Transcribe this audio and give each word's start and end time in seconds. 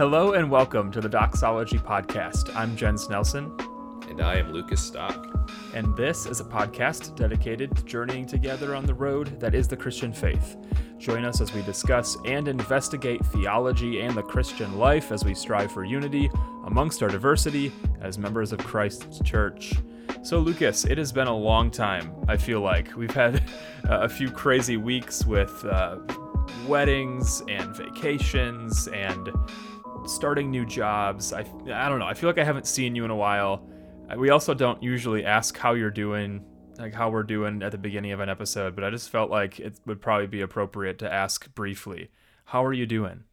Hello 0.00 0.32
and 0.32 0.50
welcome 0.50 0.90
to 0.92 1.00
the 1.02 1.10
Doxology 1.10 1.76
Podcast. 1.76 2.56
I'm 2.56 2.74
Jens 2.74 3.10
Nelson. 3.10 3.54
And 4.08 4.22
I 4.22 4.36
am 4.36 4.50
Lucas 4.50 4.80
Stock. 4.80 5.50
And 5.74 5.94
this 5.94 6.24
is 6.24 6.40
a 6.40 6.44
podcast 6.44 7.14
dedicated 7.16 7.76
to 7.76 7.84
journeying 7.84 8.24
together 8.24 8.74
on 8.74 8.86
the 8.86 8.94
road 8.94 9.38
that 9.38 9.54
is 9.54 9.68
the 9.68 9.76
Christian 9.76 10.14
faith. 10.14 10.56
Join 10.96 11.26
us 11.26 11.42
as 11.42 11.52
we 11.52 11.60
discuss 11.64 12.16
and 12.24 12.48
investigate 12.48 13.22
theology 13.26 14.00
and 14.00 14.16
the 14.16 14.22
Christian 14.22 14.78
life 14.78 15.12
as 15.12 15.22
we 15.22 15.34
strive 15.34 15.70
for 15.70 15.84
unity 15.84 16.30
amongst 16.64 17.02
our 17.02 17.10
diversity 17.10 17.70
as 18.00 18.16
members 18.16 18.52
of 18.52 18.58
Christ's 18.60 19.20
church. 19.22 19.74
So, 20.22 20.38
Lucas, 20.38 20.86
it 20.86 20.96
has 20.96 21.12
been 21.12 21.28
a 21.28 21.36
long 21.36 21.70
time, 21.70 22.14
I 22.26 22.38
feel 22.38 22.62
like. 22.62 22.96
We've 22.96 23.10
had 23.10 23.42
a 23.84 24.08
few 24.08 24.30
crazy 24.30 24.78
weeks 24.78 25.26
with 25.26 25.62
uh, 25.66 25.98
weddings 26.66 27.42
and 27.50 27.76
vacations 27.76 28.88
and 28.88 29.28
starting 30.06 30.50
new 30.50 30.64
jobs. 30.64 31.32
I, 31.32 31.40
I 31.40 31.88
don't 31.88 31.98
know. 31.98 32.06
I 32.06 32.14
feel 32.14 32.28
like 32.28 32.38
I 32.38 32.44
haven't 32.44 32.66
seen 32.66 32.94
you 32.94 33.04
in 33.04 33.10
a 33.10 33.16
while. 33.16 33.66
Uh, 34.10 34.16
we 34.16 34.30
also 34.30 34.54
don't 34.54 34.82
usually 34.82 35.24
ask 35.24 35.56
how 35.56 35.74
you're 35.74 35.90
doing, 35.90 36.44
like 36.78 36.94
how 36.94 37.10
we're 37.10 37.22
doing 37.22 37.62
at 37.62 37.72
the 37.72 37.78
beginning 37.78 38.12
of 38.12 38.20
an 38.20 38.28
episode, 38.28 38.74
but 38.74 38.84
I 38.84 38.90
just 38.90 39.10
felt 39.10 39.30
like 39.30 39.60
it 39.60 39.78
would 39.86 40.00
probably 40.00 40.26
be 40.26 40.40
appropriate 40.40 40.98
to 41.00 41.12
ask 41.12 41.52
briefly. 41.54 42.10
How 42.46 42.64
are 42.64 42.72
you 42.72 42.86
doing? 42.86 43.24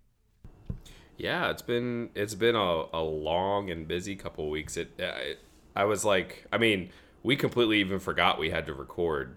Yeah, 1.18 1.50
it's 1.50 1.64
been 1.64 2.12
it's 2.14 2.36
been 2.36 2.56
a, 2.56 2.86
a 2.94 3.02
long 3.02 3.72
and 3.72 3.88
busy 3.88 4.16
couple 4.16 4.50
weeks. 4.52 4.78
It, 4.78 4.92
uh, 5.00 5.14
it 5.18 5.40
I 5.76 5.86
was 5.86 6.06
like, 6.06 6.46
I 6.52 6.58
mean, 6.60 6.92
we 7.24 7.36
completely 7.36 7.80
even 7.80 8.00
forgot 8.00 8.40
we 8.40 8.52
had 8.52 8.68
to 8.68 8.74
record 8.74 9.36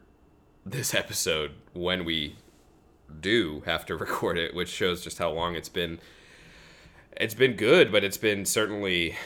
this 0.65 0.94
episode 0.94 1.53
when 1.72 2.05
we 2.05 2.37
do 3.20 3.62
have 3.67 3.87
to 3.87 3.97
record 3.97 4.39
it, 4.39 4.55
which 4.55 4.69
shows 4.69 5.03
just 5.03 5.19
how 5.19 5.31
long 5.31 5.55
it's 5.55 5.69
been. 5.69 5.98
It's 7.16 7.34
been 7.34 7.55
good, 7.55 7.91
but 7.91 8.05
it's 8.05 8.19
been 8.19 8.44
certainly 8.44 9.16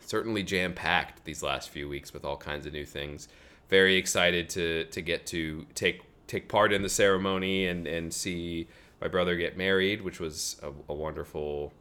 certainly 0.00 0.42
jam 0.42 0.74
packed 0.74 1.24
these 1.24 1.42
last 1.42 1.70
few 1.70 1.88
weeks 1.88 2.12
with 2.12 2.24
all 2.24 2.36
kinds 2.36 2.66
of 2.66 2.72
new 2.72 2.84
things. 2.84 3.28
Very 3.68 3.96
excited 3.96 4.48
to 4.50 4.84
to 4.86 5.00
get 5.00 5.26
to 5.26 5.66
take 5.74 6.02
take 6.26 6.48
part 6.48 6.72
in 6.72 6.82
the 6.82 6.88
ceremony 6.88 7.66
and 7.66 7.86
and 7.86 8.12
see 8.12 8.68
my 9.00 9.08
brother 9.08 9.36
get 9.36 9.56
married, 9.56 10.02
which 10.02 10.20
was 10.20 10.60
a, 10.62 10.70
a 10.92 10.94
wonderful, 10.94 11.72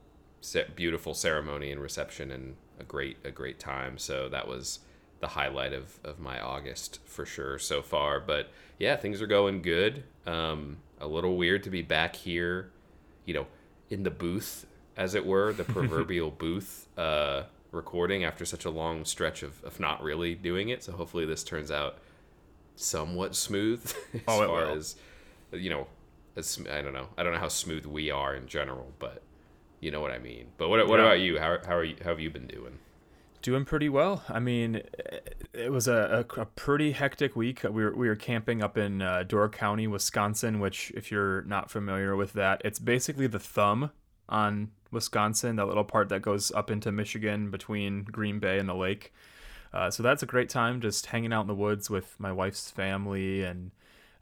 beautiful 0.75 1.13
ceremony 1.13 1.71
and 1.71 1.81
reception 1.81 2.31
and 2.31 2.55
a 2.79 2.83
great 2.83 3.17
a 3.23 3.31
great 3.31 3.59
time. 3.59 3.97
So 3.97 4.29
that 4.29 4.47
was 4.47 4.79
the 5.19 5.27
highlight 5.27 5.73
of, 5.73 5.99
of 6.03 6.19
my 6.19 6.39
August 6.39 6.99
for 7.05 7.25
sure 7.25 7.59
so 7.59 7.81
far. 7.81 8.19
But 8.19 8.51
yeah, 8.77 8.95
things 8.95 9.21
are 9.21 9.27
going 9.27 9.61
good. 9.61 10.03
Um, 10.25 10.77
a 11.01 11.07
little 11.07 11.35
weird 11.35 11.63
to 11.63 11.69
be 11.69 11.81
back 11.81 12.15
here, 12.15 12.71
you 13.25 13.33
know, 13.33 13.47
in 13.89 14.03
the 14.03 14.11
booth, 14.11 14.65
as 14.99 15.15
it 15.15 15.25
were, 15.25 15.53
the 15.53 15.63
proverbial 15.75 16.29
booth, 16.29 16.87
uh, 16.97 17.43
recording 17.71 18.23
after 18.25 18.45
such 18.45 18.65
a 18.65 18.69
long 18.69 19.05
stretch 19.05 19.41
of, 19.41 19.63
of 19.63 19.79
not 19.79 20.03
really 20.03 20.35
doing 20.35 20.69
it. 20.69 20.83
So 20.83 20.91
hopefully 20.91 21.25
this 21.25 21.43
turns 21.43 21.71
out 21.71 21.97
somewhat 22.75 23.35
smooth 23.35 23.81
as 24.13 24.21
oh, 24.27 24.45
far 24.45 24.65
will. 24.65 24.75
as, 24.75 24.97
you 25.53 25.69
know, 25.69 25.87
as, 26.35 26.59
I 26.71 26.81
don't 26.81 26.93
know. 26.93 27.07
I 27.17 27.23
don't 27.23 27.33
know 27.33 27.39
how 27.39 27.47
smooth 27.47 27.85
we 27.85 28.11
are 28.11 28.35
in 28.35 28.47
general, 28.47 28.91
but 28.99 29.23
you 29.79 29.89
know 29.89 30.01
what 30.01 30.11
I 30.11 30.19
mean. 30.19 30.47
But 30.57 30.67
what, 30.67 30.85
what 30.87 30.99
yeah. 30.99 31.05
about 31.05 31.19
you? 31.21 31.39
How, 31.39 31.57
how 31.65 31.77
are 31.77 31.83
you? 31.83 31.95
How 32.03 32.09
have 32.09 32.19
you 32.19 32.29
been 32.29 32.47
doing? 32.47 32.79
Doing 33.41 33.63
pretty 33.63 33.87
well. 33.87 34.23
I 34.27 34.39
mean, 34.39 34.81
it 35.53 35.71
was 35.71 35.87
a, 35.87 36.25
a, 36.37 36.41
a 36.41 36.45
pretty 36.45 36.91
hectic 36.91 37.37
week. 37.37 37.63
We 37.63 37.85
were, 37.85 37.95
we 37.95 38.09
were 38.09 38.17
camping 38.17 38.61
up 38.61 38.77
in 38.77 39.01
uh, 39.01 39.23
Door 39.23 39.51
County, 39.51 39.87
Wisconsin, 39.87 40.59
which, 40.59 40.91
if 40.93 41.09
you're 41.09 41.43
not 41.43 41.71
familiar 41.71 42.17
with 42.17 42.33
that, 42.33 42.61
it's 42.65 42.79
basically 42.79 43.27
the 43.27 43.39
thumb 43.39 43.91
on 44.27 44.71
Wisconsin, 44.91 45.55
that 45.57 45.65
little 45.65 45.83
part 45.83 46.09
that 46.09 46.21
goes 46.21 46.51
up 46.51 46.71
into 46.71 46.91
Michigan 46.91 47.51
between 47.51 48.03
Green 48.03 48.39
Bay 48.39 48.59
and 48.59 48.67
the 48.67 48.73
lake. 48.73 49.13
Uh, 49.73 49.91
so 49.91 50.01
that's 50.01 50.23
a 50.23 50.25
great 50.25 50.49
time 50.49 50.81
just 50.81 51.07
hanging 51.07 51.31
out 51.31 51.41
in 51.41 51.47
the 51.47 51.55
woods 51.55 51.89
with 51.89 52.15
my 52.19 52.31
wife's 52.31 52.71
family 52.71 53.43
and 53.43 53.71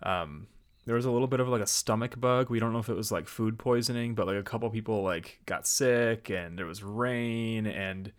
um, 0.03 0.47
there 0.85 0.95
was 0.95 1.05
a 1.05 1.11
little 1.11 1.27
bit 1.27 1.39
of 1.39 1.49
like 1.49 1.61
a 1.61 1.67
stomach 1.67 2.19
bug. 2.19 2.49
We 2.49 2.59
don't 2.59 2.73
know 2.73 2.79
if 2.79 2.89
it 2.89 2.95
was 2.95 3.11
like 3.11 3.27
food 3.27 3.59
poisoning, 3.59 4.15
but 4.15 4.27
like 4.27 4.37
a 4.37 4.43
couple 4.43 4.69
people 4.69 5.03
like 5.03 5.39
got 5.45 5.67
sick 5.67 6.29
and 6.29 6.57
there 6.57 6.65
was 6.65 6.83
rain 6.83 7.65
and 7.67 8.11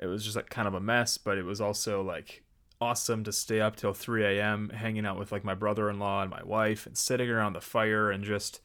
it 0.00 0.06
was 0.06 0.24
just 0.24 0.36
like 0.36 0.48
kind 0.48 0.68
of 0.68 0.74
a 0.74 0.80
mess, 0.80 1.18
but 1.18 1.38
it 1.38 1.44
was 1.44 1.60
also 1.60 2.02
like 2.02 2.44
awesome 2.80 3.24
to 3.24 3.32
stay 3.32 3.60
up 3.60 3.76
till 3.76 3.94
3 3.94 4.24
a.m. 4.24 4.68
hanging 4.70 5.06
out 5.06 5.18
with 5.18 5.32
like 5.32 5.44
my 5.44 5.54
brother-in-law 5.54 6.22
and 6.22 6.30
my 6.30 6.42
wife 6.44 6.86
and 6.86 6.96
sitting 6.96 7.30
around 7.30 7.52
the 7.52 7.60
fire 7.60 8.10
and 8.10 8.22
just 8.24 8.60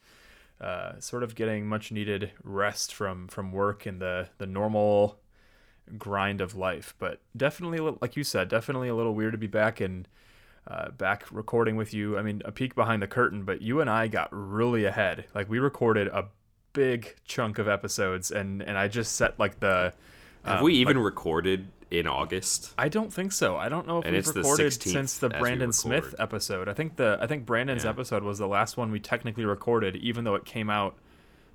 uh, 0.60 1.00
sort 1.00 1.22
of 1.22 1.34
getting 1.34 1.66
much 1.66 1.90
needed 1.90 2.32
rest 2.44 2.94
from 2.94 3.28
from 3.28 3.52
work 3.52 3.86
and 3.86 4.00
the 4.00 4.28
the 4.38 4.46
normal 4.46 5.18
grind 5.98 6.40
of 6.40 6.54
life. 6.54 6.94
But 6.98 7.20
definitely, 7.36 7.78
like 8.00 8.16
you 8.16 8.24
said, 8.24 8.48
definitely 8.48 8.88
a 8.88 8.94
little 8.94 9.14
weird 9.14 9.32
to 9.32 9.38
be 9.38 9.46
back 9.46 9.80
and 9.80 10.06
uh, 10.66 10.90
back 10.90 11.24
recording 11.30 11.76
with 11.76 11.94
you. 11.94 12.18
I 12.18 12.22
mean, 12.22 12.42
a 12.44 12.52
peek 12.52 12.74
behind 12.74 13.02
the 13.02 13.06
curtain, 13.06 13.44
but 13.44 13.62
you 13.62 13.80
and 13.80 13.88
I 13.88 14.08
got 14.08 14.28
really 14.32 14.84
ahead. 14.84 15.24
Like 15.34 15.48
we 15.48 15.58
recorded 15.58 16.08
a 16.08 16.26
big 16.72 17.16
chunk 17.24 17.58
of 17.58 17.68
episodes, 17.68 18.30
and 18.30 18.62
and 18.62 18.76
I 18.76 18.88
just 18.88 19.16
set 19.16 19.38
like 19.38 19.60
the. 19.60 19.92
Um, 20.44 20.54
Have 20.54 20.62
we 20.62 20.74
even 20.74 20.96
like, 20.96 21.04
recorded 21.04 21.68
in 21.90 22.06
August? 22.06 22.72
I 22.78 22.88
don't 22.88 23.12
think 23.12 23.32
so. 23.32 23.56
I 23.56 23.68
don't 23.68 23.86
know 23.86 23.98
if 23.98 24.04
and 24.04 24.14
we've 24.14 24.26
recorded 24.26 24.72
the 24.72 24.90
since 24.90 25.18
the 25.18 25.28
Brandon 25.28 25.72
Smith 25.72 26.14
episode. 26.18 26.68
I 26.68 26.74
think 26.74 26.96
the 26.96 27.18
I 27.20 27.26
think 27.26 27.46
Brandon's 27.46 27.84
yeah. 27.84 27.90
episode 27.90 28.22
was 28.22 28.38
the 28.38 28.48
last 28.48 28.76
one 28.76 28.90
we 28.90 29.00
technically 29.00 29.44
recorded, 29.44 29.96
even 29.96 30.24
though 30.24 30.34
it 30.34 30.44
came 30.44 30.70
out 30.70 30.96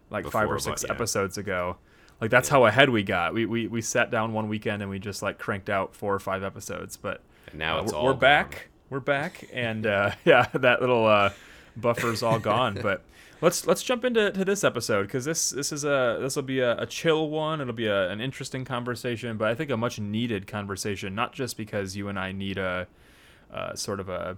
like 0.09 0.25
Before, 0.25 0.41
five 0.41 0.51
or 0.51 0.59
six 0.59 0.81
but, 0.81 0.89
yeah. 0.89 0.95
episodes 0.95 1.37
ago. 1.37 1.77
Like 2.21 2.31
that's 2.31 2.49
yeah. 2.49 2.55
how 2.55 2.65
ahead 2.65 2.89
we 2.89 3.03
got. 3.03 3.33
We, 3.33 3.45
we 3.45 3.67
we 3.67 3.81
sat 3.81 4.11
down 4.11 4.33
one 4.33 4.47
weekend 4.47 4.81
and 4.81 4.89
we 4.89 4.99
just 4.99 5.21
like 5.21 5.37
cranked 5.37 5.69
out 5.69 5.95
four 5.95 6.13
or 6.13 6.19
five 6.19 6.43
episodes. 6.43 6.97
But 6.97 7.21
and 7.47 7.59
now 7.59 7.79
uh, 7.79 7.83
it's 7.83 7.93
we're, 7.93 8.03
we're 8.03 8.13
back 8.13 8.69
we're 8.89 8.99
back, 8.99 9.47
and 9.53 9.85
uh, 9.85 10.11
yeah, 10.25 10.47
that 10.53 10.81
little 10.81 11.05
uh, 11.05 11.31
buffer's 11.75 12.23
all 12.23 12.39
gone. 12.39 12.79
But 12.81 13.03
let's 13.41 13.67
let's 13.67 13.83
jump 13.83 14.05
into 14.05 14.31
to 14.31 14.45
this 14.45 14.63
episode 14.63 15.03
because 15.03 15.25
this 15.25 15.49
this 15.49 15.71
is 15.71 15.83
a 15.83 16.17
this 16.21 16.35
will 16.35 16.43
be 16.43 16.59
a, 16.59 16.77
a, 16.77 16.85
chill 16.85 17.29
one. 17.29 17.61
It'll 17.61 17.73
be 17.73 17.87
a, 17.87 18.09
an 18.09 18.21
interesting 18.21 18.65
conversation, 18.65 19.37
but 19.37 19.47
I 19.47 19.55
think 19.55 19.69
a 19.69 19.77
much 19.77 19.99
needed 19.99 20.47
conversation. 20.47 21.15
Not 21.15 21.33
just 21.33 21.57
because 21.57 21.95
you 21.95 22.07
and 22.07 22.19
I 22.19 22.31
need 22.31 22.57
a, 22.57 22.87
sort 23.75 23.99
of 23.99 24.09
a 24.09 24.37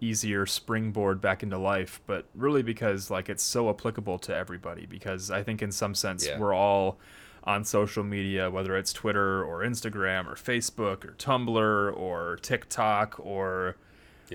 easier 0.00 0.46
springboard 0.46 1.20
back 1.20 1.42
into 1.42 1.58
life, 1.58 2.00
but 2.06 2.26
really 2.34 2.62
because 2.62 3.10
like 3.10 3.28
it's 3.28 3.42
so 3.42 3.68
applicable 3.68 4.18
to 4.20 4.34
everybody. 4.34 4.86
Because 4.86 5.30
I 5.30 5.42
think 5.42 5.62
in 5.62 5.72
some 5.72 5.94
sense 5.94 6.26
yeah. 6.26 6.38
we're 6.38 6.54
all 6.54 6.98
on 7.44 7.64
social 7.64 8.04
media, 8.04 8.50
whether 8.50 8.76
it's 8.76 8.92
Twitter 8.92 9.42
or 9.42 9.60
Instagram 9.60 10.26
or 10.26 10.34
Facebook 10.34 11.04
or 11.04 11.14
Tumblr 11.18 11.96
or 11.96 12.38
TikTok 12.42 13.18
or 13.18 13.76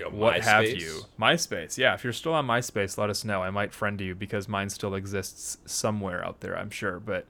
what 0.02 0.40
have 0.42 0.66
you. 0.66 1.02
MySpace. 1.20 1.78
Yeah, 1.78 1.94
if 1.94 2.04
you're 2.04 2.12
still 2.12 2.34
on 2.34 2.46
MySpace, 2.46 2.98
let 2.98 3.10
us 3.10 3.24
know. 3.24 3.42
I 3.42 3.50
might 3.50 3.72
friend 3.72 4.00
you 4.00 4.14
because 4.14 4.48
mine 4.48 4.70
still 4.70 4.94
exists 4.94 5.58
somewhere 5.66 6.24
out 6.24 6.40
there, 6.40 6.56
I'm 6.58 6.70
sure. 6.70 7.00
But 7.00 7.26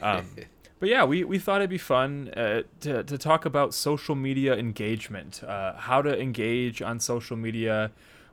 um, 0.00 0.26
but 0.80 0.88
yeah, 0.88 1.04
we, 1.04 1.24
we 1.24 1.38
thought 1.38 1.60
it'd 1.60 1.70
be 1.70 1.78
fun 1.78 2.30
uh, 2.36 2.62
to, 2.80 3.04
to 3.04 3.18
talk 3.18 3.44
about 3.44 3.74
social 3.74 4.14
media 4.14 4.56
engagement, 4.56 5.42
uh, 5.44 5.74
how 5.76 6.02
to 6.02 6.20
engage 6.20 6.82
on 6.82 7.00
social 7.00 7.36
media 7.36 7.92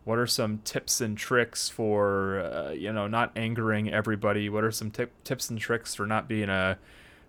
what 0.10 0.18
are 0.18 0.26
some 0.26 0.58
tips 0.64 1.02
and 1.02 1.18
tricks 1.18 1.70
for 1.70 2.40
uh, 2.40 2.72
you 2.72 2.92
know 2.92 3.06
not 3.08 3.32
angering 3.36 3.92
everybody 3.92 4.50
what 4.50 4.64
are 4.64 4.72
some 4.72 4.90
tip, 4.90 5.12
tips 5.24 5.52
and 5.52 5.60
tricks 5.60 5.94
for 5.94 6.08
not 6.08 6.28
being 6.28 6.50
a 6.50 6.80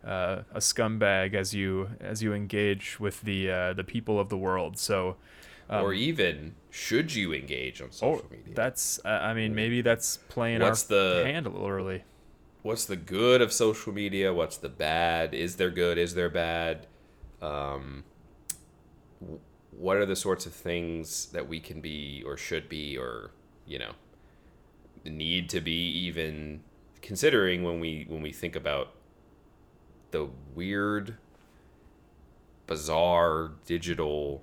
uh, 0.02 0.42
a 0.54 0.60
scumbag 0.60 1.34
as 1.34 1.52
you 1.52 1.90
as 2.00 2.22
you 2.22 2.32
engage 2.32 2.98
with 2.98 3.20
the 3.20 3.50
uh, 3.50 3.72
the 3.74 3.84
people 3.84 4.18
of 4.18 4.30
the 4.30 4.36
world 4.36 4.78
so 4.78 5.16
um, 5.70 5.84
or 5.84 5.94
even 5.94 6.54
should 6.68 7.14
you 7.14 7.32
engage 7.32 7.80
on 7.80 7.90
social 7.90 8.26
oh, 8.26 8.30
media? 8.30 8.54
that's 8.54 9.00
i 9.06 9.32
mean 9.32 9.54
maybe 9.54 9.80
that's 9.80 10.18
playing 10.28 10.60
what's 10.60 10.90
our 10.90 10.98
the 10.98 11.24
hand 11.24 11.46
a 11.46 11.48
little 11.48 11.66
early 11.66 12.04
what's 12.62 12.84
the 12.84 12.96
good 12.96 13.40
of 13.40 13.52
social 13.52 13.92
media? 13.92 14.32
What's 14.32 14.56
the 14.56 14.68
bad? 14.68 15.34
Is 15.34 15.56
there 15.56 15.70
good? 15.70 15.98
Is 15.98 16.14
there 16.14 16.28
bad? 16.28 16.86
Um, 17.40 18.04
what 19.70 19.96
are 19.96 20.06
the 20.06 20.16
sorts 20.16 20.46
of 20.46 20.52
things 20.52 21.26
that 21.26 21.48
we 21.48 21.60
can 21.60 21.80
be 21.80 22.22
or 22.26 22.36
should 22.36 22.68
be 22.68 22.98
or 22.98 23.30
you 23.66 23.78
know 23.78 23.92
need 25.04 25.48
to 25.48 25.60
be 25.60 25.90
even 25.90 26.60
considering 27.00 27.62
when 27.62 27.80
we 27.80 28.04
when 28.08 28.20
we 28.20 28.32
think 28.32 28.56
about 28.56 28.92
the 30.10 30.28
weird 30.54 31.16
bizarre 32.66 33.52
digital 33.64 34.42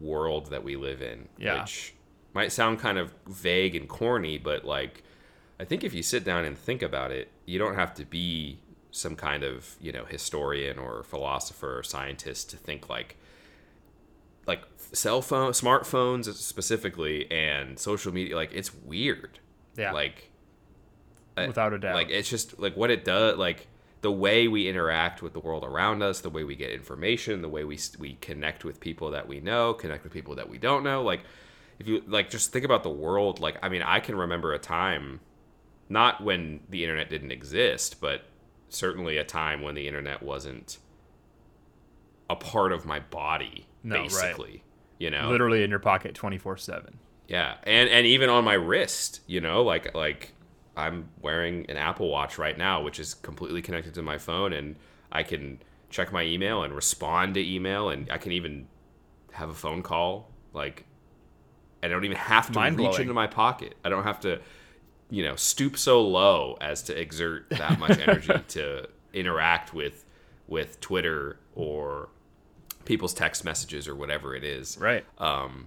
world 0.00 0.50
that 0.50 0.62
we 0.62 0.76
live 0.76 1.02
in 1.02 1.28
yeah. 1.38 1.60
which 1.60 1.94
might 2.34 2.52
sound 2.52 2.78
kind 2.78 2.98
of 2.98 3.12
vague 3.26 3.74
and 3.74 3.88
corny 3.88 4.38
but 4.38 4.64
like 4.64 5.02
i 5.58 5.64
think 5.64 5.84
if 5.84 5.94
you 5.94 6.02
sit 6.02 6.24
down 6.24 6.44
and 6.44 6.56
think 6.56 6.82
about 6.82 7.10
it 7.10 7.30
you 7.46 7.58
don't 7.58 7.74
have 7.74 7.94
to 7.94 8.04
be 8.04 8.58
some 8.90 9.16
kind 9.16 9.42
of 9.42 9.76
you 9.80 9.92
know 9.92 10.04
historian 10.04 10.78
or 10.78 11.02
philosopher 11.02 11.78
or 11.78 11.82
scientist 11.82 12.50
to 12.50 12.56
think 12.56 12.88
like 12.88 13.16
like 14.48 14.62
cell 14.92 15.20
phone 15.22 15.52
smartphones 15.52 16.32
specifically 16.34 17.30
and 17.30 17.78
social 17.78 18.12
media 18.12 18.34
like 18.34 18.50
it's 18.52 18.74
weird. 18.74 19.38
Yeah. 19.76 19.92
Like 19.92 20.30
without 21.36 21.72
a 21.72 21.78
doubt. 21.78 21.94
like 21.94 22.10
it's 22.10 22.28
just 22.28 22.58
like 22.58 22.76
what 22.76 22.90
it 22.90 23.04
does 23.04 23.36
like 23.38 23.68
the 24.00 24.12
way 24.12 24.46
we 24.48 24.68
interact 24.68 25.22
with 25.22 25.32
the 25.32 25.40
world 25.40 25.64
around 25.64 26.02
us, 26.02 26.20
the 26.20 26.30
way 26.30 26.44
we 26.44 26.54
get 26.56 26.70
information, 26.70 27.42
the 27.42 27.48
way 27.48 27.64
we 27.64 27.78
we 27.98 28.14
connect 28.20 28.64
with 28.64 28.80
people 28.80 29.10
that 29.10 29.26
we 29.28 29.40
know, 29.40 29.74
connect 29.74 30.04
with 30.04 30.12
people 30.12 30.34
that 30.36 30.48
we 30.48 30.58
don't 30.58 30.84
know. 30.84 31.02
Like 31.02 31.20
if 31.78 31.86
you 31.88 32.02
like 32.06 32.30
just 32.30 32.52
think 32.52 32.64
about 32.64 32.82
the 32.82 32.90
world, 32.90 33.40
like 33.40 33.56
I 33.62 33.68
mean, 33.68 33.82
I 33.82 34.00
can 34.00 34.16
remember 34.16 34.52
a 34.52 34.58
time 34.58 35.20
not 35.88 36.22
when 36.22 36.60
the 36.68 36.84
internet 36.84 37.08
didn't 37.08 37.32
exist, 37.32 38.00
but 38.00 38.22
certainly 38.68 39.16
a 39.16 39.24
time 39.24 39.62
when 39.62 39.74
the 39.74 39.88
internet 39.88 40.22
wasn't 40.22 40.78
a 42.30 42.36
part 42.36 42.72
of 42.72 42.84
my 42.84 43.00
body 43.00 43.66
No, 43.82 43.96
right. 43.96 44.02
basically. 44.04 44.62
You 44.98 45.10
know, 45.10 45.28
Literally 45.30 45.62
in 45.62 45.70
your 45.70 45.78
pocket 45.78 46.14
24 46.14 46.56
7. 46.56 46.98
yeah, 47.28 47.54
and 47.64 47.88
and 47.88 48.06
even 48.06 48.28
on 48.28 48.44
my 48.44 48.54
wrist, 48.54 49.20
you 49.26 49.40
know, 49.40 49.62
like 49.62 49.94
like 49.94 50.32
I'm 50.78 51.08
wearing 51.20 51.66
an 51.68 51.76
Apple 51.76 52.08
Watch 52.08 52.38
right 52.38 52.56
now, 52.56 52.82
which 52.82 53.00
is 53.00 53.14
completely 53.14 53.60
connected 53.62 53.94
to 53.94 54.02
my 54.02 54.16
phone, 54.18 54.52
and 54.52 54.76
I 55.10 55.22
can 55.24 55.58
check 55.90 56.12
my 56.12 56.22
email 56.22 56.62
and 56.62 56.72
respond 56.74 57.34
to 57.34 57.40
email, 57.46 57.88
and 57.90 58.10
I 58.10 58.18
can 58.18 58.32
even 58.32 58.68
have 59.32 59.48
a 59.50 59.54
phone 59.54 59.82
call. 59.82 60.30
Like, 60.52 60.84
I 61.82 61.88
don't 61.88 62.04
even 62.04 62.16
have 62.16 62.50
to 62.52 62.60
reach 62.70 62.98
into 63.00 63.12
my 63.14 63.26
pocket. 63.26 63.74
I 63.84 63.88
don't 63.88 64.04
have 64.04 64.20
to, 64.20 64.40
you 65.10 65.24
know, 65.24 65.34
stoop 65.36 65.76
so 65.76 66.00
low 66.02 66.56
as 66.60 66.82
to 66.84 66.98
exert 66.98 67.50
that 67.50 67.78
much 67.78 67.98
energy 68.06 68.32
to 68.48 68.88
interact 69.12 69.74
with 69.74 70.04
with 70.46 70.80
Twitter 70.80 71.38
or 71.54 72.08
people's 72.84 73.12
text 73.14 73.44
messages 73.44 73.86
or 73.86 73.94
whatever 73.94 74.34
it 74.34 74.44
is. 74.44 74.78
Right. 74.78 75.04
Um, 75.18 75.66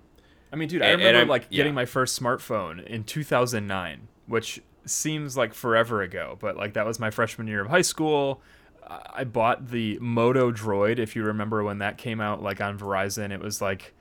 I 0.51 0.55
mean, 0.55 0.67
dude, 0.69 0.81
I 0.81 0.85
And- 0.85 0.93
and 0.93 0.99
remember 1.01 1.19
I'm- 1.19 1.27
like 1.27 1.49
getting 1.51 1.73
my 1.75 1.85
first 1.85 2.19
smartphone 2.19 2.83
in 2.85 3.03
2009, 3.03 4.07
which 4.25 4.61
seems 4.85 5.37
like 5.37 5.53
forever 5.53 6.01
ago, 6.01 6.37
but 6.39 6.55
like 6.57 6.73
that 6.73 6.85
was 6.85 6.99
my 6.99 7.11
freshman 7.11 7.47
year 7.47 7.61
of 7.61 7.67
high 7.67 7.81
school. 7.81 8.41
I 9.13 9.23
bought 9.23 9.69
the 9.69 9.97
Moto 9.99 10.51
Droid, 10.51 10.99
if 10.99 11.15
you 11.15 11.23
remember 11.23 11.63
when 11.63 11.77
that 11.79 11.97
came 11.97 12.19
out, 12.19 12.43
like 12.43 12.59
on 12.59 12.77
Verizon. 12.77 13.31
It 13.31 13.39
was 13.39 13.61
like 13.61 13.93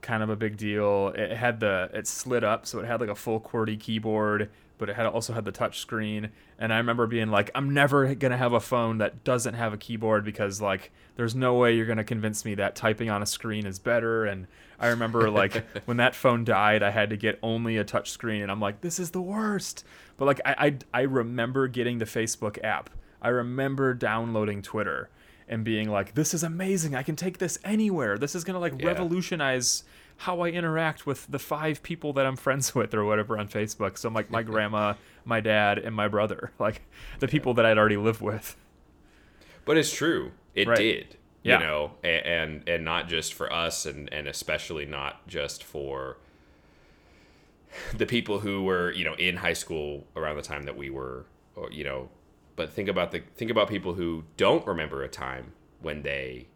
kind 0.00 0.22
of 0.22 0.30
a 0.30 0.36
big 0.36 0.56
deal. 0.56 1.08
It 1.08 1.36
had 1.36 1.60
the 1.60 1.90
it 1.92 2.06
slid 2.06 2.44
up, 2.44 2.66
so 2.66 2.80
it 2.80 2.86
had 2.86 3.00
like 3.00 3.10
a 3.10 3.14
full 3.14 3.40
QWERTY 3.40 3.78
keyboard, 3.78 4.50
but 4.80 4.88
it 4.88 4.96
had 4.96 5.06
also 5.06 5.32
had 5.32 5.44
the 5.44 5.52
touch 5.52 5.78
screen. 5.78 6.30
And 6.58 6.72
I 6.72 6.78
remember 6.78 7.06
being 7.06 7.28
like, 7.30 7.50
I'm 7.54 7.72
never 7.72 8.12
gonna 8.16 8.36
have 8.36 8.52
a 8.52 8.58
phone 8.60 8.98
that 8.98 9.22
doesn't 9.22 9.54
have 9.54 9.72
a 9.72 9.76
keyboard 9.76 10.24
because 10.24 10.60
like 10.60 10.90
there's 11.14 11.36
no 11.36 11.54
way 11.54 11.76
you're 11.76 11.86
gonna 11.86 12.02
convince 12.02 12.44
me 12.44 12.56
that 12.56 12.74
typing 12.74 13.08
on 13.10 13.22
a 13.22 13.26
screen 13.26 13.64
is 13.66 13.78
better. 13.78 14.24
And 14.24 14.48
I 14.80 14.88
remember 14.88 15.30
like 15.30 15.64
when 15.84 15.98
that 15.98 16.16
phone 16.16 16.42
died, 16.44 16.82
I 16.82 16.90
had 16.90 17.10
to 17.10 17.16
get 17.16 17.38
only 17.42 17.76
a 17.76 17.84
touch 17.84 18.10
screen, 18.10 18.42
and 18.42 18.50
I'm 18.50 18.60
like, 18.60 18.80
this 18.80 18.98
is 18.98 19.10
the 19.12 19.20
worst. 19.22 19.84
But 20.16 20.24
like 20.24 20.40
I 20.44 20.74
I, 20.92 21.00
I 21.00 21.00
remember 21.02 21.68
getting 21.68 21.98
the 21.98 22.04
Facebook 22.06 22.58
app. 22.64 22.90
I 23.22 23.28
remember 23.28 23.92
downloading 23.94 24.62
Twitter 24.62 25.10
and 25.46 25.64
being 25.64 25.90
like, 25.90 26.14
this 26.14 26.32
is 26.32 26.42
amazing. 26.42 26.94
I 26.94 27.02
can 27.02 27.16
take 27.16 27.38
this 27.38 27.58
anywhere. 27.64 28.16
This 28.16 28.34
is 28.34 28.44
going 28.44 28.54
to 28.54 28.60
like 28.60 28.80
Yeah. 28.80 28.86
revolutionize 28.86 29.84
how 30.24 30.40
I 30.40 30.48
interact 30.48 31.06
with 31.06 31.26
the 31.28 31.38
five 31.38 31.82
people 31.82 32.12
that 32.12 32.26
I'm 32.26 32.36
friends 32.36 32.74
with 32.74 32.92
or 32.94 33.04
whatever 33.04 33.38
on 33.38 33.48
Facebook. 33.48 33.96
So 33.98 34.08
I'm 34.08 34.14
like 34.14 34.30
my 34.30 34.42
grandma, 34.52 34.94
my 35.24 35.40
dad, 35.40 35.78
and 35.78 35.94
my 35.94 36.08
brother, 36.08 36.52
like 36.58 36.82
the 37.20 37.28
people 37.28 37.54
that 37.54 37.64
I'd 37.66 37.78
already 37.78 37.96
lived 37.96 38.20
with. 38.20 38.56
But 39.64 39.76
it's 39.76 39.92
true. 39.92 40.32
It 40.54 40.68
Right. 40.68 40.76
did. 40.76 41.16
Yeah. 41.42 41.58
You 41.58 41.64
know, 41.66 41.92
and, 42.04 42.26
and 42.26 42.68
and 42.68 42.84
not 42.84 43.08
just 43.08 43.32
for 43.32 43.50
us 43.50 43.86
and 43.86 44.12
and 44.12 44.28
especially 44.28 44.84
not 44.84 45.26
just 45.26 45.64
for 45.64 46.18
the 47.96 48.04
people 48.04 48.40
who 48.40 48.62
were, 48.64 48.92
you 48.92 49.04
know, 49.04 49.14
in 49.14 49.36
high 49.36 49.54
school 49.54 50.06
around 50.16 50.36
the 50.36 50.42
time 50.42 50.64
that 50.64 50.76
we 50.76 50.90
were 50.90 51.24
or 51.56 51.72
you 51.72 51.82
know, 51.84 52.10
but 52.56 52.70
think 52.70 52.90
about 52.90 53.10
the 53.10 53.22
think 53.36 53.50
about 53.50 53.68
people 53.70 53.94
who 53.94 54.24
don't 54.36 54.66
remember 54.66 55.02
a 55.02 55.08
time 55.08 55.52
when 55.80 56.02
they 56.02 56.48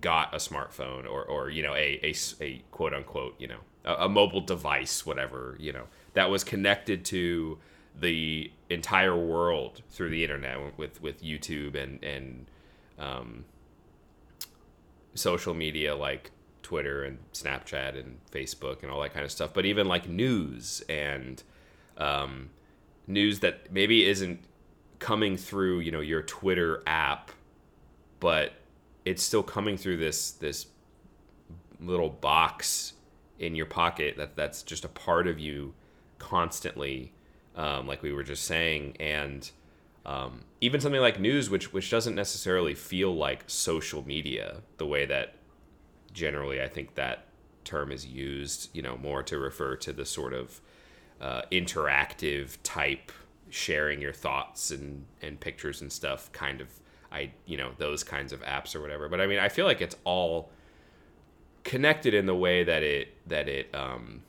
got 0.00 0.34
a 0.34 0.38
smartphone 0.38 1.08
or 1.08 1.24
or 1.24 1.50
you 1.50 1.62
know, 1.62 1.74
a, 1.74 2.00
a, 2.02 2.14
a 2.40 2.62
quote 2.70 2.94
unquote, 2.94 3.34
you 3.40 3.48
know, 3.48 3.60
a, 3.84 4.04
a 4.04 4.08
mobile 4.08 4.40
device 4.40 5.04
whatever, 5.06 5.56
you 5.58 5.72
know, 5.72 5.84
that 6.14 6.30
was 6.30 6.44
connected 6.44 7.04
to 7.06 7.58
the 7.98 8.50
entire 8.68 9.16
world 9.16 9.82
through 9.90 10.10
the 10.10 10.22
internet 10.22 10.76
with 10.78 11.00
with 11.00 11.22
YouTube 11.22 11.74
and 11.80 12.02
and 12.02 12.46
um, 12.98 13.44
social 15.14 15.54
media 15.54 15.94
like 15.94 16.30
Twitter 16.62 17.04
and 17.04 17.18
Snapchat 17.32 17.98
and 17.98 18.18
Facebook 18.32 18.82
and 18.82 18.90
all 18.90 19.00
that 19.02 19.12
kind 19.12 19.24
of 19.24 19.30
stuff. 19.30 19.50
But 19.52 19.66
even 19.66 19.86
like 19.86 20.08
news 20.08 20.82
and 20.88 21.42
um, 21.98 22.50
news 23.06 23.40
that 23.40 23.72
maybe 23.72 24.04
isn't 24.04 24.40
coming 24.98 25.36
through 25.36 25.80
you 25.80 25.92
know 25.92 26.00
your 26.00 26.22
Twitter 26.22 26.82
app, 26.86 27.30
but 28.18 28.54
it's 29.04 29.22
still 29.22 29.42
coming 29.42 29.76
through 29.76 29.96
this 29.98 30.32
this 30.32 30.66
little 31.80 32.10
box 32.10 32.94
in 33.38 33.54
your 33.54 33.66
pocket 33.66 34.16
that 34.16 34.36
that's 34.36 34.62
just 34.62 34.84
a 34.84 34.88
part 34.88 35.26
of 35.26 35.38
you 35.38 35.74
constantly 36.18 37.12
um, 37.56 37.86
like 37.86 38.02
we 38.02 38.12
were 38.12 38.22
just 38.22 38.44
saying. 38.44 38.96
And 38.98 39.48
um, 40.06 40.44
even 40.60 40.80
something 40.80 41.00
like 41.00 41.18
news 41.18 41.48
which 41.48 41.72
which 41.72 41.90
doesn't 41.90 42.14
necessarily 42.14 42.74
feel 42.74 43.14
like 43.14 43.44
social 43.46 44.06
media 44.06 44.58
the 44.76 44.86
way 44.86 45.06
that 45.06 45.34
generally 46.12 46.60
i 46.60 46.68
think 46.68 46.94
that 46.94 47.24
term 47.64 47.90
is 47.90 48.04
used 48.04 48.68
you 48.74 48.82
know 48.82 48.98
more 48.98 49.22
to 49.22 49.38
refer 49.38 49.74
to 49.76 49.94
the 49.94 50.04
sort 50.04 50.34
of 50.34 50.60
uh, 51.22 51.40
interactive 51.50 52.58
type 52.62 53.10
sharing 53.48 54.00
your 54.02 54.12
thoughts 54.12 54.70
and 54.70 55.06
and 55.22 55.40
pictures 55.40 55.80
and 55.80 55.90
stuff 55.90 56.30
kind 56.32 56.60
of 56.60 56.68
i 57.14 57.30
you 57.46 57.56
know 57.56 57.70
those 57.78 58.04
kinds 58.04 58.32
of 58.32 58.42
apps 58.42 58.74
or 58.74 58.80
whatever. 58.80 59.08
But 59.08 59.20
i 59.20 59.26
mean 59.26 59.38
i 59.38 59.48
feel 59.48 59.66
like 59.66 59.80
it's 59.80 59.96
all 60.04 60.50
connected 61.64 62.14
in 62.14 62.26
the 62.26 62.34
way 62.34 62.62
that 62.62 62.82
it 62.82 63.16
that 63.26 63.48
it 63.48 63.74
um, 63.74 64.22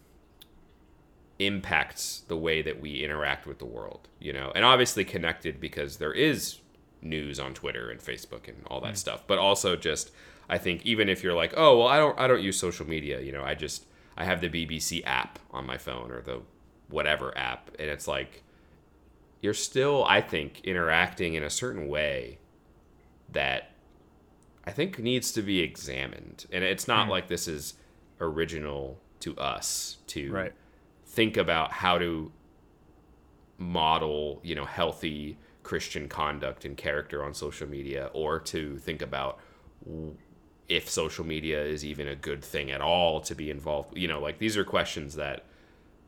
impacts 1.38 2.24
the 2.28 2.38
way 2.38 2.62
that 2.62 2.80
we 2.80 3.04
interact 3.04 3.46
with 3.46 3.60
the 3.60 3.66
world, 3.66 4.08
you 4.20 4.34
know, 4.34 4.52
and 4.56 4.64
obviously 4.64 5.04
connected 5.04 5.60
because 5.60 5.98
there 5.98 6.14
is 6.14 6.60
news 7.02 7.40
on 7.40 7.54
Twitter 7.54 7.92
and 7.92 8.00
Facebook 8.00 8.48
and 8.48 8.64
all 8.68 8.82
that 8.82 8.98
stuff, 8.98 9.24
but 9.28 9.38
also 9.38 9.76
just 9.76 10.12
I 10.50 10.58
think 10.58 10.86
even 10.86 11.10
if 11.10 11.24
you're 11.24 11.34
like, 11.34 11.54
oh 11.56 11.78
well, 11.78 11.88
I 11.88 11.98
don't 11.98 12.18
I 12.18 12.28
don't 12.28 12.42
use 12.42 12.58
social 12.58 12.88
media, 12.88 13.20
you 13.20 13.32
know, 13.32 13.44
I 13.44 13.54
just 13.54 13.86
I 14.18 14.24
have 14.24 14.42
the 14.42 14.50
BBC 14.50 15.06
app 15.06 15.38
on 15.52 15.66
my 15.66 15.78
phone 15.78 16.12
or 16.12 16.22
the 16.22 16.42
whatever 16.90 17.38
app, 17.38 17.70
and 17.78 17.90
it's 17.90 18.08
like 18.08 18.44
you're 19.42 19.54
still 19.54 20.06
I 20.06 20.22
think 20.22 20.62
interacting 20.64 21.34
in 21.34 21.44
a 21.44 21.50
certain 21.50 21.88
way 21.90 22.40
that 23.36 23.72
I 24.66 24.72
think 24.72 24.98
needs 25.00 25.32
to 25.34 25.42
be 25.42 25.62
examined, 25.62 26.46
and 26.52 26.64
it's 26.64 26.88
not 26.88 27.06
hmm. 27.06 27.12
like 27.12 27.28
this 27.28 27.48
is 27.48 27.76
original 28.20 29.00
to 29.20 29.38
us 29.38 29.98
to 30.08 30.32
Right. 30.32 30.54
think 31.06 31.38
about 31.38 31.72
how 31.72 31.98
to 32.00 32.32
model, 33.58 34.42
you 34.44 34.56
know, 34.56 34.66
healthy 34.66 35.38
Christian 35.64 36.08
conduct 36.08 36.66
and 36.66 36.76
character 36.76 37.24
on 37.24 37.34
social 37.34 37.68
media, 37.68 38.10
or 38.14 38.40
to 38.40 38.78
think 38.80 39.02
about 39.02 39.40
if 40.68 40.90
social 40.90 41.26
media 41.26 41.64
is 41.64 41.86
even 41.86 42.08
a 42.08 42.16
good 42.16 42.44
thing 42.44 42.72
at 42.72 42.82
all 42.82 43.22
to 43.22 43.36
be 43.36 43.50
involved. 43.50 43.96
You 43.98 44.08
know, 44.08 44.20
like 44.20 44.40
these 44.40 44.58
are 44.58 44.64
questions 44.64 45.16
that 45.16 45.46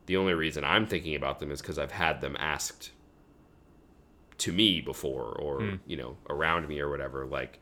the 0.06 0.16
only 0.16 0.34
reason 0.34 0.64
I'm 0.64 0.86
thinking 0.86 1.14
about 1.14 1.38
them 1.38 1.50
is 1.50 1.60
because 1.60 1.78
I've 1.78 1.92
had 1.92 2.20
them 2.20 2.36
asked 2.38 2.90
to 4.38 4.52
me 4.52 4.80
before, 4.80 5.32
or 5.38 5.78
you 5.86 5.96
know, 5.96 6.16
around 6.28 6.68
me 6.68 6.80
or 6.80 6.88
whatever. 6.88 7.26
Like, 7.26 7.58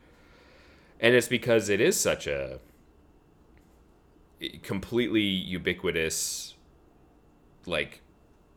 and 0.99 1.15
it's 1.15 1.27
because 1.27 1.69
it 1.69 1.81
is 1.81 1.99
such 1.99 2.27
a 2.27 2.59
completely 4.61 5.21
ubiquitous 5.21 6.53
like 7.65 8.01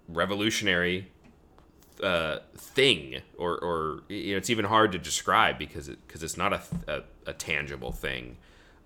revolutionary 0.09 1.11
uh, 2.03 2.39
thing 2.57 3.21
or, 3.39 3.59
or 3.59 4.03
you 4.09 4.33
know 4.33 4.39
it's 4.39 4.50
even 4.50 4.65
hard 4.65 4.93
to 4.93 4.99
describe 4.99 5.59
because 5.59 5.89
it 5.89 5.99
because 6.07 6.23
it's 6.23 6.37
not 6.37 6.53
a, 6.53 6.61
a, 6.87 7.03
a 7.27 7.33
tangible 7.33 7.93
thing 7.93 8.37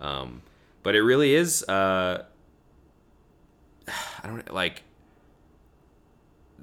um, 0.01 0.43
but 0.83 0.95
it 0.95 1.03
really 1.03 1.35
is 1.35 1.63
uh, 1.65 2.25
I 3.89 4.27
don't 4.27 4.53
like 4.53 4.83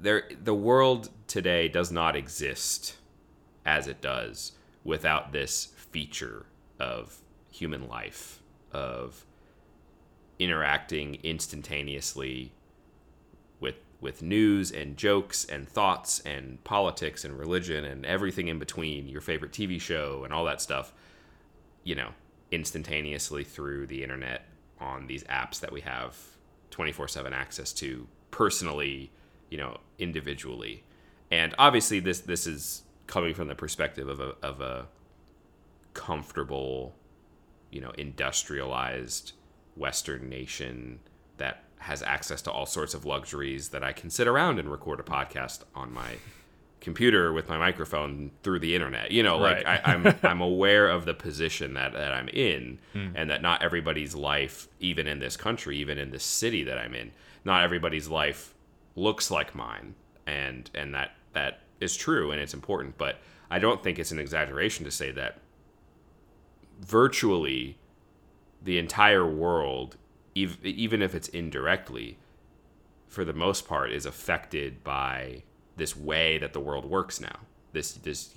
there 0.02 0.24
the 0.42 0.54
world 0.54 1.10
today 1.26 1.68
does 1.68 1.90
not 1.90 2.16
exist 2.16 2.96
as 3.64 3.86
it 3.86 4.00
does 4.00 4.52
without 4.84 5.32
this 5.32 5.66
feature 5.76 6.46
of 6.78 7.18
human 7.50 7.88
life 7.88 8.40
of 8.72 9.24
interacting 10.38 11.18
instantaneously 11.22 12.52
with 13.60 13.76
with 14.00 14.22
news 14.22 14.72
and 14.72 14.96
jokes 14.96 15.44
and 15.44 15.68
thoughts 15.68 16.18
and 16.20 16.62
politics 16.64 17.24
and 17.24 17.38
religion 17.38 17.84
and 17.84 18.04
everything 18.04 18.48
in 18.48 18.58
between 18.58 19.08
your 19.08 19.20
favorite 19.20 19.52
TV 19.52 19.80
show 19.80 20.24
and 20.24 20.32
all 20.32 20.44
that 20.44 20.60
stuff 20.60 20.92
you 21.84 21.94
know 21.94 22.08
instantaneously 22.50 23.44
through 23.44 23.86
the 23.86 24.02
internet 24.02 24.46
on 24.80 25.06
these 25.06 25.22
apps 25.24 25.60
that 25.60 25.70
we 25.70 25.80
have 25.80 26.16
24/7 26.72 27.32
access 27.32 27.72
to 27.72 28.08
personally 28.32 29.12
you 29.52 29.58
know 29.62 29.72
individually 29.98 30.74
and 31.30 31.54
obviously 31.58 31.98
this 32.00 32.20
this 32.20 32.46
is 32.46 32.82
coming 33.06 33.34
from 33.34 33.48
the 33.48 33.54
perspective 33.64 34.08
of 34.08 34.18
a 34.20 34.30
of 34.50 34.60
a 34.60 34.86
comfortable, 35.94 36.94
you 37.70 37.80
know, 37.80 37.90
industrialized 37.98 39.32
Western 39.76 40.28
nation 40.28 41.00
that 41.38 41.64
has 41.78 42.02
access 42.02 42.42
to 42.42 42.50
all 42.50 42.66
sorts 42.66 42.94
of 42.94 43.04
luxuries 43.04 43.70
that 43.70 43.82
I 43.82 43.92
can 43.92 44.10
sit 44.10 44.26
around 44.28 44.58
and 44.58 44.70
record 44.70 45.00
a 45.00 45.02
podcast 45.02 45.62
on 45.74 45.92
my 45.92 46.16
computer 46.80 47.32
with 47.32 47.48
my 47.48 47.58
microphone 47.58 48.30
through 48.42 48.58
the 48.60 48.74
internet. 48.74 49.10
You 49.10 49.22
know, 49.22 49.38
like 49.38 49.64
Right. 49.64 49.80
I, 49.84 49.92
I'm 49.94 50.14
I'm 50.22 50.40
aware 50.40 50.88
of 50.88 51.04
the 51.04 51.14
position 51.14 51.74
that, 51.74 51.92
that 51.92 52.12
I'm 52.12 52.28
in 52.28 52.78
Hmm. 52.92 53.08
and 53.14 53.30
that 53.30 53.42
not 53.42 53.62
everybody's 53.62 54.14
life, 54.14 54.68
even 54.80 55.06
in 55.06 55.18
this 55.18 55.36
country, 55.36 55.76
even 55.78 55.98
in 55.98 56.10
this 56.10 56.24
city 56.24 56.64
that 56.64 56.78
I'm 56.78 56.94
in, 56.94 57.12
not 57.44 57.62
everybody's 57.64 58.08
life 58.08 58.54
looks 58.96 59.30
like 59.30 59.54
mine. 59.54 59.94
And 60.26 60.70
and 60.74 60.94
that 60.94 61.12
that 61.32 61.60
is 61.80 61.96
true 61.96 62.30
and 62.30 62.40
it's 62.40 62.54
important. 62.54 62.98
But 62.98 63.18
I 63.50 63.58
don't 63.58 63.82
think 63.82 63.98
it's 63.98 64.12
an 64.12 64.18
exaggeration 64.18 64.84
to 64.84 64.90
say 64.90 65.10
that 65.12 65.38
virtually 66.80 67.78
the 68.62 68.78
entire 68.78 69.26
world, 69.26 69.96
ev- 70.36 70.64
even 70.64 71.02
if 71.02 71.14
it's 71.14 71.28
indirectly, 71.28 72.18
for 73.08 73.24
the 73.24 73.32
most 73.32 73.66
part, 73.66 73.92
is 73.92 74.06
affected 74.06 74.84
by 74.84 75.42
this 75.76 75.96
way 75.96 76.38
that 76.38 76.52
the 76.52 76.60
world 76.60 76.84
works 76.84 77.20
now. 77.20 77.40
This 77.72 77.92
this 77.92 78.34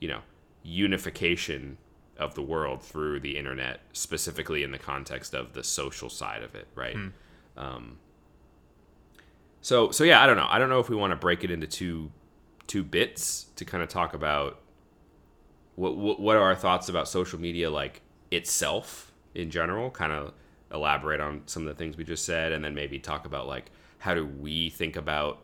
you 0.00 0.08
know 0.08 0.20
unification 0.62 1.78
of 2.18 2.34
the 2.34 2.42
world 2.42 2.82
through 2.82 3.20
the 3.20 3.38
internet, 3.38 3.80
specifically 3.92 4.62
in 4.62 4.72
the 4.72 4.78
context 4.78 5.34
of 5.34 5.54
the 5.54 5.64
social 5.64 6.10
side 6.10 6.42
of 6.42 6.54
it, 6.54 6.68
right? 6.74 6.94
Um, 7.56 7.98
so 9.60 9.90
so 9.90 10.04
yeah, 10.04 10.22
I 10.22 10.26
don't 10.26 10.36
know. 10.36 10.46
I 10.48 10.58
don't 10.58 10.68
know 10.68 10.80
if 10.80 10.88
we 10.88 10.96
want 10.96 11.12
to 11.12 11.16
break 11.16 11.44
it 11.44 11.50
into 11.50 11.66
two 11.66 12.10
two 12.66 12.84
bits 12.84 13.46
to 13.56 13.64
kind 13.64 13.82
of 13.82 13.88
talk 13.88 14.14
about 14.14 14.60
what, 15.74 15.96
what 15.96 16.20
what 16.20 16.36
are 16.36 16.42
our 16.42 16.54
thoughts 16.54 16.88
about 16.88 17.08
social 17.08 17.40
media 17.40 17.70
like 17.70 18.02
itself 18.30 19.12
in 19.34 19.50
general 19.50 19.90
kind 19.90 20.12
of 20.12 20.32
elaborate 20.72 21.20
on 21.20 21.42
some 21.46 21.66
of 21.66 21.68
the 21.68 21.74
things 21.74 21.96
we 21.96 22.04
just 22.04 22.24
said 22.24 22.52
and 22.52 22.64
then 22.64 22.74
maybe 22.74 22.98
talk 22.98 23.26
about 23.26 23.46
like 23.48 23.70
how 23.98 24.14
do 24.14 24.24
we 24.24 24.70
think 24.70 24.94
about 24.94 25.42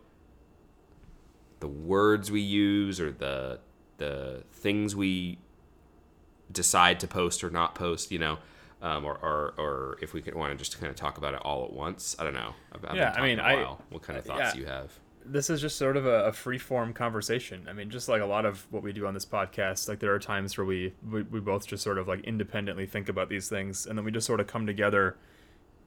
the 1.60 1.66
words 1.66 2.30
we 2.30 2.40
use 2.40 3.00
or 3.00 3.10
the 3.10 3.58
the 3.98 4.44
things 4.52 4.94
we 4.94 5.38
decide 6.52 7.00
to 7.00 7.08
post 7.08 7.42
or 7.42 7.50
not 7.50 7.74
post 7.74 8.12
you 8.12 8.18
know 8.18 8.38
um, 8.82 9.04
or, 9.04 9.14
or, 9.18 9.54
or 9.58 9.98
if 10.02 10.12
we 10.12 10.20
could 10.20 10.34
want 10.34 10.52
to 10.52 10.58
just 10.58 10.78
kind 10.78 10.90
of 10.90 10.96
talk 10.96 11.18
about 11.18 11.34
it 11.34 11.40
all 11.42 11.64
at 11.64 11.72
once 11.72 12.14
i 12.18 12.24
don't 12.24 12.34
know 12.34 12.54
I've, 12.72 12.84
I've 12.84 12.96
Yeah, 12.96 13.14
I 13.16 13.22
mean, 13.22 13.40
I- 13.40 13.76
what 13.90 14.02
kind 14.02 14.18
of 14.18 14.24
thoughts 14.24 14.40
yeah. 14.40 14.52
do 14.52 14.60
you 14.60 14.66
have 14.66 14.92
this 15.28 15.50
is 15.50 15.60
just 15.60 15.76
sort 15.76 15.96
of 15.96 16.06
a, 16.06 16.26
a 16.26 16.32
free 16.32 16.58
form 16.58 16.92
conversation. 16.92 17.66
I 17.68 17.72
mean, 17.72 17.90
just 17.90 18.08
like 18.08 18.22
a 18.22 18.26
lot 18.26 18.44
of 18.44 18.66
what 18.70 18.82
we 18.82 18.92
do 18.92 19.06
on 19.06 19.14
this 19.14 19.26
podcast, 19.26 19.88
like 19.88 19.98
there 19.98 20.14
are 20.14 20.18
times 20.18 20.56
where 20.56 20.64
we, 20.64 20.94
we 21.08 21.22
we 21.22 21.40
both 21.40 21.66
just 21.66 21.82
sort 21.82 21.98
of 21.98 22.08
like 22.08 22.20
independently 22.20 22.86
think 22.86 23.08
about 23.08 23.28
these 23.28 23.48
things, 23.48 23.86
and 23.86 23.98
then 23.98 24.04
we 24.04 24.10
just 24.12 24.26
sort 24.26 24.40
of 24.40 24.46
come 24.46 24.66
together, 24.66 25.16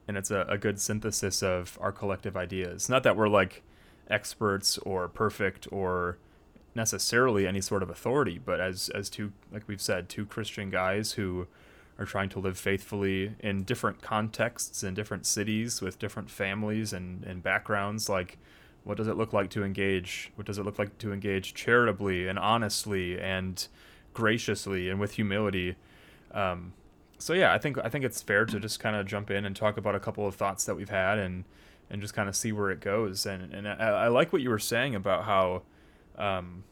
and 0.06 0.16
it's 0.16 0.30
a, 0.30 0.46
a 0.48 0.58
good 0.58 0.80
synthesis 0.80 1.42
of 1.42 1.78
our 1.80 1.92
collective 1.92 2.36
ideas. 2.36 2.88
Not 2.88 3.02
that 3.04 3.16
we're 3.16 3.28
like 3.28 3.62
experts 4.08 4.78
or 4.78 5.08
perfect 5.08 5.68
or 5.72 6.18
necessarily 6.74 7.46
any 7.46 7.60
sort 7.60 7.82
of 7.82 7.90
authority, 7.90 8.38
but 8.38 8.60
as 8.60 8.88
as 8.90 9.08
two 9.08 9.32
like 9.52 9.66
we've 9.66 9.80
said, 9.80 10.08
two 10.08 10.26
Christian 10.26 10.70
guys 10.70 11.12
who 11.12 11.46
are 12.00 12.06
trying 12.06 12.28
to 12.30 12.40
live 12.40 12.58
faithfully 12.58 13.36
in 13.38 13.62
different 13.62 14.02
contexts 14.02 14.82
in 14.82 14.94
different 14.94 15.26
cities 15.26 15.80
with 15.80 15.98
different 15.98 16.30
families 16.30 16.92
and, 16.92 17.22
and 17.24 17.42
backgrounds. 17.42 18.08
Like 18.08 18.38
what 18.82 18.96
does 18.96 19.06
it 19.06 19.16
look 19.16 19.32
like 19.32 19.50
to 19.50 19.62
engage 19.62 20.32
what 20.34 20.46
does 20.46 20.58
it 20.58 20.64
look 20.64 20.78
like 20.78 20.98
to 20.98 21.12
engage 21.12 21.54
charitably 21.54 22.26
and 22.26 22.38
honestly 22.38 23.20
and 23.20 23.68
graciously 24.14 24.88
and 24.88 24.98
with 24.98 25.12
humility? 25.12 25.76
Um, 26.32 26.72
so 27.18 27.34
yeah 27.34 27.52
i 27.52 27.58
think 27.58 27.76
i 27.84 27.88
think 27.90 28.02
it's 28.02 28.22
fair 28.22 28.46
to 28.46 28.58
just 28.58 28.80
kind 28.80 28.96
of 28.96 29.06
jump 29.06 29.30
in 29.30 29.44
and 29.44 29.54
talk 29.54 29.76
about 29.76 29.94
a 29.94 30.00
couple 30.00 30.26
of 30.26 30.34
thoughts 30.34 30.64
that 30.64 30.74
we've 30.74 30.88
had 30.88 31.18
and 31.18 31.44
and 31.90 32.00
just 32.00 32.14
kind 32.14 32.28
of 32.28 32.36
see 32.36 32.52
where 32.52 32.70
it 32.70 32.80
goes. 32.80 33.26
And 33.26 33.52
and 33.52 33.68
I, 33.68 33.74
I 33.74 34.08
like 34.08 34.32
what 34.32 34.40
you 34.40 34.50
were 34.50 34.58
saying 34.58 34.94
about 34.94 35.24
how 35.24 35.62
um, 36.16 36.64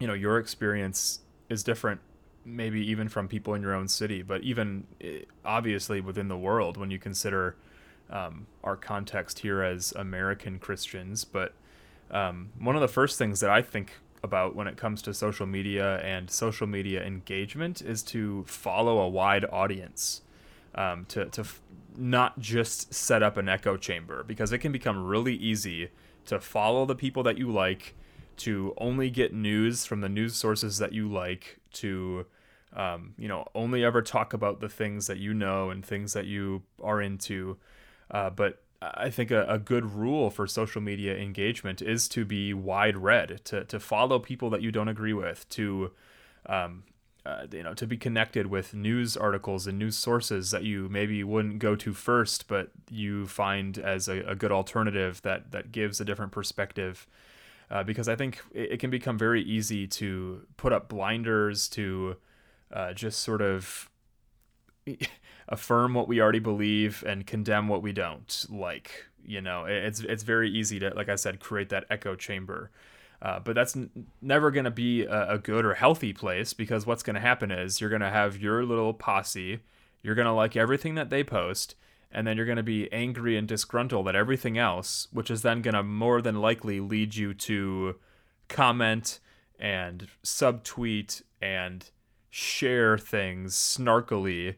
you 0.00 0.06
know 0.06 0.14
your 0.14 0.38
experience 0.38 1.20
is 1.48 1.62
different 1.62 2.00
maybe 2.46 2.80
even 2.90 3.08
from 3.08 3.26
people 3.26 3.54
in 3.54 3.60
your 3.60 3.74
own 3.74 3.88
city 3.88 4.22
but 4.22 4.40
even 4.42 4.86
eh, 5.00 5.18
obviously 5.44 6.00
within 6.00 6.28
the 6.28 6.38
world 6.38 6.76
when 6.76 6.90
you 6.90 6.98
consider 6.98 7.56
um, 8.10 8.46
our 8.62 8.76
context 8.76 9.40
here 9.40 9.62
as 9.62 9.92
American 9.92 10.58
Christians. 10.58 11.24
But 11.24 11.52
um, 12.10 12.50
one 12.58 12.74
of 12.74 12.80
the 12.80 12.88
first 12.88 13.18
things 13.18 13.40
that 13.40 13.50
I 13.50 13.62
think 13.62 13.92
about 14.22 14.54
when 14.54 14.66
it 14.66 14.76
comes 14.76 15.02
to 15.02 15.14
social 15.14 15.46
media 15.46 15.98
and 15.98 16.30
social 16.30 16.66
media 16.66 17.04
engagement 17.04 17.82
is 17.82 18.02
to 18.04 18.44
follow 18.44 18.98
a 18.98 19.08
wide 19.08 19.44
audience. 19.50 20.22
Um, 20.74 21.06
to 21.06 21.24
to 21.26 21.40
f- 21.40 21.62
not 21.96 22.38
just 22.38 22.92
set 22.92 23.22
up 23.22 23.38
an 23.38 23.48
echo 23.48 23.78
chamber 23.78 24.22
because 24.22 24.52
it 24.52 24.58
can 24.58 24.72
become 24.72 25.06
really 25.06 25.34
easy 25.34 25.88
to 26.26 26.38
follow 26.38 26.84
the 26.84 26.94
people 26.94 27.22
that 27.22 27.38
you 27.38 27.50
like, 27.50 27.94
to 28.36 28.74
only 28.76 29.08
get 29.08 29.32
news 29.32 29.86
from 29.86 30.02
the 30.02 30.08
news 30.08 30.34
sources 30.34 30.76
that 30.76 30.92
you 30.92 31.10
like, 31.10 31.60
to 31.72 32.26
um, 32.76 33.14
you 33.18 33.28
know 33.28 33.46
only 33.54 33.84
ever 33.84 34.02
talk 34.02 34.32
about 34.32 34.60
the 34.60 34.68
things 34.68 35.06
that 35.06 35.18
you 35.18 35.34
know 35.34 35.70
and 35.70 35.84
things 35.84 36.12
that 36.12 36.26
you 36.26 36.62
are 36.82 37.00
into. 37.00 37.56
Uh, 38.10 38.30
but 38.30 38.62
I 38.80 39.10
think 39.10 39.30
a, 39.30 39.44
a 39.46 39.58
good 39.58 39.92
rule 39.94 40.30
for 40.30 40.46
social 40.46 40.80
media 40.80 41.16
engagement 41.16 41.80
is 41.82 42.08
to 42.08 42.24
be 42.24 42.52
wide 42.52 42.98
read, 42.98 43.40
to, 43.46 43.64
to 43.64 43.80
follow 43.80 44.18
people 44.18 44.50
that 44.50 44.62
you 44.62 44.70
don't 44.70 44.88
agree 44.88 45.14
with, 45.14 45.48
to 45.50 45.92
um, 46.46 46.84
uh, 47.26 47.46
you 47.50 47.62
know, 47.62 47.74
to 47.74 47.86
be 47.86 47.96
connected 47.96 48.46
with 48.46 48.72
news 48.72 49.16
articles 49.16 49.66
and 49.66 49.78
news 49.78 49.96
sources 49.96 50.52
that 50.52 50.62
you 50.62 50.88
maybe 50.88 51.24
wouldn't 51.24 51.58
go 51.58 51.74
to 51.74 51.92
first, 51.92 52.46
but 52.46 52.70
you 52.88 53.26
find 53.26 53.78
as 53.78 54.06
a, 54.06 54.20
a 54.20 54.36
good 54.36 54.52
alternative 54.52 55.20
that 55.22 55.50
that 55.50 55.72
gives 55.72 56.00
a 56.00 56.04
different 56.04 56.30
perspective. 56.30 57.06
Uh, 57.68 57.82
because 57.82 58.08
I 58.08 58.14
think 58.14 58.40
it, 58.52 58.72
it 58.72 58.76
can 58.78 58.90
become 58.90 59.18
very 59.18 59.42
easy 59.42 59.88
to 59.88 60.42
put 60.56 60.72
up 60.72 60.88
blinders 60.88 61.66
to 61.70 62.16
uh, 62.72 62.92
just 62.92 63.20
sort 63.20 63.42
of 63.42 63.90
affirm 65.48 65.94
what 65.94 66.08
we 66.08 66.20
already 66.20 66.38
believe 66.38 67.04
and 67.06 67.26
condemn 67.26 67.68
what 67.68 67.82
we 67.82 67.92
don't. 67.92 68.46
Like 68.48 69.06
you 69.26 69.40
know 69.40 69.64
it's 69.64 70.00
it's 70.00 70.22
very 70.22 70.48
easy 70.48 70.78
to 70.78 70.94
like 70.94 71.08
i 71.08 71.16
said 71.16 71.40
create 71.40 71.68
that 71.70 71.84
echo 71.90 72.14
chamber. 72.14 72.70
Uh, 73.22 73.40
but 73.40 73.54
that's 73.54 73.74
n- 73.74 74.08
never 74.20 74.50
going 74.50 74.66
to 74.66 74.70
be 74.70 75.04
a, 75.04 75.30
a 75.32 75.38
good 75.38 75.64
or 75.64 75.72
healthy 75.72 76.12
place 76.12 76.52
because 76.52 76.84
what's 76.84 77.02
going 77.02 77.14
to 77.14 77.20
happen 77.20 77.50
is 77.50 77.80
you're 77.80 77.88
going 77.88 78.02
to 78.02 78.10
have 78.10 78.36
your 78.36 78.62
little 78.62 78.92
posse 78.92 79.60
you're 80.02 80.14
going 80.14 80.26
to 80.26 80.32
like 80.32 80.54
everything 80.54 80.96
that 80.96 81.08
they 81.08 81.24
post 81.24 81.76
and 82.12 82.26
then 82.26 82.36
you're 82.36 82.44
going 82.44 82.56
to 82.56 82.62
be 82.62 82.92
angry 82.92 83.34
and 83.38 83.48
disgruntled 83.48 84.06
at 84.06 84.14
everything 84.14 84.58
else 84.58 85.08
which 85.12 85.30
is 85.30 85.40
then 85.40 85.62
going 85.62 85.74
to 85.74 85.82
more 85.82 86.20
than 86.20 86.42
likely 86.42 86.78
lead 86.78 87.14
you 87.14 87.32
to 87.32 87.96
comment 88.48 89.18
and 89.58 90.08
subtweet 90.22 91.22
and 91.40 91.90
share 92.36 92.98
things 92.98 93.54
snarkily 93.54 94.56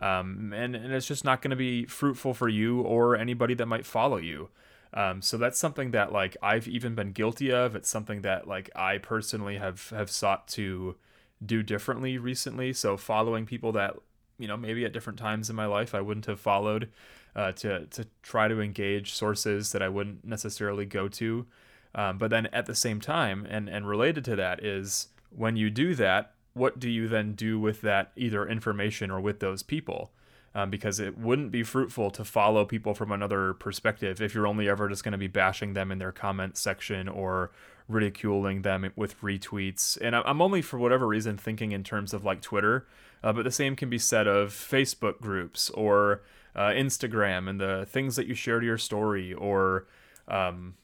um, 0.00 0.52
and, 0.54 0.76
and 0.76 0.92
it's 0.92 1.06
just 1.06 1.24
not 1.24 1.42
going 1.42 1.50
to 1.50 1.56
be 1.56 1.84
fruitful 1.84 2.34
for 2.34 2.48
you 2.48 2.80
or 2.80 3.16
anybody 3.16 3.54
that 3.54 3.66
might 3.66 3.84
follow 3.84 4.16
you. 4.16 4.48
Um, 4.94 5.20
so 5.20 5.36
that's 5.36 5.58
something 5.58 5.90
that 5.90 6.12
like 6.12 6.34
i've 6.42 6.66
even 6.66 6.94
been 6.94 7.12
guilty 7.12 7.52
of. 7.52 7.76
It's 7.76 7.90
something 7.90 8.22
that 8.22 8.48
like 8.48 8.70
i 8.74 8.96
personally 8.96 9.58
have 9.58 9.90
have 9.90 10.08
sought 10.10 10.48
to 10.48 10.96
do 11.44 11.62
differently 11.62 12.16
recently. 12.16 12.72
So 12.72 12.96
following 12.96 13.44
people 13.44 13.72
that 13.72 13.96
you 14.38 14.48
know 14.48 14.56
maybe 14.56 14.86
at 14.86 14.94
different 14.94 15.18
times 15.18 15.50
in 15.50 15.56
my 15.56 15.66
life 15.66 15.94
i 15.94 16.00
wouldn't 16.00 16.26
have 16.26 16.40
followed 16.40 16.88
uh, 17.36 17.52
to 17.52 17.84
to 17.86 18.06
try 18.22 18.48
to 18.48 18.62
engage 18.62 19.12
sources 19.12 19.72
that 19.72 19.82
i 19.82 19.88
wouldn't 19.90 20.24
necessarily 20.24 20.86
go 20.86 21.06
to. 21.08 21.46
Um, 21.94 22.16
but 22.16 22.30
then 22.30 22.46
at 22.46 22.64
the 22.64 22.74
same 22.74 23.00
time 23.00 23.46
and 23.50 23.68
and 23.68 23.86
related 23.86 24.24
to 24.24 24.36
that 24.36 24.64
is 24.64 25.08
when 25.28 25.56
you 25.56 25.68
do 25.68 25.94
that 25.96 26.32
what 26.54 26.78
do 26.78 26.88
you 26.88 27.08
then 27.08 27.34
do 27.34 27.58
with 27.58 27.80
that 27.82 28.12
either 28.16 28.46
information 28.46 29.10
or 29.10 29.20
with 29.20 29.40
those 29.40 29.62
people? 29.62 30.10
Um, 30.54 30.70
because 30.70 30.98
it 30.98 31.18
wouldn't 31.18 31.52
be 31.52 31.62
fruitful 31.62 32.10
to 32.12 32.24
follow 32.24 32.64
people 32.64 32.94
from 32.94 33.12
another 33.12 33.52
perspective 33.54 34.20
if 34.20 34.34
you're 34.34 34.46
only 34.46 34.68
ever 34.68 34.88
just 34.88 35.04
going 35.04 35.12
to 35.12 35.18
be 35.18 35.28
bashing 35.28 35.74
them 35.74 35.92
in 35.92 35.98
their 35.98 36.10
comment 36.10 36.56
section 36.56 37.06
or 37.06 37.52
ridiculing 37.88 38.62
them 38.62 38.90
with 38.96 39.20
retweets. 39.20 39.98
And 40.00 40.14
i'm 40.14 40.42
only 40.42 40.62
for 40.62 40.78
whatever 40.78 41.06
reason 41.06 41.36
thinking 41.38 41.72
in 41.72 41.82
terms 41.82 42.12
of 42.12 42.24
like 42.24 42.42
twitter 42.42 42.86
uh, 43.22 43.32
but 43.32 43.44
the 43.44 43.50
same 43.50 43.76
can 43.76 43.88
be 43.88 43.98
said 43.98 44.26
of 44.26 44.50
facebook 44.50 45.20
groups 45.20 45.70
or 45.70 46.22
uh, 46.54 46.68
instagram 46.68 47.48
and 47.48 47.60
the 47.60 47.86
things 47.88 48.16
that 48.16 48.26
you 48.26 48.34
share 48.34 48.60
to 48.60 48.66
your 48.66 48.78
story 48.78 49.32
or 49.32 49.86
um, 50.28 50.74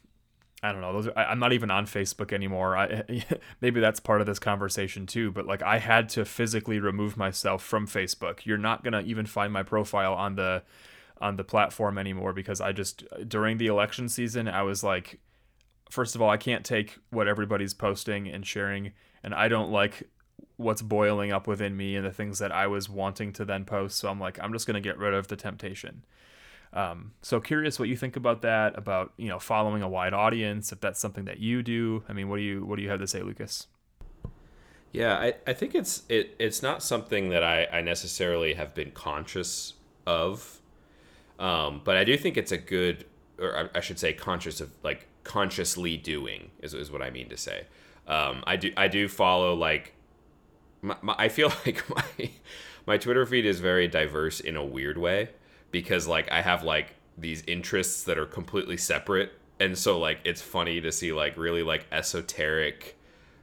I 0.64 0.73
don't 0.73 0.80
know. 0.80 0.94
Those 0.94 1.09
are, 1.09 1.18
I, 1.18 1.25
I'm 1.25 1.38
not 1.38 1.52
even 1.52 1.71
on 1.71 1.85
Facebook 1.85 2.33
anymore. 2.33 2.75
I, 2.75 3.04
maybe 3.61 3.80
that's 3.80 4.00
part 4.00 4.23
of 4.23 4.26
this 4.26 4.38
conversation 4.38 5.04
too. 5.04 5.30
But 5.30 5.47
like, 5.47 5.62
I 5.62 5.78
had 5.78 6.09
to 6.11 6.25
physically 6.25 6.80
remove 6.80 7.18
myself 7.18 7.62
from 7.62 7.87
Facebook. 7.87 8.47
You're 8.47 8.56
not 8.56 8.83
gonna 8.83 9.02
even 9.02 9.26
find 9.26 9.52
my 9.52 9.62
profile 9.62 10.14
on 10.14 10.37
the 10.37 10.62
on 11.21 11.37
the 11.37 11.44
platform 11.44 11.99
anymore 11.99 12.33
because 12.33 12.62
I 12.62 12.73
just 12.73 13.04
during 13.28 13.59
the 13.59 13.66
election 13.66 14.09
season 14.09 14.49
I 14.49 14.62
was 14.62 14.83
like, 14.83 15.21
first 15.90 16.14
of 16.14 16.23
all, 16.23 16.30
I 16.30 16.38
can't 16.38 16.64
take 16.64 16.97
what 17.11 17.28
everybody's 17.28 17.75
posting 17.75 18.26
and 18.26 18.47
sharing, 18.47 18.92
and 19.23 19.35
I 19.35 19.49
don't 19.49 19.71
like 19.71 20.09
what's 20.56 20.80
boiling 20.83 21.30
up 21.30 21.47
within 21.47 21.76
me 21.76 21.94
and 21.94 22.06
the 22.06 22.11
things 22.11 22.38
that 22.38 22.52
I 22.52 22.68
was 22.68 22.88
wanting 22.88 23.35
to 23.35 23.44
then 23.44 23.66
post. 23.66 23.99
So 23.99 24.09
I'm 24.09 24.18
like, 24.18 24.38
I'm 24.42 24.52
just 24.54 24.66
gonna 24.66 24.80
get 24.80 24.97
rid 24.97 25.12
of 25.12 25.28
the 25.28 25.37
temptation. 25.37 26.06
Um, 26.74 27.12
so 27.22 27.40
curious 27.40 27.78
what 27.78 27.88
you 27.88 27.96
think 27.96 28.16
about 28.16 28.42
that, 28.42 28.76
about 28.76 29.12
you 29.16 29.28
know 29.28 29.38
following 29.38 29.82
a 29.82 29.88
wide 29.88 30.12
audience, 30.12 30.72
if 30.72 30.80
that's 30.80 30.98
something 30.98 31.24
that 31.24 31.38
you 31.38 31.62
do. 31.62 32.02
I 32.08 32.12
mean, 32.12 32.28
what 32.28 32.36
do 32.36 32.42
you 32.42 32.64
what 32.64 32.76
do 32.76 32.82
you 32.82 32.90
have 32.90 33.00
to 33.00 33.06
say, 33.06 33.22
Lucas? 33.22 33.68
Yeah, 34.90 35.16
I, 35.16 35.34
I 35.46 35.52
think 35.52 35.74
it's 35.74 36.02
it 36.08 36.34
it's 36.38 36.62
not 36.62 36.82
something 36.82 37.30
that 37.30 37.44
I, 37.44 37.66
I 37.72 37.80
necessarily 37.80 38.54
have 38.54 38.74
been 38.74 38.90
conscious 38.90 39.74
of. 40.06 40.60
Um, 41.38 41.80
but 41.84 41.96
I 41.96 42.04
do 42.04 42.16
think 42.16 42.36
it's 42.36 42.52
a 42.52 42.58
good 42.58 43.06
or 43.38 43.56
I, 43.56 43.78
I 43.78 43.80
should 43.80 43.98
say 44.00 44.12
conscious 44.12 44.60
of 44.60 44.70
like 44.82 45.06
consciously 45.22 45.96
doing 45.96 46.50
is, 46.60 46.74
is 46.74 46.90
what 46.90 47.02
I 47.02 47.10
mean 47.10 47.28
to 47.28 47.36
say. 47.36 47.66
Um, 48.08 48.42
I 48.46 48.56
do 48.56 48.72
I 48.76 48.88
do 48.88 49.06
follow 49.08 49.54
like 49.54 49.94
my, 50.82 50.96
my, 51.02 51.14
I 51.18 51.28
feel 51.28 51.52
like 51.66 51.88
my 51.88 52.30
my 52.84 52.98
Twitter 52.98 53.24
feed 53.26 53.46
is 53.46 53.60
very 53.60 53.86
diverse 53.86 54.40
in 54.40 54.56
a 54.56 54.64
weird 54.64 54.98
way 54.98 55.30
because 55.74 56.06
like 56.06 56.30
I 56.30 56.40
have 56.40 56.62
like 56.62 56.94
these 57.18 57.42
interests 57.48 58.04
that 58.04 58.16
are 58.16 58.26
completely 58.26 58.76
separate. 58.76 59.32
And 59.58 59.76
so 59.76 59.98
like 59.98 60.20
it's 60.24 60.40
funny 60.40 60.80
to 60.80 60.92
see 60.92 61.12
like 61.12 61.36
really 61.36 61.64
like 61.64 61.84
esoteric 61.90 62.96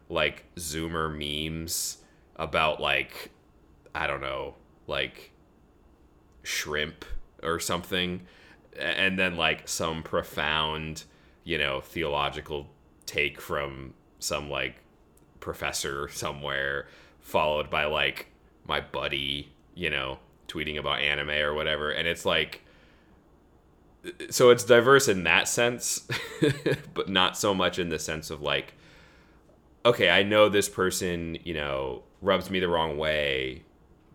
like 0.07 0.45
zoomer 0.55 1.11
memes 1.11 1.97
about 2.37 2.79
like 2.79 3.31
I 3.93 4.07
don't 4.07 4.21
know 4.21 4.55
like 4.87 5.33
shrimp 6.43 7.03
or 7.43 7.59
something. 7.59 8.21
And 8.79 9.19
then 9.19 9.35
like 9.35 9.67
some 9.67 10.01
profound 10.01 11.03
you 11.43 11.57
know 11.57 11.81
theological 11.81 12.67
take 13.05 13.41
from 13.41 13.93
some 14.19 14.49
like 14.49 14.75
professor 15.41 16.07
somewhere 16.07 16.87
followed 17.19 17.69
by 17.69 17.83
like 17.83 18.27
my 18.65 18.79
buddy 18.79 19.51
you 19.75 19.89
know 19.89 20.17
tweeting 20.51 20.77
about 20.77 20.99
anime 20.99 21.29
or 21.29 21.53
whatever 21.53 21.91
and 21.91 22.07
it's 22.07 22.25
like 22.25 22.61
so 24.29 24.49
it's 24.49 24.63
diverse 24.63 25.07
in 25.07 25.23
that 25.23 25.47
sense 25.47 26.07
but 26.93 27.07
not 27.07 27.37
so 27.37 27.53
much 27.53 27.77
in 27.77 27.89
the 27.89 27.99
sense 27.99 28.29
of 28.29 28.41
like 28.41 28.73
okay 29.85 30.09
i 30.09 30.23
know 30.23 30.49
this 30.49 30.67
person 30.67 31.37
you 31.43 31.53
know 31.53 32.01
rubs 32.21 32.49
me 32.49 32.59
the 32.59 32.67
wrong 32.67 32.97
way 32.97 33.63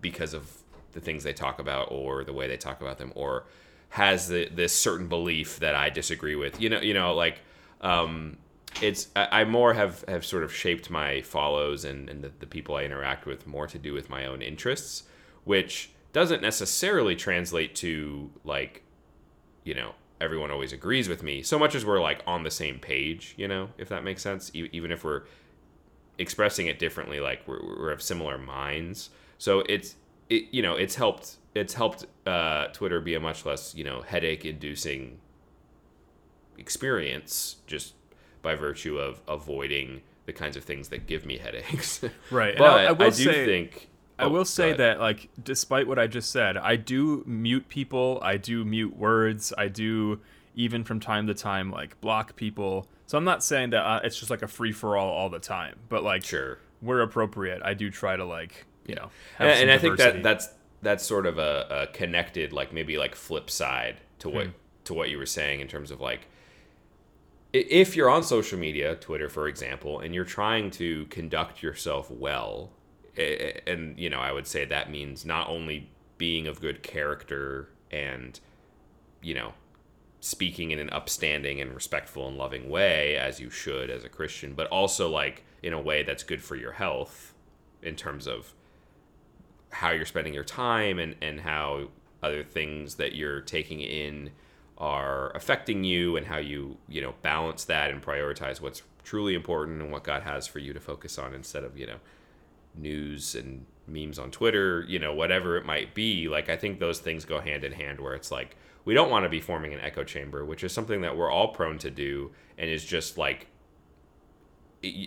because 0.01 0.35
of 0.35 0.51
the 0.93 1.01
things 1.01 1.23
they 1.25 1.33
talk 1.33 1.59
about 1.59 1.89
or 1.91 2.25
the 2.25 2.33
way 2.33 2.49
they 2.49 2.57
talk 2.57 2.81
about 2.81 2.99
them 2.99 3.13
or 3.15 3.45
has 3.91 4.29
the, 4.29 4.49
this 4.49 4.73
certain 4.73 5.09
belief 5.09 5.59
that 5.61 5.75
i 5.75 5.89
disagree 5.89 6.35
with. 6.35 6.61
You 6.61 6.71
know 6.71 6.81
you 6.81 6.95
know 6.95 7.15
like 7.15 7.41
um 7.81 8.39
it's 8.83 9.09
I, 9.15 9.41
I 9.41 9.45
more 9.45 9.75
have 9.75 10.05
have 10.09 10.25
sort 10.25 10.43
of 10.43 10.53
shaped 10.53 10.91
my 10.91 11.23
follows 11.23 11.85
and, 11.85 12.09
and 12.09 12.23
the, 12.23 12.33
the 12.41 12.47
people 12.47 12.77
i 12.77 12.83
interact 12.83 13.27
with 13.27 13.47
more 13.47 13.67
to 13.67 13.79
do 13.79 13.93
with 13.93 14.11
my 14.11 14.27
own 14.27 14.43
interests 14.43 15.05
which 15.45 15.91
doesn't 16.17 16.41
necessarily 16.41 17.15
translate 17.15 17.75
to 17.75 18.31
like 18.43 18.83
you 19.65 19.75
know 19.75 19.93
everyone 20.19 20.51
always 20.51 20.73
agrees 20.73 21.11
with 21.11 21.23
me 21.23 21.43
so 21.43 21.59
much 21.59 21.75
as 21.75 21.85
we're 21.85 22.01
like 22.01 22.23
on 22.27 22.43
the 22.43 22.51
same 22.51 22.79
page 22.79 23.35
you 23.37 23.47
know 23.47 23.69
if 23.77 23.91
that 23.91 24.03
makes 24.03 24.23
sense 24.23 24.51
e- 24.55 24.71
even 24.73 24.91
if 24.91 25.05
we're 25.05 25.25
expressing 26.19 26.69
it 26.69 26.79
differently 26.79 27.21
like 27.21 27.47
we're, 27.47 27.61
we're 27.63 27.91
of 27.91 28.01
similar 28.01 28.39
minds 28.39 29.11
so 29.37 29.61
it's 29.69 29.97
it, 30.31 30.45
you 30.53 30.63
know 30.63 30.75
it's 30.75 30.95
helped 30.95 31.37
it's 31.55 31.75
helped 31.75 32.07
uh, 32.27 32.69
twitter 32.69 32.99
be 32.99 33.15
a 33.15 33.21
much 33.21 33.45
less 33.45 33.75
you 33.75 33.85
know 33.85 34.01
headache 34.01 34.47
inducing 34.47 35.19
experience 36.57 37.57
just 37.67 37.93
by 38.41 38.55
virtue 38.55 38.97
of 38.99 39.21
avoiding 39.29 40.01
the 40.25 40.33
kinds 40.33 40.57
of 40.57 40.65
things 40.65 40.89
that 40.89 41.07
give 41.07 41.27
me 41.27 41.37
headaches 41.37 42.01
Right. 42.31 42.57
but 42.57 42.67
I- 42.71 42.85
I 42.87 42.91
I, 42.91 42.95
do 42.95 43.11
say- 43.11 43.45
think 43.45 43.91
I 44.19 44.25
oh, 44.25 44.29
will 44.31 44.45
say 44.47 44.73
that, 44.73 44.99
like, 44.99 45.29
despite 45.43 45.87
what 45.87 45.99
I 45.99 46.07
just 46.07 46.31
said, 46.31 46.57
I 46.57 46.77
do 46.77 47.23
mute 47.27 47.69
people. 47.69 48.19
I 48.23 48.39
do 48.39 48.65
mute 48.65 48.97
words. 48.97 49.53
I 49.59 49.69
do 49.69 50.21
even 50.57 50.83
from 50.83 50.99
time 50.99 51.27
to 51.27 51.35
time 51.35 51.71
like 51.71 52.01
block 52.01 52.35
people. 52.35 52.89
So 53.07 53.17
I'm 53.17 53.25
not 53.25 53.45
saying 53.45 53.71
that 53.71 53.85
uh, 53.85 54.01
it's 54.03 54.19
just 54.19 54.31
like 54.31 54.43
a 54.43 54.49
free 54.49 54.73
for 54.73 54.97
all 54.97 55.13
all 55.13 55.29
the 55.29 55.39
time, 55.39 55.79
but 55.89 56.03
like 56.03 56.25
sure 56.25 56.59
where 56.81 57.03
appropriate, 57.03 57.63
I 57.65 57.75
do 57.75 57.91
try 57.91 58.17
to 58.17 58.25
like 58.25 58.67
you 58.87 58.95
know. 58.95 59.11
Have 59.37 59.49
and, 59.49 59.61
and 59.63 59.71
I 59.71 59.79
think 59.79 59.99
that 59.99 60.23
that's 60.23 60.49
that's 60.83 61.05
sort 61.05 61.27
of 61.27 61.39
a, 61.39 61.67
a 61.71 61.87
connected, 61.93 62.53
like 62.53 62.73
maybe 62.73 62.99
like 62.99 63.15
flip 63.15 63.51
side 63.51 64.01
to 64.21 64.29
what 64.29 64.47
Hmm. 64.47 64.53
to 64.85 64.95
what 64.95 65.11
you 65.11 65.19
were 65.19 65.27
saying 65.27 65.61
in 65.61 65.69
terms 65.69 65.91
of 65.91 66.01
like 66.01 66.27
if 67.53 67.97
you're 67.97 68.11
on 68.11 68.23
social 68.23 68.59
media, 68.59 68.97
Twitter 68.97 69.29
for 69.29 69.47
example, 69.47 70.01
and 70.01 70.15
you're 70.15 70.25
trying 70.25 70.71
to 70.73 71.07
conduct 71.07 71.63
yourself 71.63 72.11
well, 72.11 72.73
and 73.17 73.99
you 73.99 74.11
know 74.11 74.21
I 74.21 74.33
would 74.33 74.47
say 74.47 74.65
that 74.65 74.91
means 74.91 75.25
not 75.25 75.49
only 75.49 75.89
being 76.19 76.47
of 76.47 76.61
good 76.61 76.83
character 76.83 77.69
and 77.91 78.39
you 79.23 79.35
know 79.35 79.55
speaking 80.21 80.71
in 80.71 80.79
an 80.79 80.91
upstanding 80.91 81.61
and 81.61 81.73
respectful 81.75 82.27
and 82.27 82.37
loving 82.37 82.69
way 82.69 83.17
as 83.17 83.39
you 83.39 83.49
should 83.49 83.91
as 83.91 84.03
a 84.03 84.09
Christian, 84.09 84.55
but 84.55 84.67
also 84.69 85.09
like 85.09 85.45
in 85.63 85.73
a 85.73 85.81
way 85.81 86.03
that's 86.03 86.23
good 86.23 86.43
for 86.43 86.57
your 86.57 86.73
health 86.73 87.33
in 87.83 87.95
terms 87.95 88.27
of 88.27 88.53
how 89.71 89.91
you're 89.91 90.07
spending 90.07 90.35
your 90.35 90.45
time 90.45 90.99
and, 90.99 91.15
and 91.21 91.41
how 91.41 91.89
other 92.23 92.43
things 92.43 92.97
that 92.97 93.15
you're 93.15 93.41
taking 93.41 93.81
in 93.81 94.31
are 94.79 95.31
affecting 95.31 95.85
you 95.85 96.17
and 96.17 96.27
how 96.27 96.37
you 96.37 96.77
you 96.89 97.01
know 97.01 97.15
balance 97.23 97.65
that 97.65 97.91
and 97.91 98.03
prioritize 98.03 98.61
what's 98.61 98.83
truly 99.05 99.35
important 99.35 99.81
and 99.81 99.93
what 99.93 100.03
God 100.05 100.23
has 100.23 100.47
for 100.47 100.59
you 100.59 100.73
to 100.73 100.81
focus 100.81 101.19
on 101.19 101.35
instead 101.35 101.65
of 101.65 101.79
you 101.79 101.87
know 101.87 101.97
news 102.77 103.35
and 103.35 103.67
memes 103.87 104.19
on 104.19 104.31
Twitter 104.31 104.85
you 104.89 104.99
know 104.99 105.15
whatever 105.15 105.57
it 105.57 105.65
might 105.65 105.95
be 105.95 106.29
like 106.29 106.49
I 106.49 106.57
think 106.57 106.79
those 106.79 106.99
things 106.99 107.25
go 107.25 107.41
hand 107.41 107.65
in 107.65 107.73
hand 107.73 108.01
where 108.01 108.15
it's 108.15 108.31
like 108.31 108.57
we 108.85 108.95
don't 108.95 109.11
want 109.11 109.25
to 109.25 109.29
be 109.29 109.41
forming 109.41 109.75
an 109.75 109.81
echo 109.81 110.05
chamber 110.05 110.45
which 110.45 110.65
is 110.65 110.73
something 110.73 111.03
that 111.03 111.17
we're 111.17 111.31
all 111.31 111.49
prone 111.49 111.79
to 111.79 111.91
do 111.91 112.33
and 112.59 112.69
is 112.69 112.85
just 112.85 113.17
like 113.17 113.47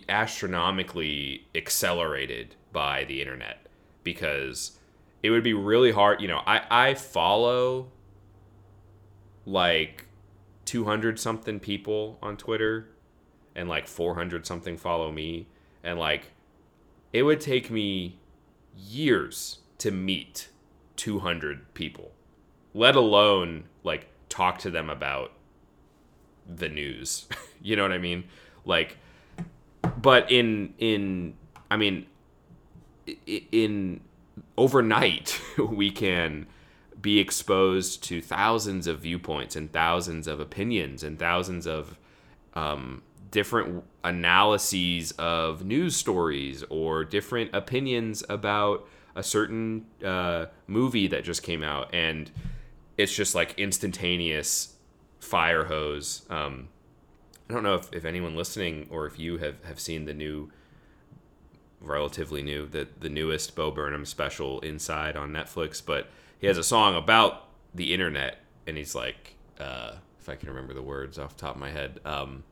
astronomically 0.09 1.47
accelerated 1.55 2.55
by 2.71 3.03
the 3.05 3.21
internet. 3.21 3.67
Because 4.03 4.77
it 5.21 5.29
would 5.29 5.43
be 5.43 5.53
really 5.53 5.91
hard 5.91 6.21
you 6.21 6.27
know 6.29 6.41
i 6.47 6.61
i 6.71 6.93
follow 6.93 7.91
like 9.45 10.05
200 10.63 11.19
something 11.19 11.59
people 11.59 12.17
on 12.21 12.37
twitter 12.37 12.87
and 13.59 13.67
like 13.67 13.87
400 13.87 14.45
something 14.45 14.77
follow 14.77 15.11
me. 15.11 15.47
And 15.83 15.99
like 15.99 16.31
it 17.11 17.23
would 17.23 17.41
take 17.41 17.69
me 17.71 18.19
years 18.75 19.59
to 19.77 19.91
meet 19.91 20.49
200 20.95 21.73
people 21.73 22.11
let 22.73 22.95
alone 22.95 23.63
like 23.83 24.07
talk 24.29 24.59
to 24.59 24.69
them 24.69 24.89
about 24.89 25.31
the 26.47 26.69
news. 26.69 27.27
You 27.61 27.75
know 27.75 27.81
what 27.81 27.91
i 27.91 27.97
mean? 27.97 28.23
Like 28.63 28.97
but 30.01 30.31
in 30.31 30.73
in 30.77 31.33
i 31.69 31.75
mean 31.75 32.05
in 33.25 33.99
overnight 34.57 35.41
we 35.57 35.91
can 35.91 36.47
be 37.01 37.19
exposed 37.19 38.01
to 38.05 38.21
thousands 38.21 38.87
of 38.87 38.99
viewpoints 38.99 39.57
and 39.57 39.71
thousands 39.73 40.25
of 40.25 40.39
opinions 40.39 41.03
and 41.03 41.19
thousands 41.19 41.67
of 41.67 41.97
um, 42.53 43.01
different 43.31 43.83
analyses 44.03 45.11
of 45.13 45.63
news 45.65 45.95
stories 45.95 46.63
or 46.69 47.03
different 47.03 47.53
opinions 47.53 48.23
about 48.29 48.87
a 49.15 49.23
certain 49.23 49.85
uh, 50.03 50.45
movie 50.67 51.07
that 51.07 51.23
just 51.23 51.43
came 51.43 51.63
out 51.63 51.93
and 51.93 52.31
it's 52.97 53.13
just 53.13 53.35
like 53.35 53.57
instantaneous 53.57 54.75
fire 55.19 55.65
hose. 55.65 56.25
Um, 56.29 56.69
i 57.49 57.53
don't 57.53 57.63
know 57.63 57.75
if, 57.75 57.91
if 57.91 58.05
anyone 58.05 58.35
listening 58.35 58.87
or 58.91 59.07
if 59.07 59.17
you 59.17 59.37
have, 59.37 59.63
have 59.63 59.79
seen 59.79 60.05
the 60.05 60.13
new 60.13 60.51
relatively 61.81 62.43
new, 62.43 62.67
the 62.67 62.87
the 62.99 63.09
newest 63.09 63.55
Bo 63.55 63.71
Burnham 63.71 64.05
special 64.05 64.59
Inside 64.61 65.15
on 65.15 65.31
Netflix, 65.31 65.81
but 65.83 66.07
he 66.39 66.47
has 66.47 66.57
a 66.57 66.63
song 66.63 66.95
about 66.95 67.47
the 67.73 67.93
internet, 67.93 68.39
and 68.67 68.77
he's 68.77 68.95
like, 68.95 69.35
uh, 69.59 69.93
if 70.19 70.29
I 70.29 70.35
can 70.35 70.49
remember 70.49 70.73
the 70.73 70.81
words 70.81 71.17
off 71.17 71.35
the 71.35 71.41
top 71.41 71.55
of 71.55 71.61
my 71.61 71.71
head, 71.71 71.99
um, 72.05 72.43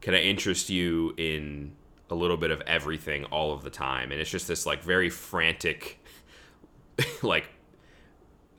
can 0.00 0.14
I 0.14 0.20
interest 0.20 0.70
you 0.70 1.14
in 1.16 1.72
a 2.08 2.14
little 2.14 2.36
bit 2.36 2.50
of 2.50 2.60
everything 2.62 3.24
all 3.26 3.52
of 3.52 3.62
the 3.62 3.70
time? 3.70 4.12
And 4.12 4.20
it's 4.20 4.30
just 4.30 4.48
this 4.48 4.66
like 4.66 4.82
very 4.82 5.10
frantic, 5.10 6.02
like, 7.22 7.46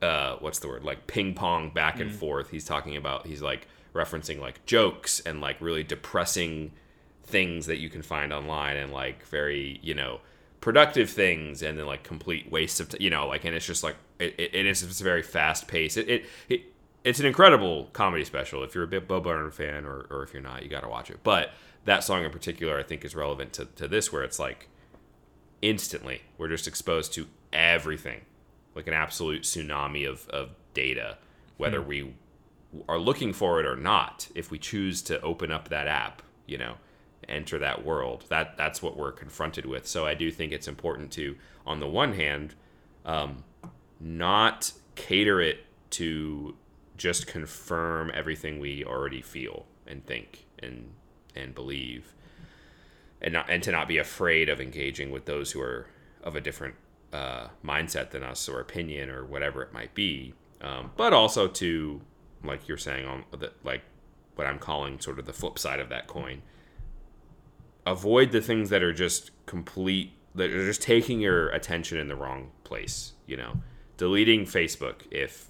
uh, 0.00 0.36
what's 0.40 0.58
the 0.58 0.68
word? 0.68 0.84
Like 0.84 1.06
ping 1.06 1.34
pong 1.34 1.70
back 1.70 2.00
and 2.00 2.12
forth. 2.12 2.50
He's 2.50 2.64
talking 2.64 2.96
about 2.96 3.26
he's 3.26 3.42
like 3.42 3.68
referencing 3.94 4.40
like 4.40 4.64
jokes 4.66 5.20
and 5.20 5.40
like 5.40 5.60
really 5.60 5.82
depressing 5.82 6.72
things 7.24 7.66
that 7.66 7.78
you 7.78 7.88
can 7.88 8.02
find 8.02 8.32
online 8.32 8.76
and 8.76 8.92
like 8.92 9.24
very 9.26 9.78
you 9.82 9.94
know 9.94 10.20
productive 10.60 11.10
things 11.10 11.62
and 11.62 11.78
then 11.78 11.86
like 11.86 12.02
complete 12.02 12.50
waste 12.50 12.80
of 12.80 12.88
t- 12.88 13.02
you 13.02 13.10
know 13.10 13.26
like 13.26 13.44
and 13.44 13.54
it's 13.54 13.66
just 13.66 13.82
like 13.82 13.96
it, 14.18 14.34
it, 14.38 14.54
it 14.54 14.66
is 14.66 14.82
it's 14.82 15.00
very 15.00 15.22
fast 15.22 15.68
paced 15.68 15.96
it, 15.96 16.08
it 16.08 16.24
it 16.48 16.71
it's 17.04 17.20
an 17.20 17.26
incredible 17.26 17.90
comedy 17.92 18.24
special. 18.24 18.62
If 18.62 18.74
you're 18.74 18.84
a 18.84 18.88
bit 18.88 19.08
Bo 19.08 19.20
Burnham 19.20 19.50
fan, 19.50 19.84
or, 19.84 20.06
or 20.10 20.22
if 20.22 20.32
you're 20.32 20.42
not, 20.42 20.62
you 20.62 20.68
got 20.68 20.82
to 20.82 20.88
watch 20.88 21.10
it. 21.10 21.20
But 21.22 21.50
that 21.84 22.04
song 22.04 22.24
in 22.24 22.30
particular, 22.30 22.78
I 22.78 22.82
think, 22.82 23.04
is 23.04 23.14
relevant 23.14 23.52
to, 23.54 23.64
to 23.64 23.88
this, 23.88 24.12
where 24.12 24.22
it's 24.22 24.38
like 24.38 24.68
instantly 25.60 26.22
we're 26.38 26.48
just 26.48 26.66
exposed 26.68 27.12
to 27.14 27.26
everything, 27.52 28.22
like 28.74 28.86
an 28.86 28.94
absolute 28.94 29.42
tsunami 29.42 30.08
of, 30.08 30.28
of 30.28 30.50
data, 30.74 31.18
whether 31.56 31.80
Hmm. 31.80 31.88
we 31.88 32.14
are 32.88 32.98
looking 32.98 33.32
for 33.32 33.60
it 33.60 33.66
or 33.66 33.76
not. 33.76 34.28
If 34.34 34.50
we 34.50 34.58
choose 34.58 35.02
to 35.02 35.20
open 35.20 35.50
up 35.52 35.68
that 35.68 35.86
app, 35.86 36.22
you 36.46 36.56
know, 36.56 36.76
enter 37.28 37.58
that 37.58 37.84
world, 37.84 38.24
that 38.28 38.56
that's 38.56 38.82
what 38.82 38.96
we're 38.96 39.12
confronted 39.12 39.66
with. 39.66 39.86
So 39.86 40.06
I 40.06 40.14
do 40.14 40.30
think 40.30 40.52
it's 40.52 40.68
important 40.68 41.10
to, 41.12 41.36
on 41.66 41.80
the 41.80 41.86
one 41.86 42.14
hand, 42.14 42.54
um, 43.04 43.44
not 44.00 44.72
cater 44.94 45.40
it 45.40 45.66
to 45.90 46.56
just 46.96 47.26
confirm 47.26 48.10
everything 48.14 48.58
we 48.58 48.84
already 48.84 49.22
feel 49.22 49.66
and 49.86 50.04
think 50.06 50.46
and 50.58 50.92
and 51.34 51.54
believe. 51.54 52.14
And 53.20 53.34
not 53.34 53.48
and 53.48 53.62
to 53.62 53.72
not 53.72 53.88
be 53.88 53.98
afraid 53.98 54.48
of 54.48 54.60
engaging 54.60 55.10
with 55.10 55.26
those 55.26 55.52
who 55.52 55.60
are 55.60 55.86
of 56.22 56.36
a 56.36 56.40
different 56.40 56.74
uh, 57.12 57.48
mindset 57.64 58.10
than 58.10 58.22
us 58.22 58.48
or 58.48 58.60
opinion 58.60 59.10
or 59.10 59.24
whatever 59.24 59.62
it 59.62 59.72
might 59.72 59.94
be. 59.94 60.34
Um, 60.60 60.92
but 60.96 61.12
also 61.12 61.48
to 61.48 62.00
like 62.44 62.68
you're 62.68 62.78
saying 62.78 63.06
on 63.06 63.24
the 63.38 63.52
like 63.64 63.82
what 64.34 64.46
i'm 64.46 64.58
calling 64.58 65.00
sort 65.00 65.18
of 65.18 65.26
the 65.26 65.32
flip 65.32 65.58
side 65.58 65.80
of 65.80 65.88
that 65.88 66.06
coin 66.06 66.42
avoid 67.86 68.32
the 68.32 68.40
things 68.40 68.70
that 68.70 68.82
are 68.82 68.92
just 68.92 69.30
complete 69.46 70.12
that 70.34 70.50
are 70.50 70.66
just 70.66 70.82
taking 70.82 71.20
your 71.20 71.48
attention 71.50 71.98
in 71.98 72.08
the 72.08 72.16
wrong 72.16 72.50
place 72.64 73.12
you 73.26 73.36
know? 73.36 73.54
Deleting 73.96 74.44
facebook 74.44 75.02
if 75.10 75.48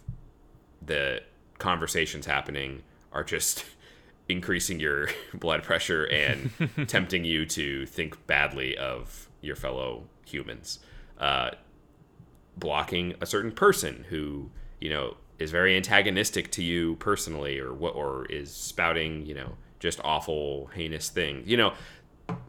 the 0.85 1.23
conversations 1.62 2.27
happening 2.27 2.83
are 3.12 3.25
just 3.25 3.64
increasing 4.29 4.79
your 4.81 5.09
blood 5.35 5.62
pressure 5.62 6.05
and 6.05 6.51
tempting 6.88 7.25
you 7.25 7.46
to 7.46 7.87
think 7.87 8.27
badly 8.27 8.77
of 8.77 9.29
your 9.40 9.57
fellow 9.57 10.05
humans. 10.27 10.79
Uh, 11.18 11.51
blocking 12.57 13.14
a 13.20 13.27
certain 13.27 13.51
person 13.53 14.05
who 14.11 14.51
you 14.81 14.90
know 14.90 15.16
is 15.38 15.51
very 15.51 15.75
antagonistic 15.77 16.51
to 16.53 16.62
you 16.62 16.96
personally 16.96 17.59
or 17.59 17.72
what 17.72 17.94
or 17.94 18.27
is 18.27 18.51
spouting 18.53 19.25
you 19.25 19.35
know 19.35 19.53
just 19.81 19.98
awful 20.05 20.66
heinous 20.75 21.09
things. 21.09 21.48
You 21.48 21.57
know 21.57 21.72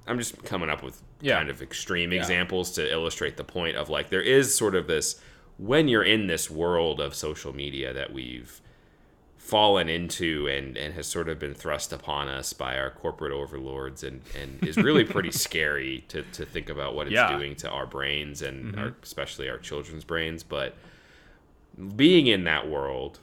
i'm 0.07 0.17
just 0.19 0.43
coming 0.45 0.69
up 0.69 0.83
with 0.83 1.01
Yeah. 1.21 1.37
kind 1.37 1.49
of 1.49 1.61
extreme 1.61 2.13
examples 2.13 2.71
to 2.73 2.89
illustrate 2.91 3.37
the 3.37 3.43
point 3.43 3.75
of 3.75 3.89
like 3.89 4.09
there 4.09 4.21
is 4.21 4.55
sort 4.55 4.75
of 4.75 4.87
this 4.87 5.19
when 5.57 5.87
you're 5.87 6.03
in 6.03 6.27
this 6.27 6.49
world 6.49 6.99
of 6.99 7.15
social 7.15 7.53
media 7.53 7.91
that 7.93 8.13
we've 8.13 8.61
fallen 9.43 9.89
into 9.89 10.47
and, 10.47 10.77
and 10.77 10.93
has 10.93 11.05
sort 11.05 11.27
of 11.27 11.37
been 11.37 11.53
thrust 11.53 11.91
upon 11.91 12.29
us 12.29 12.53
by 12.53 12.77
our 12.77 12.89
corporate 12.89 13.33
overlords 13.33 14.01
and, 14.01 14.21
and 14.41 14.63
is 14.63 14.77
really 14.77 15.03
pretty 15.03 15.31
scary 15.45 16.05
to, 16.07 16.23
to 16.31 16.45
think 16.45 16.69
about 16.69 16.95
what 16.95 17.07
it's 17.07 17.13
Yeah. 17.13 17.35
doing 17.37 17.53
to 17.57 17.69
our 17.69 17.85
brains 17.85 18.41
and 18.41 18.73
our, 18.79 18.85
mm-hmm. 18.87 19.03
especially 19.03 19.49
our 19.49 19.57
children's 19.57 20.05
brains. 20.05 20.43
But 20.43 20.75
being 21.97 22.25
in 22.27 22.45
that 22.45 22.69
world, 22.69 23.19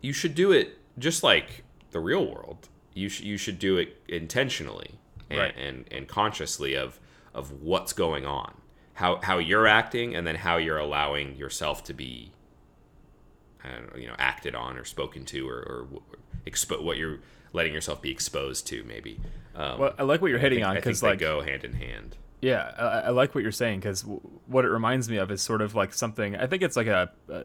you 0.00 0.12
should 0.12 0.34
do 0.36 0.52
it 0.52 0.78
just 0.96 1.24
like 1.24 1.64
the 1.90 1.98
real 2.00 2.24
world. 2.24 2.68
You, 2.94 3.08
sh- 3.08 3.22
you 3.22 3.36
should 3.36 3.58
do 3.58 3.76
it 3.78 4.00
intentionally 4.08 4.92
and, 5.28 5.38
Right. 5.40 5.56
and, 5.58 5.86
and 5.90 6.06
consciously 6.06 6.76
of, 6.76 7.00
of 7.34 7.50
what's 7.62 7.92
going 7.92 8.24
on, 8.26 8.54
how, 8.94 9.20
how 9.24 9.38
you're 9.38 9.66
acting, 9.66 10.14
and 10.14 10.24
then 10.24 10.36
how 10.36 10.56
you're 10.58 10.78
allowing 10.78 11.34
yourself 11.36 11.82
to 11.84 11.94
be 11.94 12.30
I 13.64 13.68
know, 13.68 13.96
you 13.96 14.06
know, 14.06 14.16
acted 14.18 14.54
on 14.54 14.76
or 14.76 14.84
spoken 14.84 15.24
to 15.26 15.48
or, 15.48 15.56
or 15.56 15.88
expo- 16.46 16.82
what 16.82 16.96
you're 16.96 17.20
letting 17.52 17.72
yourself 17.72 18.00
be 18.02 18.10
exposed 18.10 18.66
to, 18.68 18.82
maybe. 18.84 19.20
Um, 19.54 19.78
Well, 19.78 19.94
I 19.98 20.02
like 20.02 20.20
what 20.22 20.30
you're 20.30 20.38
hitting 20.40 20.64
I 20.64 20.70
on 20.70 20.74
because 20.76 21.00
they 21.00 21.08
like 21.08 21.18
go 21.18 21.42
hand 21.42 21.64
in 21.64 21.74
hand. 21.74 22.16
Yeah, 22.40 22.72
I, 22.76 22.82
I 22.82 23.08
like 23.10 23.34
what 23.34 23.42
you're 23.42 23.52
saying 23.52 23.80
because 23.80 24.02
w- 24.02 24.20
what 24.46 24.64
it 24.64 24.68
reminds 24.68 25.08
me 25.08 25.16
of 25.18 25.30
is 25.30 25.42
sort 25.42 25.62
of 25.62 25.74
like 25.74 25.94
something. 25.94 26.34
I 26.34 26.46
think 26.46 26.62
it's 26.62 26.76
like 26.76 26.88
a, 26.88 27.12
uh 27.30 27.42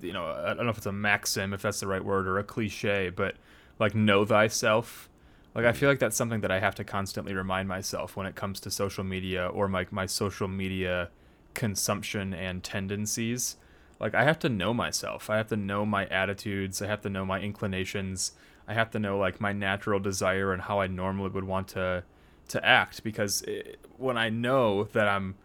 you 0.00 0.12
know, 0.12 0.24
I 0.24 0.54
don't 0.54 0.64
know 0.64 0.70
if 0.70 0.78
it's 0.78 0.86
a 0.86 0.92
maxim, 0.92 1.52
if 1.52 1.62
that's 1.62 1.80
the 1.80 1.86
right 1.86 2.02
word, 2.04 2.26
or 2.26 2.38
a 2.38 2.42
cliche, 2.44 3.10
but 3.10 3.36
like 3.78 3.94
know 3.94 4.24
thyself. 4.24 5.08
Like 5.54 5.66
I 5.66 5.72
feel 5.72 5.88
like 5.88 5.98
that's 5.98 6.16
something 6.16 6.40
that 6.40 6.50
I 6.50 6.58
have 6.58 6.74
to 6.76 6.84
constantly 6.84 7.34
remind 7.34 7.68
myself 7.68 8.16
when 8.16 8.26
it 8.26 8.34
comes 8.34 8.60
to 8.60 8.70
social 8.70 9.04
media 9.04 9.46
or 9.46 9.68
my 9.68 9.86
my 9.90 10.06
social 10.06 10.48
media 10.48 11.10
consumption 11.54 12.32
and 12.32 12.62
tendencies. 12.64 13.56
Like 14.00 14.14
I 14.14 14.24
have 14.24 14.38
to 14.40 14.48
know 14.48 14.72
myself. 14.72 15.28
I 15.28 15.36
have 15.36 15.48
to 15.48 15.56
know 15.56 15.84
my 15.84 16.06
attitudes. 16.06 16.80
I 16.80 16.86
have 16.86 17.02
to 17.02 17.10
know 17.10 17.24
my 17.24 17.40
inclinations. 17.40 18.32
I 18.66 18.74
have 18.74 18.90
to 18.92 18.98
know 18.98 19.18
like 19.18 19.40
my 19.40 19.52
natural 19.52 20.00
desire 20.00 20.52
and 20.52 20.62
how 20.62 20.80
I 20.80 20.86
normally 20.86 21.30
would 21.30 21.44
want 21.44 21.68
to 21.68 22.04
to 22.48 22.64
act 22.66 23.04
because 23.04 23.42
it, 23.42 23.78
when 23.96 24.16
I 24.16 24.28
know 24.28 24.84
that 24.84 25.06
I'm 25.06 25.36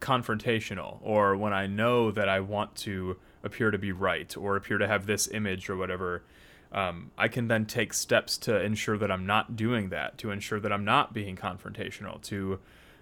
confrontational 0.00 0.98
or 1.02 1.36
when 1.36 1.52
I 1.52 1.66
know 1.66 2.10
that 2.10 2.28
I 2.28 2.40
want 2.40 2.74
to 2.76 3.16
appear 3.44 3.70
to 3.70 3.78
be 3.78 3.92
right 3.92 4.36
or 4.36 4.56
appear 4.56 4.78
to 4.78 4.88
have 4.88 5.06
this 5.06 5.28
image 5.28 5.70
or 5.70 5.76
whatever, 5.76 6.24
um, 6.72 7.10
I 7.16 7.28
can 7.28 7.48
then 7.48 7.66
take 7.66 7.94
steps 7.94 8.36
to 8.38 8.60
ensure 8.60 8.98
that 8.98 9.10
I'm 9.10 9.26
not 9.26 9.54
doing 9.56 9.90
that, 9.90 10.18
to 10.18 10.30
ensure 10.30 10.60
that 10.60 10.72
I'm 10.72 10.84
not 10.84 11.12
being 11.12 11.36
confrontational, 11.36 12.20
to 12.22 12.58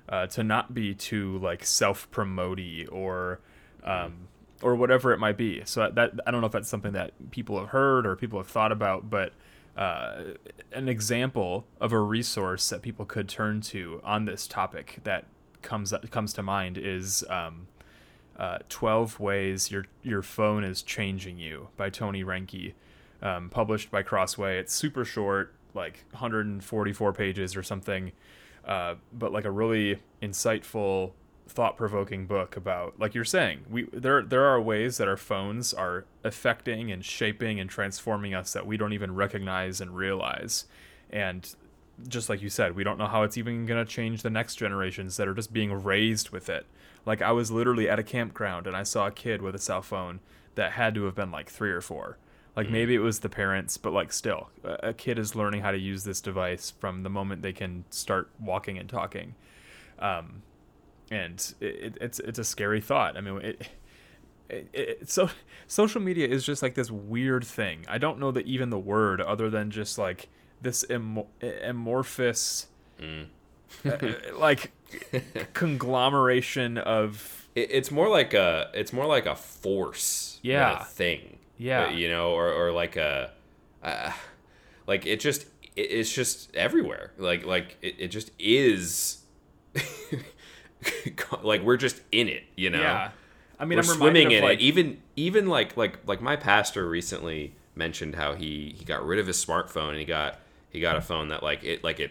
uh, 0.09 0.27
to 0.29 0.45
not 0.45 0.73
be 0.73 0.95
too 0.95 1.39
like 1.39 1.65
self 1.65 2.11
promoty 2.11 2.87
or 2.87 3.41
um, 3.83 4.29
or 4.63 4.75
whatever 4.75 5.13
it 5.13 5.19
might 5.19 5.37
be. 5.37 5.63
So 5.65 5.91
that 5.91 6.13
I 6.27 6.31
don't 6.31 6.41
know 6.41 6.47
if 6.47 6.53
that's 6.53 6.69
something 6.69 6.93
that 6.93 7.31
people 7.31 7.59
have 7.59 7.69
heard 7.69 8.07
or 8.07 8.17
people 8.17 8.39
have 8.39 8.49
thought 8.49 8.73
about, 8.73 9.11
but 9.11 9.33
uh, 9.77 10.23
an 10.73 10.89
example 10.89 11.67
of 11.81 11.93
a 11.93 12.01
resource 12.01 12.69
that 12.71 12.83
people 12.83 13.05
could 13.05 13.29
turn 13.29 13.61
to 13.61 14.01
on 14.03 14.25
this 14.25 14.47
topic 14.47 14.99
that 15.05 15.27
comes 15.63 15.93
comes 16.11 16.33
to 16.33 16.43
mind 16.43 16.79
is 16.79 17.25
um, 17.29 17.67
uh, 18.39 18.59
12 18.69 19.21
Ways 19.21 19.71
Your 19.71 19.87
Your 20.03 20.23
Phone 20.23 20.65
is 20.65 20.83
Changing 20.83 21.39
You 21.39 21.69
by 21.77 21.91
Tony 21.91 22.25
Reinke, 22.25 22.73
um, 23.21 23.51
published 23.51 23.91
by 23.91 24.03
Crossway. 24.03 24.59
It's 24.59 24.75
super 24.75 25.05
short, 25.05 25.55
like 25.75 26.05
144 26.13 27.13
pages 27.13 27.57
or 27.57 27.63
something, 27.63 28.13
uh, 28.65 28.95
but 29.13 29.33
like 29.33 29.45
a 29.45 29.51
really 29.51 30.01
insightful, 30.23 31.13
thought-provoking 31.49 32.27
book 32.27 32.57
about, 32.57 32.99
like 32.99 33.15
you're 33.15 33.25
saying, 33.25 33.65
we 33.71 33.85
there 33.93 34.23
there 34.23 34.45
are 34.45 34.61
ways 34.61 34.99
that 34.99 35.09
our 35.09 35.17
phones 35.17 35.73
are 35.73 36.05
affecting 36.25 36.91
and 36.91 37.05
shaping 37.05 37.61
and 37.61 37.71
transforming 37.71 38.35
us 38.35 38.53
that 38.53 38.67
we 38.67 38.77
don't 38.77 38.93
even 38.93 39.15
recognize 39.15 39.81
and 39.81 39.97
realize, 39.97 40.67
and 41.11 41.55
just 42.09 42.29
like 42.29 42.43
you 42.43 42.51
said, 42.51 42.77
we 42.77 42.85
don't 42.85 42.99
know 42.99 43.07
how 43.07 43.23
it's 43.23 43.39
even 43.39 43.67
going 43.67 43.85
to 43.85 43.91
change 43.91 44.23
the 44.23 44.31
next 44.31 44.57
generations 44.57 45.17
that 45.17 45.29
are 45.29 45.35
just 45.35 45.53
being 45.53 45.73
raised 45.73 46.31
with 46.31 46.49
it. 46.49 46.67
Like 47.05 47.23
I 47.23 47.33
was 47.33 47.51
literally 47.51 47.89
at 47.89 47.99
a 47.99 48.03
campground 48.03 48.67
and 48.67 48.77
I 48.77 48.83
saw 48.83 49.07
a 49.07 49.11
kid 49.11 49.41
with 49.41 49.55
a 49.55 49.59
cell 49.59 49.83
phone 49.83 50.21
that 50.57 50.73
had 50.73 50.95
to 50.95 51.05
have 51.05 51.15
been 51.15 51.31
like 51.31 51.49
3 51.49 51.71
or 51.71 51.81
4. 51.81 52.19
Like 52.55 52.71
maybe 52.71 52.95
it 52.95 53.01
was 53.01 53.21
the 53.21 53.29
parents, 53.29 53.77
but 53.77 53.93
like 53.93 54.13
still, 54.13 54.49
a 54.65 54.89
a 54.89 54.95
kid 54.95 55.19
is 55.19 55.35
learning 55.35 55.61
how 55.61 55.71
to 55.71 55.79
use 55.79 56.05
this 56.05 56.21
device 56.21 56.71
from 56.71 57.03
the 57.03 57.11
moment 57.11 57.43
they 57.43 57.53
can 57.53 57.85
start 57.91 58.31
walking 58.41 58.79
and 58.79 58.89
talking. 58.89 59.35
Um 59.99 60.43
and 61.11 61.55
it, 61.61 61.97
it's 62.01 62.19
it's 62.21 62.39
a 62.39 62.45
scary 62.45 62.81
thought. 62.81 63.17
I 63.17 63.21
mean, 63.21 63.37
it, 63.43 63.69
it, 64.49 64.69
it, 64.73 65.11
so 65.11 65.29
social 65.67 66.01
media 66.01 66.27
is 66.29 66.45
just 66.45 66.63
like 66.63 66.75
this 66.75 66.91
weird 66.91 67.45
thing. 67.45 67.85
I 67.89 67.99
don't 67.99 68.19
know 68.19 68.31
that 68.33 68.47
even 68.47 68.71
the 68.71 68.79
word, 68.79 69.21
other 69.21 69.51
than 69.51 69.71
just 69.71 69.99
like 69.99 70.29
this 70.63 70.85
amo- 70.91 71.29
amorphous, 71.65 72.67
uh, 73.85 73.97
like 74.39 74.73
conglomeration 75.53 76.79
of 76.79 77.43
It, 77.57 77.71
it's 77.73 77.91
more 77.91 78.09
like 78.09 78.35
a 78.35 78.71
it's 78.75 78.93
more 78.93 79.07
like 79.07 79.25
a 79.27 79.35
force, 79.35 80.39
Yeah. 80.43 80.83
a 80.83 80.85
thing, 80.85 81.39
Yeah. 81.57 81.87
Uh, 81.87 81.91
you 81.91 82.09
know, 82.09 82.31
or 82.33 82.53
or 82.53 82.71
like 82.73 82.97
a, 82.97 83.33
uh, 83.83 84.13
like 84.87 85.07
it 85.07 85.21
just 85.21 85.45
it, 85.75 85.81
it's 85.91 86.13
just 86.13 86.55
everywhere. 86.55 87.13
Like 87.17 87.47
like 87.47 87.79
it, 87.81 87.95
it 87.99 88.09
just 88.09 88.31
is. 88.39 89.23
like 91.43 91.63
we're 91.63 91.77
just 91.77 92.01
in 92.13 92.29
it, 92.29 92.45
you 92.57 92.71
know. 92.71 92.81
yeah. 92.81 93.11
I 93.59 93.65
mean, 93.65 93.79
we're 93.79 93.85
I'm 93.85 93.99
swimming 93.99 94.27
of, 94.29 94.33
in 94.33 94.45
like, 94.45 94.59
it. 94.61 94.63
Even 94.63 95.03
even 95.17 95.47
like 95.47 95.77
like 95.77 95.99
like 96.07 96.21
my 96.21 96.37
pastor 96.37 96.89
recently 96.89 97.55
mentioned 97.75 98.15
how 98.15 98.35
he 98.35 98.75
he 98.79 98.85
got 98.85 99.05
rid 99.05 99.19
of 99.19 99.27
his 99.27 99.43
smartphone 99.45 99.91
and 99.91 99.99
he 99.99 100.05
got 100.05 100.39
he 100.71 100.81
got 100.81 100.97
a 100.97 101.01
phone 101.01 101.29
that 101.29 101.43
like 101.43 101.63
it 101.65 101.83
like 101.85 102.01
it 102.01 102.11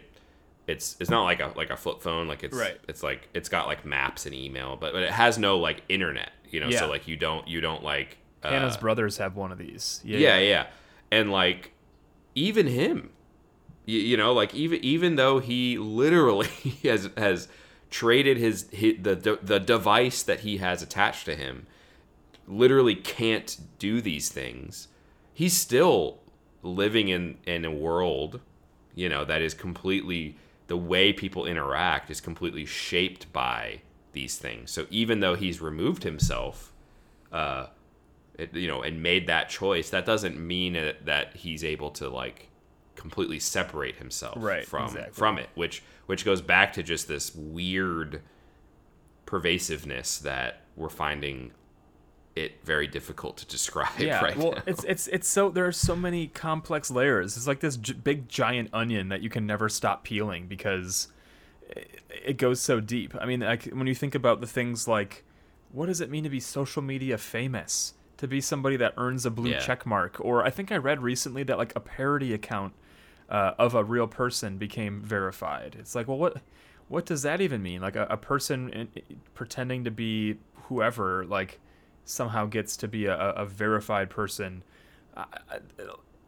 it's 0.68 0.96
it's 1.00 1.10
not 1.10 1.24
like 1.24 1.40
a 1.40 1.52
like 1.56 1.70
a 1.70 1.78
flip 1.78 2.02
phone 2.02 2.28
like 2.28 2.44
it's 2.44 2.56
Right. 2.58 2.80
it's 2.88 3.04
like 3.04 3.30
it's 3.34 3.50
got 3.50 3.68
like 3.68 3.86
maps 3.86 4.26
and 4.26 4.34
email 4.34 4.76
but 4.80 4.94
but 4.94 5.04
it 5.04 5.12
has 5.12 5.38
no 5.38 5.58
like 5.60 5.84
internet 5.90 6.32
you 6.50 6.60
know 6.60 6.68
Yeah. 6.70 6.80
so 6.80 6.88
like 6.90 7.08
you 7.08 7.16
don't 7.18 7.48
you 7.48 7.62
don't 7.62 7.84
like 7.84 8.18
uh, 8.44 8.50
Hannah's 8.50 8.78
brothers 8.78 9.18
have 9.18 9.36
one 9.36 9.52
of 9.52 9.58
these. 9.58 10.02
Yeah, 10.04 10.20
yeah, 10.20 10.38
yeah, 10.40 10.68
and 11.12 11.32
like 11.32 11.72
even 12.36 12.68
him, 12.68 13.10
you, 13.86 14.00
you 14.00 14.18
know, 14.18 14.34
like 14.34 14.54
even 14.54 14.84
even 14.86 15.16
though 15.16 15.40
he 15.40 15.78
literally 15.80 16.48
has 16.84 17.10
has 17.18 17.48
traded 18.00 18.38
his, 18.38 18.68
his 18.72 18.96
the 19.02 19.16
the 19.16 19.40
the 19.42 19.60
device 19.60 20.20
that 20.24 20.40
he 20.42 20.58
has 20.58 20.82
attached 20.82 21.26
to 21.26 21.36
him, 21.36 21.66
literally 22.48 22.96
can't 22.96 23.58
do 23.80 24.02
these 24.02 24.28
things. 24.30 24.88
he's 25.34 25.56
still 25.68 26.00
living 26.62 27.08
in 27.10 27.38
in 27.46 27.64
a 27.66 27.72
world, 27.72 28.40
you 29.02 29.08
know, 29.10 29.24
that 29.26 29.42
is 29.42 29.54
completely 29.54 30.36
the 30.68 30.78
way 30.78 31.14
people 31.14 31.46
interact 31.46 32.10
is 32.10 32.20
completely 32.22 32.66
shaped 32.66 33.32
by 33.32 33.82
these 34.14 34.38
things. 34.38 34.72
So 34.72 34.82
even 34.90 35.20
though 35.20 35.36
he's 35.36 35.62
removed 35.62 36.04
himself, 36.04 36.74
uh, 37.32 37.68
it, 38.38 38.54
you 38.54 38.68
know, 38.68 38.82
and 38.82 39.02
made 39.04 39.28
that 39.28 39.48
choice, 39.50 39.90
that 39.92 40.06
doesn't 40.06 40.38
mean 40.40 40.74
that, 40.74 41.06
that 41.06 41.36
he's 41.36 41.64
able 41.64 41.92
to 41.92 42.10
like 42.10 42.50
completely 42.96 43.40
separate 43.40 43.96
himself 43.98 44.38
Right, 44.42 44.66
from 44.66 44.86
exactly. 44.86 45.14
from 45.14 45.38
it, 45.38 45.50
which 45.56 45.84
which 46.06 46.24
goes 46.26 46.42
back 46.42 46.74
to 46.74 46.84
just 46.84 47.08
this 47.08 47.34
weird 47.36 48.22
pervasiveness 49.26 50.20
that 50.20 50.62
we're 50.76 50.90
finding 50.90 51.52
it 52.36 52.64
very 52.66 52.86
difficult 52.86 53.38
to 53.38 53.46
describe 53.48 53.90
yeah 53.98 54.22
right 54.24 54.38
well 54.38 54.52
now. 54.52 54.62
it's 54.68 54.84
it's 54.84 55.08
it's 55.08 55.28
so 55.28 55.50
there 55.50 55.66
are 55.66 55.72
so 55.72 55.96
many 55.96 56.28
complex 56.28 56.92
layers 56.92 57.38
it's 57.38 57.48
like 57.48 57.62
this 57.62 57.78
j- 57.78 57.94
big 57.94 58.28
giant 58.28 58.70
onion 58.74 59.08
that 59.10 59.22
you 59.22 59.30
can 59.30 59.46
never 59.48 59.70
stop 59.70 60.04
peeling 60.04 60.46
because 60.48 61.08
it, 61.70 62.02
it 62.26 62.38
goes 62.38 62.60
so 62.60 62.80
deep 62.82 63.16
i 63.20 63.26
mean 63.26 63.40
like 63.40 63.64
when 63.68 63.88
you 63.88 63.96
think 63.96 64.14
about 64.14 64.42
the 64.42 64.48
things 64.48 64.88
like 64.88 65.24
what 65.72 65.86
does 65.88 66.02
it 66.02 66.10
mean 66.10 66.24
to 66.24 66.30
be 66.30 66.40
social 66.42 66.82
media 66.82 67.18
famous 67.18 67.94
to 68.18 68.28
be 68.28 68.40
somebody 68.42 68.76
that 68.78 68.94
earns 68.98 69.26
a 69.26 69.32
blue 69.32 69.52
Yeah. 69.52 69.60
check 69.60 69.86
mark 69.86 70.18
or 70.20 70.44
i 70.46 70.50
think 70.50 70.72
i 70.74 70.78
read 70.78 71.02
recently 71.02 71.42
that 71.44 71.58
like 71.58 71.74
a 71.76 71.80
parody 71.80 72.34
account 72.34 72.74
uh, 73.30 73.54
of 73.58 73.76
a 73.76 73.84
real 73.84 74.08
person 74.08 74.58
became 74.58 75.02
verified. 75.02 75.76
It's 75.80 75.96
like 75.96 76.08
well 76.08 76.18
what 76.18 76.42
what 76.88 77.06
does 77.06 77.24
that 77.24 77.42
even 77.42 77.64
mean? 77.64 77.82
Like 77.82 77.96
a, 77.96 78.06
a 78.10 78.18
person 78.18 78.70
in, 78.70 78.88
pretending 79.34 79.84
to 79.86 79.92
be 79.92 80.38
whoever 80.64 81.26
like 81.26 81.60
somehow 82.06 82.46
gets 82.46 82.78
to 82.78 82.88
be 82.88 83.06
a, 83.06 83.18
a 83.18 83.46
verified 83.46 84.10
person. 84.10 84.64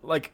Like 0.02 0.32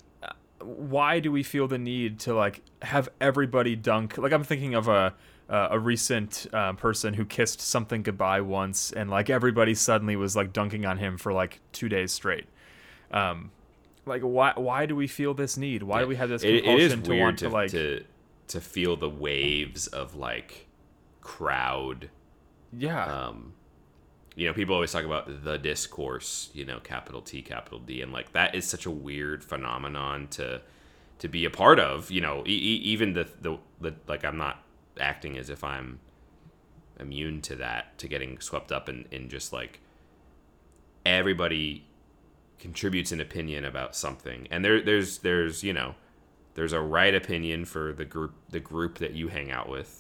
why 0.60 1.20
do 1.20 1.32
we 1.32 1.44
feel 1.44 1.68
the 1.68 1.78
need 1.78 2.20
to 2.20 2.34
like 2.34 2.62
have 2.82 3.10
everybody 3.20 3.76
dunk? 3.76 4.18
Like 4.18 4.32
i'm 4.32 4.44
thinking 4.44 4.76
of 4.76 4.88
a 4.88 5.14
uh, 5.50 5.68
a 5.72 5.80
recent 5.80 6.48
uh, 6.54 6.72
person 6.74 7.14
who 7.14 7.26
kissed 7.26 7.60
something 7.60 8.02
goodbye 8.02 8.40
once 8.40 8.94
and 8.94 9.10
like 9.10 9.30
everybody 9.30 9.76
suddenly 9.76 10.16
was 10.16 10.38
like 10.38 10.54
dunking 10.54 10.86
on 10.86 10.98
him 10.98 11.18
for 11.18 11.34
like 11.34 11.60
two 11.74 11.90
days 11.90 12.12
straight. 12.12 12.46
Um 13.12 13.52
like 14.06 14.22
why 14.22 14.54
why 14.56 14.86
do 14.86 14.96
we 14.96 15.08
feel 15.08 15.34
this 15.34 15.58
need? 15.58 15.84
Why 15.84 16.02
do 16.02 16.08
we 16.08 16.16
have 16.16 16.30
this 16.30 16.44
it, 16.44 16.64
compulsion 16.64 16.80
it 16.80 17.00
is 17.00 17.04
to 17.04 17.10
weird 17.10 17.22
want 17.22 17.40
to, 17.40 17.46
to 17.46 17.52
like 17.52 17.72
to 17.72 18.04
to 18.48 18.62
feel 18.62 18.96
the 18.96 19.10
waves 19.10 19.88
of 19.88 20.16
like 20.16 20.68
crowd. 21.22 22.10
Yeah. 22.72 23.06
Um 23.06 23.54
you 24.36 24.48
know 24.48 24.54
people 24.54 24.74
always 24.74 24.92
talk 24.92 25.06
about 25.06 25.44
the 25.44 25.58
discourse 25.58 26.50
you 26.54 26.66
know 26.66 26.80
capital 26.80 27.22
t 27.22 27.42
capital 27.42 27.80
d 27.80 28.02
and 28.02 28.12
like 28.12 28.34
that 28.34 28.56
is 28.56 28.66
such 28.66 28.86
a 28.86 28.92
weird 28.92 29.44
phenomenon 29.44 30.28
to 30.28 30.62
to 31.20 31.28
be 31.28 31.46
a 31.46 31.50
part 31.50 31.80
of 31.80 32.10
you 32.10 32.22
know 32.22 32.44
e- 32.48 32.52
e- 32.52 32.82
even 32.84 33.14
the, 33.14 33.28
the 33.42 33.58
the 33.80 33.94
like 34.08 34.26
i'm 34.26 34.38
not 34.38 34.64
acting 35.00 35.38
as 35.38 35.50
if 35.50 35.64
i'm 35.64 36.00
immune 37.00 37.42
to 37.42 37.56
that 37.56 37.98
to 37.98 38.08
getting 38.08 38.40
swept 38.40 38.72
up 38.72 38.90
in 38.90 39.06
in 39.12 39.30
just 39.30 39.54
like 39.54 39.80
everybody 41.06 41.86
contributes 42.64 43.12
an 43.12 43.20
opinion 43.20 43.66
about 43.66 43.94
something. 43.94 44.48
And 44.50 44.64
there 44.64 44.82
there's 44.82 45.18
there's 45.20 45.64
you 45.64 45.74
know 45.74 45.96
there's 46.56 46.72
a 46.72 46.80
right 46.80 47.14
opinion 47.14 47.66
for 47.66 47.92
the 47.92 48.06
group 48.06 48.34
the 48.50 48.62
group 48.62 49.00
that 49.00 49.12
you 49.12 49.28
hang 49.28 49.52
out 49.52 49.68
with. 49.68 50.00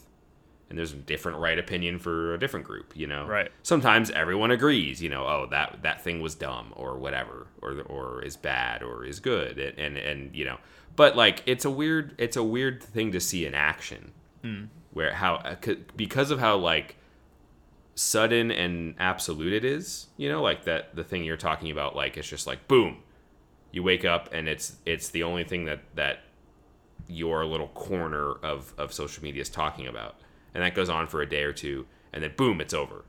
And 0.69 0.77
there's 0.77 0.93
a 0.93 0.95
different 0.95 1.37
right 1.37 1.59
opinion 1.59 1.99
for 1.99 2.33
a 2.33 2.39
different 2.39 2.65
group 2.65 2.93
you 2.95 3.05
know? 3.05 3.27
Right. 3.27 3.51
sometimes 3.61 4.09
everyone 4.09 4.49
agrees 4.49 5.03
you 5.03 5.09
know 5.09 5.23
oh 5.27 5.47
that 5.51 5.79
that 5.83 6.01
thing 6.01 6.19
was 6.21 6.33
dumb 6.33 6.73
or 6.75 6.97
whatever 6.97 7.47
or 7.61 7.81
or 7.81 8.23
is 8.23 8.37
bad 8.37 8.81
or 8.81 9.03
is 9.03 9.19
good. 9.19 9.59
And 9.59 9.77
and, 9.77 9.97
and 9.97 10.35
you 10.35 10.45
know 10.45 10.57
but 10.95 11.17
like 11.17 11.43
it's 11.45 11.65
a 11.65 11.69
weird 11.69 12.15
it's 12.17 12.37
a 12.37 12.43
weird 12.43 12.81
thing 12.81 13.11
to 13.11 13.19
see 13.19 13.45
in 13.45 13.53
action. 13.53 14.11
Where 14.93 15.13
how 15.13 15.35
uh, 15.35 15.55
because 15.97 16.31
of 16.31 16.39
how 16.39 16.55
like 16.55 16.95
sudden 17.95 18.49
and 18.49 18.95
absolute 18.97 19.53
it 19.53 19.63
is 19.63 20.07
you 20.17 20.27
know 20.27 20.41
like 20.41 20.65
that 20.65 20.95
the 20.95 21.03
thing 21.03 21.23
you're 21.23 21.37
talking 21.37 21.69
about 21.69 21.95
like 21.95 22.17
it's 22.17 22.27
just 22.27 22.47
like 22.47 22.67
boom 22.67 22.97
you 23.73 23.83
wake 23.83 24.05
up 24.05 24.31
and 24.31 24.47
it's 24.47 24.77
it's 24.85 25.09
the 25.09 25.23
only 25.23 25.43
thing 25.43 25.65
that 25.65 25.81
that 25.95 26.19
your 27.07 27.45
little 27.45 27.67
corner 27.69 28.31
of 28.31 28.73
of 28.77 28.93
social 28.93 29.23
media 29.23 29.41
is 29.41 29.49
talking 29.49 29.87
about. 29.87 30.15
And 30.53 30.63
that 30.63 30.75
goes 30.75 30.89
on 30.89 31.07
for 31.07 31.21
a 31.21 31.27
day 31.27 31.43
or 31.43 31.51
two 31.51 31.85
and 32.13 32.23
then 32.23 32.33
boom 32.37 32.61
it's 32.61 32.73
over. 32.73 33.03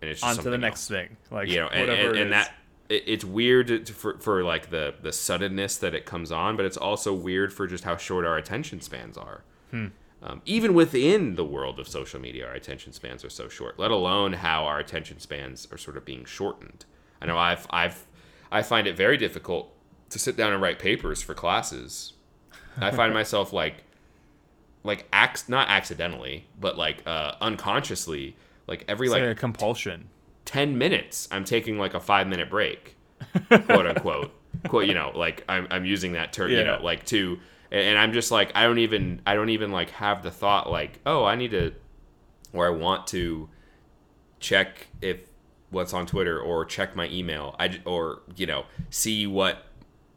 And 0.00 0.10
it's 0.10 0.22
just 0.22 0.38
on 0.38 0.44
to 0.44 0.50
the 0.50 0.58
next 0.58 0.90
else. 0.90 0.98
thing 0.98 1.16
like 1.30 1.48
you 1.48 1.60
know 1.60 1.68
and, 1.68 1.88
whatever 1.88 2.08
and, 2.10 2.18
and 2.18 2.32
that 2.32 2.52
it, 2.88 3.04
it's 3.06 3.24
weird 3.24 3.86
to, 3.86 3.92
for, 3.92 4.18
for 4.18 4.42
like 4.42 4.70
the 4.70 4.94
the 5.02 5.12
suddenness 5.12 5.76
that 5.78 5.94
it 5.94 6.04
comes 6.04 6.30
on 6.30 6.56
but 6.56 6.66
it's 6.66 6.76
also 6.76 7.14
weird 7.14 7.52
for 7.52 7.66
just 7.66 7.84
how 7.84 7.96
short 7.96 8.26
our 8.26 8.36
attention 8.36 8.80
spans 8.80 9.16
are 9.16 9.42
hmm. 9.70 9.86
Um, 10.22 10.42
even 10.44 10.74
within 10.74 11.34
the 11.34 11.44
world 11.44 11.78
of 11.78 11.88
social 11.88 12.20
media, 12.20 12.46
our 12.46 12.54
attention 12.54 12.92
spans 12.92 13.24
are 13.24 13.30
so 13.30 13.48
short. 13.48 13.78
Let 13.78 13.90
alone 13.90 14.34
how 14.34 14.64
our 14.64 14.78
attention 14.78 15.20
spans 15.20 15.68
are 15.70 15.78
sort 15.78 15.96
of 15.96 16.04
being 16.04 16.24
shortened. 16.24 16.84
I 17.20 17.26
know 17.26 17.38
I've 17.38 17.66
I've 17.70 18.06
I 18.50 18.62
find 18.62 18.86
it 18.86 18.96
very 18.96 19.16
difficult 19.16 19.72
to 20.10 20.18
sit 20.18 20.36
down 20.36 20.52
and 20.52 20.62
write 20.62 20.78
papers 20.78 21.22
for 21.22 21.34
classes. 21.34 22.14
I 22.78 22.90
find 22.90 23.12
myself 23.20 23.52
like 23.52 23.84
like 24.82 25.06
acts 25.12 25.48
not 25.48 25.68
accidentally, 25.68 26.46
but 26.58 26.78
like 26.78 27.02
uh, 27.06 27.34
unconsciously, 27.40 28.36
like 28.66 28.84
every 28.88 29.06
It's 29.06 29.12
like 29.12 29.22
like 29.22 29.30
a 29.30 29.34
compulsion 29.34 30.08
10 30.46 30.78
minutes 30.78 31.28
i'm 31.30 31.44
taking 31.44 31.78
like 31.78 31.92
a 31.92 32.00
five 32.00 32.26
minute 32.26 32.48
break 32.48 32.96
quote 33.48 33.86
unquote 33.86 34.32
quote 34.68 34.86
you 34.86 34.94
know 34.94 35.12
like 35.14 35.44
i'm, 35.48 35.66
I'm 35.70 35.84
using 35.84 36.12
that 36.12 36.32
term 36.32 36.50
you 36.50 36.64
know 36.64 36.78
like 36.82 37.04
to 37.06 37.38
and 37.70 37.80
and 37.80 37.98
i'm 37.98 38.12
just 38.12 38.30
like 38.30 38.50
i 38.54 38.62
don't 38.64 38.78
even 38.78 39.20
i 39.26 39.34
don't 39.34 39.48
even 39.50 39.70
like 39.72 39.90
have 39.90 40.22
the 40.22 40.30
thought 40.30 40.70
like 40.70 40.98
oh 41.06 41.24
i 41.24 41.34
need 41.34 41.50
to 41.50 41.72
or 42.52 42.66
i 42.66 42.70
want 42.70 43.06
to 43.06 43.48
check 44.40 44.88
if 45.00 45.20
what's 45.70 45.92
on 45.92 46.06
twitter 46.06 46.38
or 46.40 46.64
check 46.64 46.94
my 46.94 47.08
email 47.08 47.56
I 47.58 47.80
or 47.84 48.20
you 48.36 48.46
know 48.46 48.64
see 48.90 49.26
what 49.26 49.64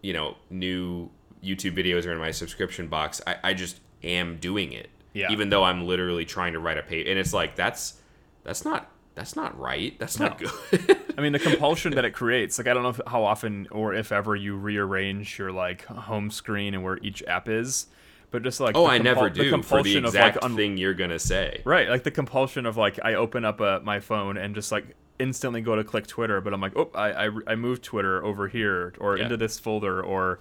you 0.01 0.13
know 0.13 0.35
new 0.49 1.09
youtube 1.43 1.75
videos 1.77 2.05
are 2.05 2.11
in 2.11 2.19
my 2.19 2.31
subscription 2.31 2.87
box 2.87 3.21
i, 3.25 3.35
I 3.43 3.53
just 3.53 3.79
am 4.03 4.37
doing 4.37 4.71
it 4.73 4.89
Yeah. 5.13 5.27
even 5.31 5.49
though 5.49 5.63
i'm 5.63 5.87
literally 5.87 6.25
trying 6.25 6.53
to 6.53 6.59
write 6.59 6.77
a 6.77 6.83
page 6.83 7.07
and 7.07 7.17
it's 7.17 7.33
like 7.33 7.55
that's 7.55 7.95
that's 8.43 8.63
not 8.65 8.91
that's 9.19 9.35
not 9.35 9.59
right 9.59 9.99
that's 9.99 10.17
not 10.17 10.39
No. 10.41 10.49
good 10.71 10.97
I 11.17 11.21
mean, 11.21 11.33
the 11.33 11.39
compulsion 11.39 11.93
that 11.95 12.05
it 12.05 12.11
creates. 12.11 12.57
Like, 12.57 12.67
I 12.67 12.73
don't 12.73 12.81
know 12.83 12.89
if, 12.89 13.01
how 13.05 13.25
often 13.25 13.67
or 13.71 13.93
if 13.93 14.13
ever 14.13 14.37
you 14.37 14.55
rearrange 14.55 15.37
your 15.37 15.51
like 15.51 15.83
home 15.85 16.31
screen 16.31 16.73
and 16.73 16.81
where 16.81 16.97
each 17.01 17.21
app 17.23 17.49
is, 17.49 17.87
but 18.31 18.41
just 18.41 18.61
like 18.61 18.77
oh 18.77 18.85
the 18.85 18.93
i 18.93 18.97
never 18.99 19.29
do 19.29 19.39
for 19.39 19.43
the 19.43 19.49
compulsion 19.49 20.05
of, 20.05 20.11
exact 20.15 20.37
like, 20.37 20.45
un- 20.45 20.55
thing 20.55 20.77
you're 20.77 20.93
gonna 20.93 21.19
say 21.19 21.61
right, 21.65 21.89
like 21.89 22.03
the 22.03 22.11
compulsion 22.11 22.65
of 22.65 22.77
like 22.77 22.97
I 23.03 23.15
open 23.15 23.43
up 23.43 23.59
uh, 23.59 23.81
my 23.83 23.99
phone 23.99 24.37
and 24.37 24.55
just 24.55 24.71
like 24.71 24.95
instantly 25.19 25.59
go 25.59 25.75
to 25.75 25.83
click 25.83 26.07
Twitter, 26.07 26.39
but 26.39 26.53
I'm 26.53 26.61
like, 26.61 26.71
oh, 26.77 26.89
I 26.95 27.25
I, 27.27 27.29
I 27.47 27.55
moved 27.55 27.83
Twitter 27.83 28.23
over 28.23 28.47
here 28.47 28.93
or 28.99 29.17
Yeah. 29.17 29.23
into 29.23 29.35
this 29.35 29.59
folder 29.59 30.01
or 30.01 30.39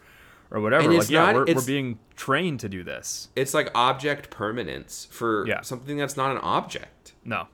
or 0.52 0.60
whatever. 0.60 0.88
Like, 0.92 1.10
yeah, 1.10 1.32
not- 1.32 1.34
we're, 1.48 1.54
we're 1.56 1.66
being 1.66 1.98
trained 2.14 2.60
to 2.60 2.68
do 2.68 2.84
this. 2.84 3.30
it's 3.34 3.52
like 3.52 3.68
object 3.74 4.30
permanence 4.30 5.08
for 5.10 5.44
Yeah. 5.48 5.62
something 5.62 5.96
that's 5.96 6.16
not 6.16 6.30
an 6.30 6.38
object 6.38 7.14
No, 7.24 7.48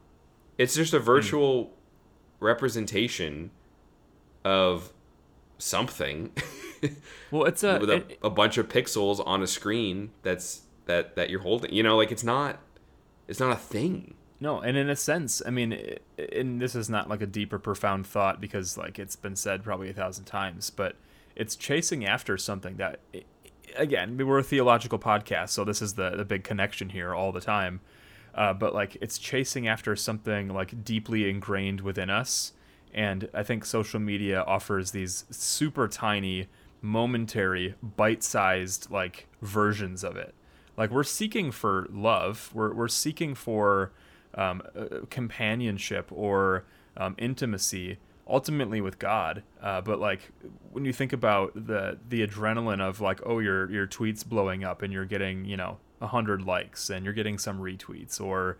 it's 0.58 0.74
just 0.74 0.92
a 0.94 0.98
hmm. 0.98 1.04
virtual 1.04 1.72
representation 2.40 3.50
of 4.44 4.92
something. 5.58 6.32
Well, 7.30 7.44
it's 7.44 7.64
a 7.64 7.78
with 7.78 7.88
a, 7.88 7.94
it- 7.94 8.18
a 8.22 8.28
bunch 8.28 8.58
of 8.58 8.68
pixels 8.68 9.26
on 9.26 9.42
a 9.42 9.46
screen 9.46 10.10
that's 10.22 10.64
that 10.84 11.16
that 11.16 11.30
you're 11.30 11.40
holding. 11.40 11.72
You 11.72 11.82
know 11.82 11.96
like 11.96 12.12
it's 12.12 12.22
not 12.22 12.58
it's 13.26 13.40
not 13.40 13.52
a 13.52 13.56
thing. 13.56 14.14
No, 14.40 14.60
and 14.60 14.76
in 14.76 14.90
a 14.90 14.96
sense, 14.96 15.40
I 15.46 15.50
mean, 15.50 15.96
and 16.32 16.60
this 16.60 16.74
is 16.74 16.90
not 16.90 17.08
like 17.08 17.22
a 17.22 17.26
deep 17.26 17.52
or 17.52 17.58
profound 17.58 18.06
thought 18.06 18.40
because 18.40 18.76
like 18.76 18.98
it's 18.98 19.16
been 19.16 19.36
said 19.36 19.64
probably 19.64 19.88
a 19.88 19.94
thousand 19.94 20.24
times, 20.24 20.68
but 20.70 20.96
it's 21.34 21.56
chasing 21.56 22.04
after 22.04 22.36
something 22.36 22.76
that, 22.76 23.00
again, 23.76 24.18
we're 24.18 24.38
a 24.38 24.42
theological 24.42 24.98
podcast, 24.98 25.50
so 25.50 25.64
this 25.64 25.80
is 25.80 25.94
the 25.94 26.10
the 26.10 26.24
big 26.24 26.44
connection 26.44 26.90
here 26.90 27.14
all 27.14 27.32
the 27.32 27.40
time. 27.40 27.80
Uh, 28.34 28.52
but 28.52 28.74
like 28.74 28.96
it's 29.00 29.18
chasing 29.18 29.68
after 29.68 29.94
something 29.94 30.48
like 30.48 30.84
deeply 30.84 31.28
ingrained 31.30 31.80
within 31.80 32.10
us, 32.10 32.52
and 32.92 33.28
I 33.32 33.42
think 33.42 33.64
social 33.64 34.00
media 34.00 34.42
offers 34.42 34.90
these 34.90 35.24
super 35.30 35.88
tiny, 35.88 36.48
momentary, 36.82 37.74
bite-sized 37.82 38.90
like 38.90 39.28
versions 39.40 40.02
of 40.02 40.16
it. 40.16 40.34
Like 40.76 40.90
we're 40.90 41.04
seeking 41.04 41.52
for 41.52 41.86
love, 41.92 42.50
we're 42.52 42.74
we're 42.74 42.88
seeking 42.88 43.34
for 43.34 43.92
um, 44.34 44.62
uh, 44.76 45.06
companionship 45.10 46.10
or 46.12 46.64
um, 46.96 47.14
intimacy, 47.18 47.98
ultimately 48.26 48.80
with 48.80 48.98
God. 48.98 49.42
Uh, 49.62 49.80
but 49.80 50.00
like 50.00 50.32
when 50.72 50.84
you 50.84 50.92
think 50.92 51.12
about 51.12 51.52
the 51.54 51.98
the 52.08 52.26
adrenaline 52.26 52.80
of 52.80 53.00
like, 53.00 53.20
oh, 53.24 53.38
your 53.38 53.70
your 53.70 53.86
tweets 53.86 54.26
blowing 54.26 54.64
up 54.64 54.82
and 54.82 54.92
you're 54.92 55.04
getting 55.04 55.44
you 55.44 55.56
know 55.56 55.78
a 56.04 56.08
hundred 56.08 56.42
likes 56.42 56.90
and 56.90 57.04
you're 57.04 57.14
getting 57.14 57.38
some 57.38 57.58
retweets, 57.58 58.20
or 58.20 58.58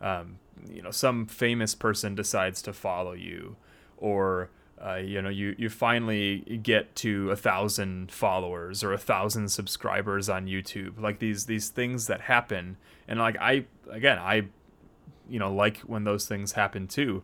um, 0.00 0.38
you 0.68 0.82
know 0.82 0.90
some 0.90 1.26
famous 1.26 1.74
person 1.74 2.14
decides 2.14 2.62
to 2.62 2.72
follow 2.72 3.12
you, 3.12 3.56
or 3.98 4.50
uh, 4.84 4.96
you 4.96 5.22
know 5.22 5.28
you 5.28 5.54
you 5.58 5.68
finally 5.68 6.60
get 6.62 6.94
to 6.96 7.30
a 7.30 7.36
thousand 7.36 8.10
followers 8.10 8.82
or 8.82 8.92
a 8.92 8.98
thousand 8.98 9.48
subscribers 9.48 10.28
on 10.28 10.46
YouTube. 10.46 11.00
Like 11.00 11.18
these 11.18 11.46
these 11.46 11.68
things 11.68 12.06
that 12.08 12.22
happen. 12.22 12.76
And 13.08 13.18
like 13.18 13.36
I 13.40 13.66
again 13.90 14.18
I 14.18 14.46
you 15.28 15.38
know 15.38 15.52
like 15.52 15.78
when 15.80 16.04
those 16.04 16.26
things 16.26 16.52
happen 16.52 16.88
too. 16.88 17.22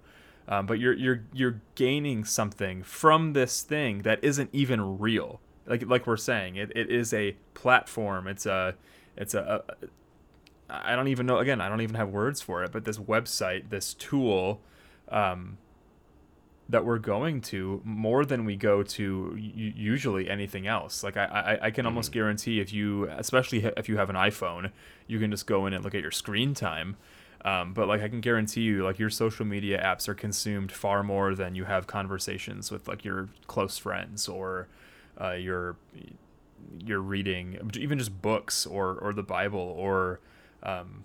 Um, 0.48 0.66
but 0.66 0.78
you're 0.78 0.94
you're 0.94 1.24
you're 1.32 1.60
gaining 1.74 2.24
something 2.24 2.82
from 2.82 3.32
this 3.32 3.62
thing 3.62 4.02
that 4.02 4.22
isn't 4.22 4.50
even 4.52 4.98
real. 4.98 5.40
Like 5.66 5.86
like 5.86 6.06
we're 6.06 6.16
saying 6.16 6.56
it, 6.56 6.72
it 6.74 6.90
is 6.90 7.12
a 7.14 7.36
platform. 7.54 8.26
It's 8.26 8.46
a 8.46 8.74
it's 9.16 9.34
a, 9.34 9.62
a 9.68 9.86
I 10.68 10.96
don't 10.96 11.08
even 11.08 11.26
know 11.26 11.38
again 11.38 11.60
I 11.60 11.68
don't 11.68 11.80
even 11.80 11.96
have 11.96 12.08
words 12.08 12.40
for 12.40 12.62
it 12.64 12.72
but 12.72 12.84
this 12.84 12.98
website 12.98 13.70
this 13.70 13.94
tool 13.94 14.60
um, 15.08 15.58
that 16.68 16.84
we're 16.84 16.98
going 16.98 17.40
to 17.40 17.82
more 17.84 18.24
than 18.24 18.44
we 18.44 18.56
go 18.56 18.82
to 18.82 19.36
usually 19.36 20.30
anything 20.30 20.66
else. 20.66 21.04
Like 21.04 21.16
I, 21.16 21.58
I, 21.62 21.66
I 21.66 21.70
can 21.70 21.84
almost 21.86 22.10
mm. 22.10 22.14
guarantee 22.14 22.60
if 22.60 22.72
you, 22.72 23.08
especially 23.10 23.64
if 23.76 23.88
you 23.88 23.98
have 23.98 24.08
an 24.08 24.16
iPhone, 24.16 24.72
you 25.06 25.18
can 25.18 25.30
just 25.30 25.46
go 25.46 25.66
in 25.66 25.74
and 25.74 25.84
look 25.84 25.94
at 25.94 26.00
your 26.00 26.10
screen 26.10 26.54
time. 26.54 26.96
Um, 27.44 27.74
but 27.74 27.88
like 27.88 28.00
I 28.00 28.08
can 28.08 28.20
guarantee 28.20 28.62
you, 28.62 28.84
like 28.84 28.98
your 28.98 29.10
social 29.10 29.44
media 29.44 29.82
apps 29.82 30.08
are 30.08 30.14
consumed 30.14 30.72
far 30.72 31.02
more 31.02 31.34
than 31.34 31.54
you 31.54 31.64
have 31.64 31.86
conversations 31.86 32.70
with 32.70 32.88
like 32.88 33.04
your 33.04 33.28
close 33.48 33.76
friends 33.76 34.28
or 34.28 34.68
uh, 35.20 35.32
your 35.32 35.76
your 36.84 37.00
reading, 37.00 37.70
even 37.74 37.98
just 37.98 38.22
books 38.22 38.66
or 38.66 38.94
or 38.94 39.12
the 39.12 39.22
Bible 39.22 39.74
or 39.78 40.20
um, 40.62 41.04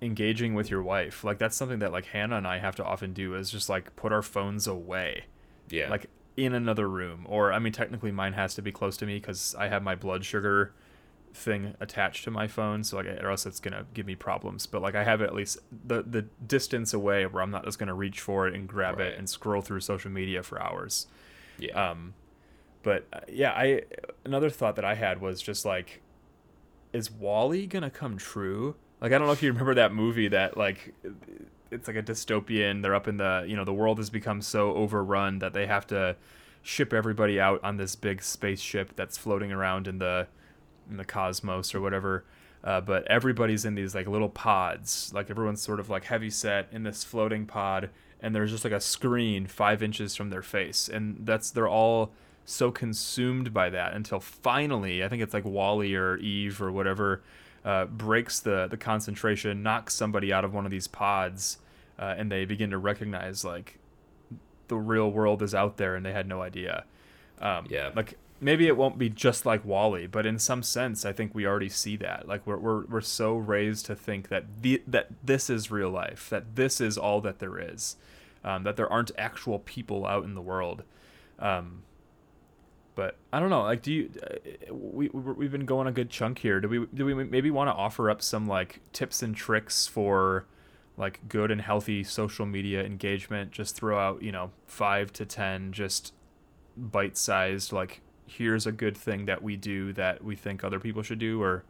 engaging 0.00 0.54
with 0.54 0.70
your 0.70 0.82
wife 0.82 1.24
like 1.24 1.38
that's 1.38 1.56
something 1.56 1.80
that 1.80 1.90
like 1.90 2.06
hannah 2.06 2.36
and 2.36 2.46
i 2.46 2.58
have 2.58 2.76
to 2.76 2.84
often 2.84 3.12
do 3.12 3.34
is 3.34 3.50
just 3.50 3.68
like 3.68 3.94
put 3.96 4.12
our 4.12 4.22
phones 4.22 4.66
away. 4.66 5.24
Yeah. 5.70 5.90
Like 5.90 6.08
in 6.36 6.54
another 6.54 6.88
room. 6.88 7.26
Or 7.28 7.52
i 7.52 7.58
mean 7.58 7.72
technically 7.72 8.12
mine 8.12 8.34
has 8.34 8.54
to 8.54 8.62
be 8.62 8.70
close 8.70 8.96
to 8.98 9.06
me 9.06 9.16
because 9.16 9.54
i 9.58 9.68
have 9.68 9.82
my 9.82 9.94
blood 9.94 10.24
sugar 10.24 10.72
thing 11.34 11.74
attached 11.78 12.24
to 12.24 12.30
my 12.30 12.46
phone 12.46 12.82
so 12.82 12.96
like 12.96 13.06
or 13.06 13.30
else 13.30 13.44
it's 13.44 13.60
gonna 13.60 13.86
give 13.92 14.06
me 14.06 14.14
problems. 14.14 14.66
But 14.66 14.82
like 14.82 14.94
i 14.94 15.02
have 15.02 15.20
it 15.20 15.24
at 15.24 15.34
least 15.34 15.58
the 15.86 16.02
the 16.02 16.22
distance 16.46 16.94
away 16.94 17.26
where 17.26 17.42
i'm 17.42 17.50
not 17.50 17.64
just 17.64 17.78
gonna 17.78 17.94
reach 17.94 18.20
for 18.20 18.46
it 18.46 18.54
and 18.54 18.68
grab 18.68 18.98
right. 18.98 19.08
it 19.08 19.18
and 19.18 19.28
scroll 19.28 19.62
through 19.62 19.80
social 19.80 20.10
media 20.10 20.44
for 20.44 20.62
hours. 20.62 21.08
Yeah. 21.58 21.90
Um 21.90 22.14
but 22.88 23.06
uh, 23.12 23.20
yeah 23.30 23.50
i 23.52 23.82
another 24.24 24.50
thought 24.50 24.76
that 24.76 24.84
i 24.84 24.94
had 24.94 25.20
was 25.20 25.42
just 25.42 25.64
like 25.64 26.00
is 26.92 27.10
WALL-E 27.10 27.66
gonna 27.66 27.90
come 27.90 28.16
true 28.16 28.74
like 29.00 29.12
I 29.12 29.18
don't 29.18 29.26
know 29.26 29.32
if 29.32 29.42
you 29.42 29.50
remember 29.50 29.74
that 29.74 29.92
movie 29.92 30.28
that 30.28 30.56
like 30.56 30.94
it's 31.70 31.86
like 31.86 31.96
a 31.96 32.02
dystopian. 32.02 32.82
They're 32.82 32.94
up 32.94 33.08
in 33.08 33.16
the 33.16 33.44
you 33.46 33.56
know 33.56 33.64
the 33.64 33.72
world 33.72 33.98
has 33.98 34.10
become 34.10 34.42
so 34.42 34.74
overrun 34.74 35.38
that 35.38 35.52
they 35.52 35.66
have 35.66 35.86
to 35.88 36.16
ship 36.62 36.92
everybody 36.92 37.40
out 37.40 37.62
on 37.62 37.76
this 37.76 37.94
big 37.94 38.22
spaceship 38.22 38.96
that's 38.96 39.16
floating 39.16 39.52
around 39.52 39.86
in 39.86 39.98
the 39.98 40.26
in 40.90 40.96
the 40.96 41.04
cosmos 41.04 41.74
or 41.74 41.80
whatever. 41.80 42.24
Uh, 42.64 42.80
but 42.80 43.06
everybody's 43.06 43.64
in 43.64 43.76
these 43.76 43.94
like 43.94 44.08
little 44.08 44.28
pods. 44.28 45.12
Like 45.14 45.30
everyone's 45.30 45.62
sort 45.62 45.78
of 45.78 45.88
like 45.88 46.04
heavy 46.04 46.30
set 46.30 46.68
in 46.72 46.82
this 46.82 47.04
floating 47.04 47.46
pod, 47.46 47.90
and 48.20 48.34
there's 48.34 48.50
just 48.50 48.64
like 48.64 48.72
a 48.72 48.80
screen 48.80 49.46
five 49.46 49.80
inches 49.80 50.16
from 50.16 50.30
their 50.30 50.42
face, 50.42 50.88
and 50.88 51.18
that's 51.20 51.52
they're 51.52 51.68
all 51.68 52.10
so 52.50 52.70
consumed 52.70 53.52
by 53.52 53.68
that 53.68 53.92
until 53.92 54.20
finally, 54.20 55.04
I 55.04 55.08
think 55.08 55.22
it's 55.22 55.34
like 55.34 55.44
WALL-E 55.44 55.94
or 55.94 56.16
Eve 56.16 56.62
or 56.62 56.72
whatever 56.72 57.20
uh, 57.62 57.84
breaks 57.84 58.40
the 58.40 58.66
the 58.68 58.78
concentration, 58.78 59.62
knocks 59.62 59.94
somebody 59.94 60.32
out 60.32 60.46
of 60.46 60.54
one 60.54 60.64
of 60.64 60.70
these 60.70 60.86
pods, 60.86 61.58
uh, 61.98 62.14
and 62.16 62.32
they 62.32 62.46
begin 62.46 62.70
to 62.70 62.78
recognize 62.78 63.44
like 63.44 63.78
the 64.68 64.76
real 64.76 65.10
world 65.10 65.42
is 65.42 65.54
out 65.54 65.76
there, 65.76 65.94
and 65.94 66.06
they 66.06 66.12
had 66.12 66.26
no 66.26 66.40
idea. 66.40 66.84
Um, 67.38 67.66
yeah, 67.68 67.90
like 67.94 68.16
maybe 68.40 68.66
it 68.66 68.78
won't 68.78 68.96
be 68.96 69.10
just 69.10 69.44
like 69.44 69.62
WALL-E, 69.66 70.06
but 70.06 70.24
in 70.24 70.38
some 70.38 70.62
sense, 70.62 71.04
I 71.04 71.12
think 71.12 71.34
we 71.34 71.46
already 71.46 71.68
see 71.68 71.96
that. 71.96 72.26
Like 72.26 72.46
we're 72.46 72.56
we're 72.56 72.86
we're 72.86 73.00
so 73.02 73.36
raised 73.36 73.84
to 73.86 73.94
think 73.94 74.28
that 74.28 74.62
the 74.62 74.82
that 74.86 75.08
this 75.22 75.50
is 75.50 75.70
real 75.70 75.90
life, 75.90 76.30
that 76.30 76.56
this 76.56 76.80
is 76.80 76.96
all 76.96 77.20
that 77.20 77.40
there 77.40 77.58
is, 77.58 77.96
um, 78.42 78.62
that 78.62 78.76
there 78.76 78.90
aren't 78.90 79.10
actual 79.18 79.58
people 79.58 80.06
out 80.06 80.24
in 80.24 80.34
the 80.34 80.40
world. 80.40 80.82
Um, 81.38 81.82
but 82.98 83.14
I 83.32 83.38
don't 83.38 83.48
know. 83.48 83.62
Like, 83.62 83.82
do 83.82 83.92
you? 83.92 84.10
Uh, 84.20 84.74
we 84.74 85.08
we've 85.10 85.52
been 85.52 85.66
going 85.66 85.86
a 85.86 85.92
good 85.92 86.10
chunk 86.10 86.40
here. 86.40 86.60
Do 86.60 86.68
we 86.68 86.84
do 86.92 87.04
we 87.04 87.14
maybe 87.14 87.48
want 87.48 87.68
to 87.68 87.72
offer 87.72 88.10
up 88.10 88.20
some 88.20 88.48
like 88.48 88.80
tips 88.92 89.22
and 89.22 89.36
tricks 89.36 89.86
for 89.86 90.46
like 90.96 91.20
good 91.28 91.52
and 91.52 91.60
healthy 91.60 92.02
social 92.02 92.44
media 92.44 92.82
engagement? 92.82 93.52
Just 93.52 93.76
throw 93.76 94.00
out 94.00 94.20
you 94.20 94.32
know 94.32 94.50
five 94.66 95.12
to 95.12 95.24
ten 95.24 95.70
just 95.70 96.12
bite 96.76 97.16
sized 97.16 97.72
like 97.72 98.00
here's 98.26 98.66
a 98.66 98.72
good 98.72 98.96
thing 98.96 99.26
that 99.26 99.44
we 99.44 99.54
do 99.54 99.92
that 99.92 100.24
we 100.24 100.34
think 100.34 100.64
other 100.64 100.80
people 100.80 101.04
should 101.04 101.20
do, 101.20 101.40
or 101.40 101.62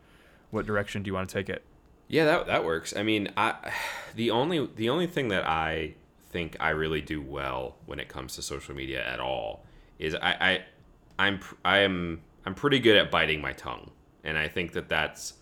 what 0.50 0.64
direction 0.64 1.02
do 1.02 1.08
you 1.08 1.14
want 1.14 1.28
to 1.28 1.34
take 1.34 1.50
it? 1.50 1.62
Yeah, 2.08 2.24
that 2.24 2.46
that 2.46 2.64
works. 2.64 2.96
I 2.96 3.02
mean, 3.02 3.28
I 3.36 3.70
the 4.14 4.30
only 4.30 4.66
the 4.76 4.88
only 4.88 5.06
thing 5.06 5.28
that 5.28 5.46
I 5.46 5.92
think 6.30 6.56
I 6.58 6.70
really 6.70 7.02
do 7.02 7.20
well 7.20 7.76
when 7.84 8.00
it 8.00 8.08
comes 8.08 8.34
to 8.36 8.40
social 8.40 8.74
media 8.74 9.06
at 9.06 9.20
all 9.20 9.66
is 9.98 10.14
I, 10.14 10.32
I 10.40 10.64
I'm 11.18 11.40
I 11.64 11.78
am 11.78 12.20
I'm 12.44 12.54
pretty 12.54 12.78
good 12.78 12.96
at 12.96 13.11
biting 13.11 13.40
my 13.40 13.52
tongue, 13.52 13.90
and 14.24 14.38
I 14.38 14.48
think 14.48 14.72
that 14.72 14.88
that's 14.88 15.35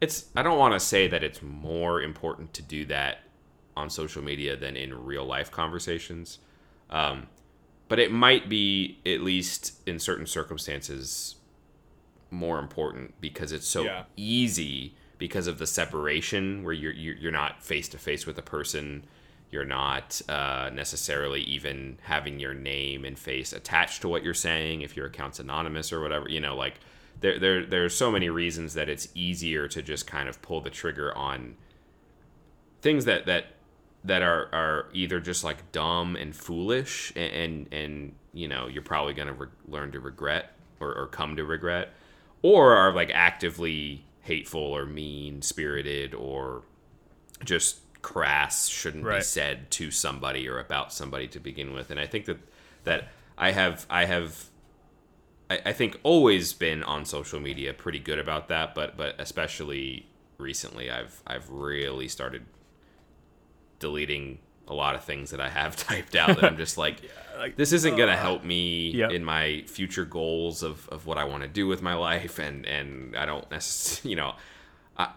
it's. 0.00 0.26
I 0.36 0.42
don't 0.42 0.58
want 0.58 0.74
to 0.74 0.80
say 0.80 1.08
that 1.08 1.22
it's 1.22 1.42
more 1.42 2.02
important 2.02 2.52
to 2.54 2.62
do 2.62 2.84
that 2.86 3.18
on 3.76 3.88
social 3.88 4.22
media 4.22 4.56
than 4.56 4.76
in 4.76 4.92
real 5.04 5.24
life 5.24 5.50
conversations, 5.50 6.38
um, 6.90 7.28
but 7.88 7.98
it 7.98 8.12
might 8.12 8.48
be 8.48 8.98
at 9.06 9.20
least 9.20 9.80
in 9.86 9.98
certain 9.98 10.26
circumstances 10.26 11.36
more 12.30 12.58
important 12.58 13.20
because 13.20 13.52
it's 13.52 13.66
so 13.66 13.82
yeah. 13.82 14.04
easy 14.16 14.94
because 15.18 15.46
of 15.46 15.58
the 15.58 15.66
separation 15.66 16.64
where 16.64 16.72
you're 16.72 16.92
you're 16.92 17.32
not 17.32 17.62
face 17.62 17.88
to 17.88 17.98
face 17.98 18.26
with 18.26 18.38
a 18.38 18.42
person 18.42 19.04
you're 19.50 19.64
not 19.64 20.20
uh, 20.28 20.70
necessarily 20.72 21.40
even 21.42 21.98
having 22.02 22.38
your 22.38 22.54
name 22.54 23.04
and 23.04 23.18
face 23.18 23.52
attached 23.52 24.02
to 24.02 24.08
what 24.08 24.22
you're 24.22 24.32
saying 24.32 24.82
if 24.82 24.96
your 24.96 25.06
account's 25.06 25.40
anonymous 25.40 25.92
or 25.92 26.00
whatever. 26.00 26.28
You 26.28 26.40
know, 26.40 26.54
like 26.54 26.74
there 27.20 27.38
there 27.38 27.66
there's 27.66 27.96
so 27.96 28.10
many 28.10 28.28
reasons 28.28 28.74
that 28.74 28.88
it's 28.88 29.08
easier 29.14 29.66
to 29.68 29.82
just 29.82 30.06
kind 30.06 30.28
of 30.28 30.40
pull 30.40 30.60
the 30.60 30.70
trigger 30.70 31.16
on 31.16 31.56
things 32.80 33.04
that 33.06 33.26
that 33.26 33.46
that 34.04 34.22
are 34.22 34.48
are 34.52 34.86
either 34.92 35.20
just 35.20 35.42
like 35.44 35.72
dumb 35.72 36.16
and 36.16 36.34
foolish 36.34 37.12
and 37.16 37.32
and, 37.32 37.74
and 37.74 38.14
you 38.32 38.46
know 38.46 38.68
you're 38.68 38.82
probably 38.82 39.14
gonna 39.14 39.32
re- 39.32 39.48
learn 39.66 39.90
to 39.92 40.00
regret 40.00 40.52
or, 40.78 40.94
or 40.94 41.06
come 41.08 41.36
to 41.36 41.44
regret 41.44 41.92
or 42.42 42.74
are 42.76 42.92
like 42.92 43.10
actively 43.12 44.04
hateful 44.20 44.62
or 44.62 44.86
mean 44.86 45.42
spirited 45.42 46.14
or 46.14 46.62
just 47.44 47.80
crass 48.02 48.68
shouldn't 48.68 49.04
right. 49.04 49.18
be 49.18 49.22
said 49.22 49.70
to 49.72 49.90
somebody 49.90 50.48
or 50.48 50.58
about 50.58 50.92
somebody 50.92 51.28
to 51.28 51.40
begin 51.40 51.72
with. 51.72 51.90
And 51.90 52.00
I 52.00 52.06
think 52.06 52.26
that 52.26 52.38
that 52.84 53.08
I 53.36 53.52
have 53.52 53.86
I 53.90 54.04
have 54.04 54.46
I, 55.48 55.60
I 55.66 55.72
think 55.72 55.98
always 56.02 56.52
been 56.52 56.82
on 56.82 57.04
social 57.04 57.40
media 57.40 57.72
pretty 57.74 57.98
good 57.98 58.18
about 58.18 58.48
that, 58.48 58.74
but 58.74 58.96
but 58.96 59.14
especially 59.18 60.06
recently 60.38 60.90
I've 60.90 61.22
I've 61.26 61.50
really 61.50 62.08
started 62.08 62.44
deleting 63.78 64.38
a 64.68 64.74
lot 64.74 64.94
of 64.94 65.04
things 65.04 65.30
that 65.30 65.40
I 65.40 65.48
have 65.48 65.76
typed 65.88 66.14
out 66.14 66.36
that 66.36 66.44
I'm 66.44 66.56
just 66.56 66.78
like, 66.78 67.02
yeah, 67.02 67.38
like 67.38 67.56
this 67.56 67.72
isn't 67.72 67.96
gonna 67.96 68.12
uh, 68.12 68.16
help 68.16 68.44
me 68.44 68.90
yep. 68.90 69.10
in 69.10 69.24
my 69.24 69.64
future 69.66 70.04
goals 70.04 70.62
of, 70.62 70.88
of 70.88 71.06
what 71.06 71.18
I 71.18 71.24
want 71.24 71.42
to 71.42 71.48
do 71.48 71.66
with 71.66 71.82
my 71.82 71.94
life 71.94 72.38
and 72.38 72.64
and 72.66 73.16
I 73.16 73.26
don't 73.26 73.50
necessarily 73.50 74.10
you 74.10 74.16
know 74.16 74.34
I 74.96 75.10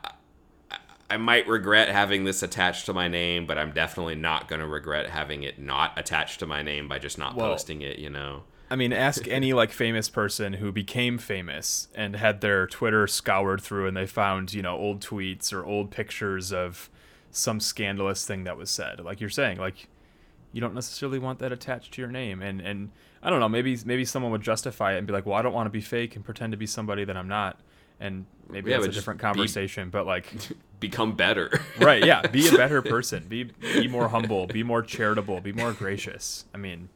I 1.09 1.17
might 1.17 1.47
regret 1.47 1.89
having 1.89 2.23
this 2.23 2.41
attached 2.41 2.85
to 2.87 2.93
my 2.93 3.07
name, 3.07 3.45
but 3.45 3.57
I'm 3.57 3.71
definitely 3.71 4.15
not 4.15 4.47
going 4.47 4.61
to 4.61 4.67
regret 4.67 5.09
having 5.09 5.43
it 5.43 5.59
not 5.59 5.97
attached 5.97 6.39
to 6.39 6.47
my 6.47 6.63
name 6.63 6.87
by 6.87 6.99
just 6.99 7.17
not 7.17 7.35
well, 7.35 7.51
posting 7.51 7.81
it, 7.81 7.99
you 7.99 8.09
know. 8.09 8.43
I 8.69 8.75
mean, 8.75 8.91
ask 8.91 9.27
any 9.27 9.53
like 9.53 9.71
famous 9.71 10.09
person 10.09 10.53
who 10.53 10.71
became 10.71 11.17
famous 11.19 11.89
and 11.93 12.15
had 12.15 12.41
their 12.41 12.65
Twitter 12.65 13.05
scoured 13.05 13.61
through 13.61 13.87
and 13.87 13.95
they 13.95 14.07
found, 14.07 14.53
you 14.53 14.63
know, 14.63 14.75
old 14.75 15.01
tweets 15.01 15.53
or 15.53 15.63
old 15.63 15.91
pictures 15.91 16.51
of 16.51 16.89
some 17.29 17.59
scandalous 17.59 18.25
thing 18.25 18.45
that 18.45 18.57
was 18.57 18.71
said. 18.71 18.99
Like 19.01 19.19
you're 19.19 19.29
saying, 19.29 19.57
like 19.57 19.87
you 20.53 20.61
don't 20.61 20.73
necessarily 20.73 21.19
want 21.19 21.39
that 21.39 21.51
attached 21.51 21.93
to 21.93 22.01
your 22.01 22.09
name 22.09 22.41
and 22.41 22.61
and 22.61 22.89
I 23.21 23.29
don't 23.29 23.39
know, 23.39 23.49
maybe 23.49 23.77
maybe 23.85 24.05
someone 24.05 24.31
would 24.31 24.41
justify 24.41 24.95
it 24.95 24.97
and 24.97 25.07
be 25.07 25.13
like, 25.13 25.25
"Well, 25.25 25.35
I 25.35 25.41
don't 25.41 25.53
want 25.53 25.65
to 25.67 25.71
be 25.71 25.81
fake 25.81 26.15
and 26.15 26.25
pretend 26.25 26.51
to 26.51 26.57
be 26.57 26.65
somebody 26.65 27.05
that 27.05 27.15
I'm 27.15 27.27
not." 27.27 27.59
And 27.99 28.25
maybe 28.49 28.71
yeah, 28.71 28.77
that's 28.77 28.89
a 28.89 28.91
different 28.91 29.21
conversation, 29.21 29.85
be, 29.85 29.91
but 29.91 30.05
like 30.05 30.27
become 30.89 31.15
better. 31.15 31.47
right, 31.79 32.03
yeah, 32.05 32.21
be 32.27 32.47
a 32.47 32.51
better 32.63 32.81
person. 32.81 33.25
Be 33.27 33.45
be 33.79 33.87
more 33.87 34.07
humble, 34.09 34.45
be 34.47 34.63
more 34.63 34.83
charitable, 34.83 35.41
be 35.41 35.53
more 35.53 35.73
gracious. 35.73 36.45
I 36.53 36.57
mean, 36.57 36.89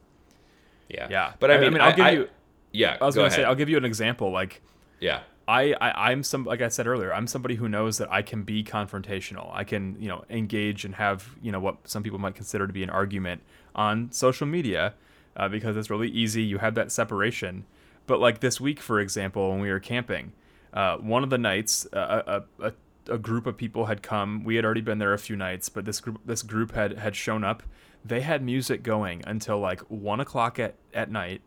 yeah. 0.89 1.07
Yeah. 1.09 1.33
But 1.39 1.51
I 1.51 1.57
mean, 1.57 1.67
I 1.67 1.69
mean 1.71 1.81
I'll 1.81 1.93
I, 1.93 1.95
give 1.95 2.05
I, 2.05 2.11
you 2.11 2.29
Yeah, 2.71 2.97
I 3.01 3.05
was 3.05 3.15
go 3.15 3.21
going 3.21 3.31
to 3.31 3.35
say 3.35 3.43
I'll 3.43 3.55
give 3.61 3.69
you 3.69 3.77
an 3.77 3.85
example 3.85 4.31
like 4.31 4.61
Yeah. 4.99 5.21
I, 5.49 5.73
I 5.79 6.11
I'm 6.11 6.23
some 6.23 6.43
like 6.43 6.61
I 6.61 6.69
said 6.69 6.87
earlier, 6.87 7.13
I'm 7.13 7.27
somebody 7.27 7.55
who 7.55 7.67
knows 7.69 7.97
that 7.99 8.11
I 8.11 8.21
can 8.21 8.43
be 8.43 8.63
confrontational. 8.63 9.49
I 9.53 9.63
can, 9.63 9.95
you 9.99 10.09
know, 10.09 10.25
engage 10.29 10.83
and 10.85 10.95
have, 10.95 11.19
you 11.41 11.51
know, 11.53 11.59
what 11.61 11.75
some 11.87 12.03
people 12.03 12.19
might 12.19 12.35
consider 12.35 12.67
to 12.67 12.73
be 12.73 12.83
an 12.83 12.89
argument 12.89 13.41
on 13.73 14.11
social 14.11 14.45
media. 14.47 14.93
uh, 15.37 15.47
because 15.47 15.77
it's 15.77 15.89
really 15.89 16.09
easy. 16.09 16.41
You 16.43 16.57
have 16.57 16.75
that 16.75 16.91
separation. 16.91 17.65
But 18.07 18.19
like 18.19 18.39
this 18.39 18.59
week, 18.59 18.79
for 18.81 18.99
example, 18.99 19.51
when 19.51 19.61
we 19.61 19.69
were 19.69 19.79
camping, 19.79 20.33
uh, 20.73 20.97
one 20.97 21.23
of 21.23 21.29
the 21.29 21.37
nights, 21.37 21.87
uh, 21.93 22.21
a, 22.59 22.65
a, 22.67 22.73
a 23.09 23.17
group 23.17 23.45
of 23.47 23.57
people 23.57 23.85
had 23.85 24.01
come. 24.01 24.43
We 24.43 24.55
had 24.55 24.65
already 24.65 24.81
been 24.81 24.97
there 24.99 25.13
a 25.13 25.19
few 25.19 25.35
nights, 25.35 25.69
but 25.69 25.85
this 25.85 25.99
group 25.99 26.19
this 26.25 26.43
group 26.43 26.73
had 26.73 26.97
had 26.97 27.15
shown 27.15 27.43
up. 27.43 27.63
They 28.05 28.21
had 28.21 28.41
music 28.43 28.83
going 28.83 29.23
until 29.25 29.59
like 29.59 29.81
one 29.89 30.19
o'clock 30.19 30.59
at 30.59 30.75
at 30.93 31.11
night, 31.11 31.41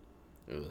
Ugh. 0.52 0.70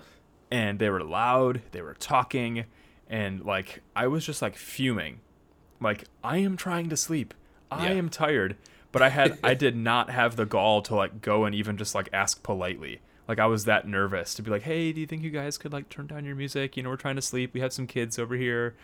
and 0.51 0.79
they 0.79 0.89
were 0.89 1.03
loud. 1.03 1.61
They 1.71 1.81
were 1.81 1.93
talking, 1.95 2.65
and 3.09 3.43
like 3.43 3.81
I 3.95 4.07
was 4.07 4.25
just 4.25 4.41
like 4.41 4.55
fuming, 4.55 5.19
like 5.79 6.05
I 6.23 6.37
am 6.37 6.57
trying 6.57 6.89
to 6.89 6.97
sleep. 6.97 7.33
I 7.71 7.87
Yeah. 7.89 7.93
am 7.97 8.09
tired, 8.09 8.55
but 8.91 9.01
I 9.01 9.09
had 9.09 9.37
I 9.43 9.53
did 9.53 9.75
not 9.75 10.09
have 10.09 10.35
the 10.35 10.45
gall 10.45 10.81
to 10.83 10.95
like 10.95 11.21
go 11.21 11.45
and 11.45 11.53
even 11.55 11.77
just 11.77 11.95
like 11.95 12.09
ask 12.13 12.41
politely. 12.43 12.99
Like 13.27 13.37
I 13.39 13.45
was 13.45 13.65
that 13.65 13.87
nervous 13.87 14.33
to 14.35 14.41
be 14.41 14.49
like, 14.49 14.63
"Hey, 14.63 14.91
do 14.91 14.99
you 14.99 15.05
think 15.07 15.21
you 15.21 15.29
guys 15.29 15.57
could 15.59 15.71
like 15.71 15.87
turn 15.89 16.07
down 16.07 16.25
your 16.25 16.35
music? 16.35 16.75
You 16.75 16.83
know, 16.83 16.89
we're 16.89 16.95
trying 16.97 17.15
to 17.15 17.21
sleep. 17.21 17.53
We 17.53 17.59
have 17.59 17.73
some 17.73 17.85
kids 17.87 18.17
over 18.17 18.35
here." 18.35 18.75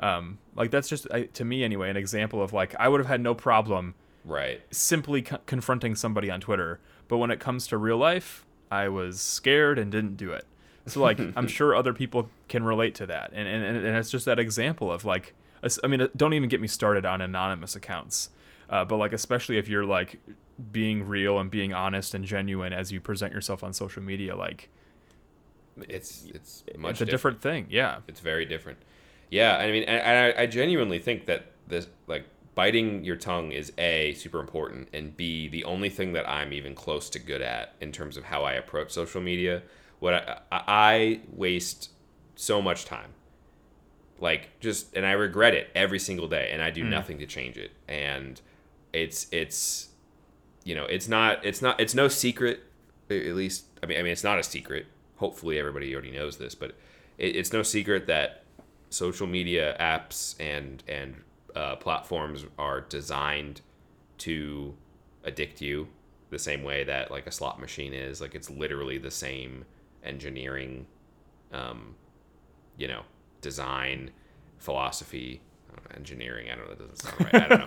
Um, 0.00 0.38
like 0.56 0.70
that's 0.70 0.88
just 0.88 1.06
I, 1.12 1.22
to 1.24 1.44
me 1.44 1.62
anyway 1.64 1.88
an 1.88 1.96
example 1.96 2.42
of 2.42 2.52
like 2.52 2.74
I 2.78 2.88
would 2.88 2.98
have 3.00 3.06
had 3.06 3.20
no 3.20 3.34
problem 3.34 3.94
Right. 4.24 4.60
simply 4.70 5.22
co- 5.22 5.38
confronting 5.46 5.94
somebody 5.94 6.30
on 6.30 6.40
Twitter, 6.40 6.80
but 7.08 7.18
when 7.18 7.30
it 7.30 7.38
comes 7.40 7.66
to 7.68 7.76
real 7.78 7.98
life, 7.98 8.44
I 8.70 8.88
was 8.88 9.20
scared 9.20 9.78
and 9.78 9.92
didn't 9.92 10.16
do 10.16 10.32
it. 10.32 10.46
So 10.86 11.00
like 11.00 11.20
I'm 11.36 11.46
sure 11.46 11.74
other 11.76 11.92
people 11.92 12.28
can 12.48 12.64
relate 12.64 12.94
to 12.96 13.06
that, 13.06 13.30
and 13.32 13.46
and 13.46 13.64
and 13.76 13.96
it's 13.96 14.10
just 14.10 14.24
that 14.26 14.38
example 14.38 14.90
of 14.92 15.04
like 15.04 15.34
I 15.82 15.86
mean 15.86 16.00
uh, 16.00 16.08
don't 16.16 16.34
even 16.34 16.48
get 16.48 16.60
me 16.60 16.66
started 16.68 17.04
on 17.06 17.20
anonymous 17.20 17.76
accounts, 17.76 18.30
uh, 18.68 18.84
but 18.84 18.96
like 18.96 19.12
especially 19.12 19.58
if 19.58 19.68
you're 19.68 19.84
like 19.84 20.18
being 20.72 21.06
real 21.06 21.38
and 21.38 21.50
being 21.50 21.72
honest 21.72 22.14
and 22.14 22.24
genuine 22.24 22.72
as 22.72 22.90
you 22.92 23.00
present 23.00 23.32
yourself 23.32 23.62
on 23.64 23.72
social 23.72 24.02
media, 24.02 24.34
like 24.36 24.70
It's 25.88 26.24
it's 26.34 26.64
much 26.78 26.92
it's 26.92 27.00
a 27.00 27.06
different 27.06 27.40
thing. 27.40 27.66
Yeah. 27.70 27.98
It's 28.08 28.20
very 28.20 28.44
different. 28.46 28.78
Yeah, 29.34 29.56
I 29.56 29.72
mean, 29.72 29.82
and 29.82 30.36
I, 30.38 30.42
I 30.42 30.46
genuinely 30.46 31.00
think 31.00 31.26
that 31.26 31.46
this 31.66 31.88
like 32.06 32.24
biting 32.54 33.04
your 33.04 33.16
tongue 33.16 33.50
is 33.50 33.72
a 33.78 34.14
super 34.14 34.38
important, 34.38 34.90
and 34.92 35.16
b 35.16 35.48
the 35.48 35.64
only 35.64 35.88
thing 35.88 36.12
that 36.12 36.28
I'm 36.28 36.52
even 36.52 36.76
close 36.76 37.10
to 37.10 37.18
good 37.18 37.42
at 37.42 37.74
in 37.80 37.90
terms 37.90 38.16
of 38.16 38.22
how 38.22 38.44
I 38.44 38.52
approach 38.52 38.92
social 38.92 39.20
media. 39.20 39.62
What 39.98 40.14
I, 40.14 40.38
I, 40.52 40.62
I 40.68 41.20
waste 41.32 41.90
so 42.36 42.62
much 42.62 42.84
time, 42.84 43.10
like 44.20 44.50
just, 44.60 44.94
and 44.94 45.04
I 45.04 45.12
regret 45.12 45.52
it 45.52 45.68
every 45.74 45.98
single 45.98 46.28
day, 46.28 46.50
and 46.52 46.62
I 46.62 46.70
do 46.70 46.84
hmm. 46.84 46.90
nothing 46.90 47.18
to 47.18 47.26
change 47.26 47.56
it. 47.56 47.72
And 47.88 48.40
it's 48.92 49.26
it's, 49.32 49.88
you 50.62 50.76
know, 50.76 50.84
it's 50.84 51.08
not 51.08 51.44
it's 51.44 51.60
not 51.60 51.80
it's 51.80 51.96
no 51.96 52.06
secret. 52.06 52.60
At 53.10 53.34
least, 53.34 53.64
I 53.82 53.86
mean, 53.86 53.98
I 53.98 54.02
mean, 54.04 54.12
it's 54.12 54.22
not 54.22 54.38
a 54.38 54.44
secret. 54.44 54.86
Hopefully, 55.16 55.58
everybody 55.58 55.92
already 55.92 56.12
knows 56.12 56.36
this, 56.36 56.54
but 56.54 56.76
it, 57.18 57.34
it's 57.34 57.52
no 57.52 57.64
secret 57.64 58.06
that 58.06 58.43
social 58.94 59.26
media 59.26 59.76
apps 59.80 60.34
and 60.40 60.82
and 60.88 61.16
uh, 61.54 61.76
platforms 61.76 62.44
are 62.58 62.80
designed 62.82 63.60
to 64.18 64.74
addict 65.24 65.60
you 65.60 65.88
the 66.30 66.38
same 66.38 66.62
way 66.62 66.84
that 66.84 67.10
like 67.10 67.26
a 67.26 67.30
slot 67.30 67.60
machine 67.60 67.92
is 67.92 68.20
like 68.20 68.34
it's 68.34 68.50
literally 68.50 68.98
the 68.98 69.10
same 69.10 69.64
engineering 70.02 70.86
um 71.52 71.94
you 72.76 72.88
know 72.88 73.02
design 73.40 74.10
philosophy 74.58 75.40
I 75.70 75.76
know, 75.76 75.96
engineering 75.96 76.48
i 76.50 76.56
don't 76.56 76.68
know 76.68 76.74
that 76.74 76.78
doesn't 76.78 76.96
sound 76.96 77.20
right 77.20 77.34
i 77.34 77.48
don't 77.48 77.66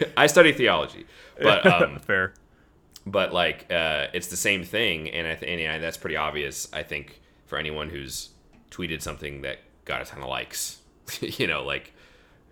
know 0.00 0.08
i 0.16 0.26
study 0.26 0.52
theology 0.52 1.06
but 1.40 1.66
um 1.72 1.98
Fair. 2.00 2.34
but 3.06 3.32
like 3.32 3.70
uh, 3.70 4.06
it's 4.12 4.28
the 4.28 4.36
same 4.36 4.62
thing 4.64 5.10
and 5.10 5.26
i 5.26 5.34
th- 5.34 5.50
and 5.50 5.60
yeah, 5.60 5.78
that's 5.78 5.96
pretty 5.96 6.16
obvious 6.16 6.68
i 6.72 6.82
think 6.82 7.20
for 7.46 7.58
anyone 7.58 7.88
who's 7.88 8.30
tweeted 8.70 9.00
something 9.00 9.42
that 9.42 9.58
got 9.86 10.02
a 10.02 10.04
ton 10.04 10.22
of 10.22 10.28
likes. 10.28 10.80
You 11.22 11.46
know 11.46 11.62
like 11.62 11.94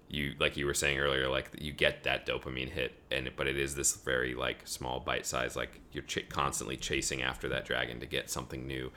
you 0.09 0.35
like 0.39 0.57
you 0.57 0.65
were 0.65 0.75
saying 0.75 0.99
earlier 0.99 1.29
like 1.29 1.51
you 1.59 1.73
get 1.73 2.05
that 2.05 2.25
dopamine 2.25 2.71
hit 2.71 2.93
and 3.11 3.29
but 3.37 3.47
it 3.49 3.59
is 3.59 3.75
this 3.75 3.97
very 3.97 4.35
like 4.35 4.59
small 4.65 5.01
bite 5.01 5.27
size 5.27 5.57
like 5.57 5.81
you're 5.93 6.05
ch- 6.05 6.29
constantly 6.29 6.77
chasing 6.77 7.21
after 7.23 7.49
that 7.49 7.65
dragon 7.65 7.99
to 8.01 8.07
get 8.07 8.31
something 8.31 8.67
new. 8.67 8.93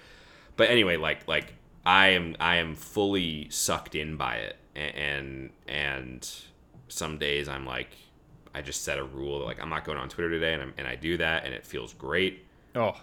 But 0.55 0.69
anyway 0.69 0.97
like 0.97 1.27
like 1.27 1.55
i 1.85 2.09
am 2.09 2.35
i 2.39 2.57
am 2.57 2.75
fully 2.75 3.49
sucked 3.49 3.95
in 3.95 4.17
by 4.17 4.35
it 4.35 4.57
and 4.75 5.51
and 5.67 6.29
some 6.89 7.17
days 7.17 7.47
i'm 7.47 7.65
like 7.65 7.95
i 8.53 8.61
just 8.61 8.83
set 8.83 8.99
a 8.99 9.03
rule 9.03 9.43
like 9.43 9.61
i'm 9.61 9.69
not 9.69 9.85
going 9.85 9.97
on 9.97 10.09
twitter 10.09 10.29
today 10.29 10.53
and, 10.53 10.61
I'm, 10.63 10.73
and 10.77 10.87
i 10.87 10.95
do 10.95 11.17
that 11.17 11.45
and 11.45 11.53
it 11.53 11.65
feels 11.65 11.93
great. 11.93 12.45
Oh, 12.75 12.95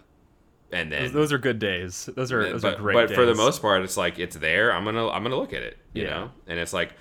and 0.74 0.92
then 0.92 1.02
those, 1.04 1.12
those 1.12 1.32
are 1.32 1.38
good 1.38 1.58
days. 1.58 2.08
Those 2.14 2.32
are 2.32 2.50
those 2.50 2.62
but, 2.62 2.74
are 2.74 2.82
great. 2.82 2.94
but 2.94 3.14
for 3.14 3.24
the 3.24 3.34
most 3.34 3.62
part 3.62 3.82
it's 3.82 3.96
like 3.96 4.18
it's 4.18 4.36
there. 4.36 4.72
I'm 4.72 4.84
gonna 4.84 5.08
i'm 5.08 5.22
gonna 5.22 5.36
look 5.36 5.52
at 5.52 5.62
it 5.62 5.78
you 5.92 6.02
Yeah. 6.04 6.10
know? 6.10 6.30
And 6.46 6.58
it's 6.58 6.72
like 6.72 6.92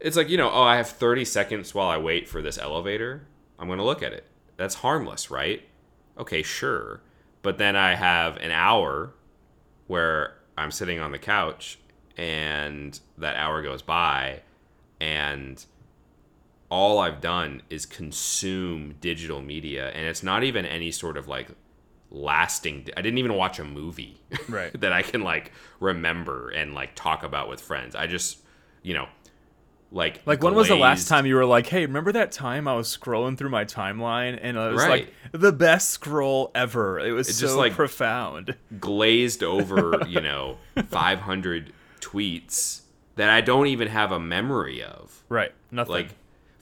it's 0.00 0.16
like 0.16 0.28
you 0.28 0.36
know 0.36 0.50
oh 0.50 0.62
i 0.62 0.76
have 0.76 0.88
30 0.88 1.24
seconds 1.24 1.74
while 1.74 1.88
i 1.88 1.96
wait 1.98 2.28
for 2.28 2.40
this 2.42 2.58
elevator. 2.58 3.26
I'm 3.58 3.68
gonna 3.68 3.84
look 3.84 4.02
at 4.02 4.12
it. 4.12 4.26
That's 4.56 4.76
harmless 4.76 5.30
right? 5.30 5.66
Okay 6.18 6.42
sure. 6.42 7.00
But 7.42 7.58
then 7.58 7.74
i 7.76 7.94
have 7.94 8.36
an 8.38 8.50
hour 8.50 9.14
where 9.86 10.34
i'm 10.56 10.70
sitting 10.70 11.00
on 11.00 11.10
the 11.12 11.18
couch 11.18 11.78
and 12.16 12.98
that 13.18 13.36
hour 13.36 13.62
goes 13.62 13.82
by 13.82 14.40
and 15.00 15.64
all 16.70 16.98
I've 16.98 17.20
done 17.20 17.62
is 17.70 17.86
consume 17.86 18.96
digital 19.00 19.40
media, 19.40 19.90
and 19.90 20.06
it's 20.06 20.22
not 20.24 20.42
even 20.42 20.64
any 20.64 20.90
sort 20.90 21.16
of 21.16 21.28
like 21.28 21.48
lasting. 22.14 22.88
I 22.96 23.02
didn't 23.02 23.18
even 23.18 23.34
watch 23.34 23.58
a 23.58 23.64
movie 23.64 24.20
Right. 24.48 24.78
that 24.80 24.92
I 24.92 25.02
can 25.02 25.22
like 25.22 25.52
remember 25.80 26.50
and 26.50 26.72
like 26.74 26.94
talk 26.94 27.22
about 27.24 27.48
with 27.48 27.60
friends. 27.60 27.94
I 27.96 28.06
just, 28.06 28.38
you 28.82 28.94
know, 28.94 29.08
like 29.90 30.22
Like 30.26 30.42
when 30.42 30.54
was 30.54 30.68
the 30.68 30.76
last 30.76 31.08
time 31.08 31.26
you 31.26 31.34
were 31.36 31.44
like, 31.44 31.66
"Hey, 31.66 31.86
remember 31.86 32.10
that 32.12 32.32
time 32.32 32.66
I 32.66 32.74
was 32.74 32.94
scrolling 32.96 33.36
through 33.38 33.50
my 33.50 33.64
timeline 33.64 34.38
and 34.40 34.56
it 34.56 34.72
was 34.72 34.82
Right. 34.82 34.90
like 34.90 35.14
the 35.32 35.52
best 35.52 35.90
scroll 35.90 36.50
ever. 36.54 36.98
It 36.98 37.12
was 37.12 37.34
so 37.36 37.46
just, 37.46 37.56
like- 37.56 37.72
profound." 37.74 38.56
glazed 38.80 39.42
over, 39.44 40.00
you 40.08 40.20
know, 40.20 40.58
500 40.88 41.72
tweets 42.00 42.82
that 43.16 43.30
I 43.30 43.40
don't 43.40 43.68
even 43.68 43.88
have 43.88 44.10
a 44.12 44.18
memory 44.20 44.82
of. 44.82 45.22
Right. 45.28 45.52
Nothing. 45.70 45.92
like 45.92 46.08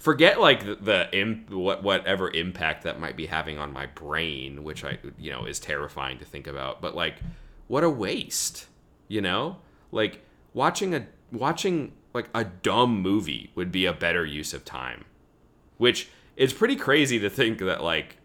forget 0.02 0.40
like 0.40 0.64
the, 0.64 0.74
the 0.74 1.16
imp, 1.16 1.50
what 1.50 1.82
whatever 1.82 2.30
impact 2.30 2.84
that 2.84 2.98
might 2.98 3.16
be 3.16 3.26
having 3.26 3.58
on 3.58 3.72
my 3.72 3.86
brain 3.86 4.64
which 4.64 4.84
i 4.84 4.98
you 5.18 5.30
know 5.30 5.44
is 5.44 5.60
terrifying 5.60 6.18
to 6.18 6.24
think 6.24 6.46
about 6.46 6.82
but 6.82 6.94
like 6.94 7.14
what 7.68 7.84
a 7.84 7.90
waste 7.90 8.66
you 9.12 9.20
know? 9.20 9.58
Like 9.92 10.24
watching 10.54 10.94
a 10.94 11.06
watching 11.30 11.92
like 12.14 12.28
a 12.34 12.44
dumb 12.44 13.00
movie 13.00 13.50
would 13.54 13.70
be 13.70 13.84
a 13.84 13.92
better 13.92 14.24
use 14.24 14.52
of 14.52 14.64
time 14.64 15.04
which 15.78 16.10
it's 16.36 16.52
pretty 16.52 16.76
crazy 16.76 17.18
to 17.18 17.30
think 17.30 17.58
that 17.58 17.82
like 17.82 18.18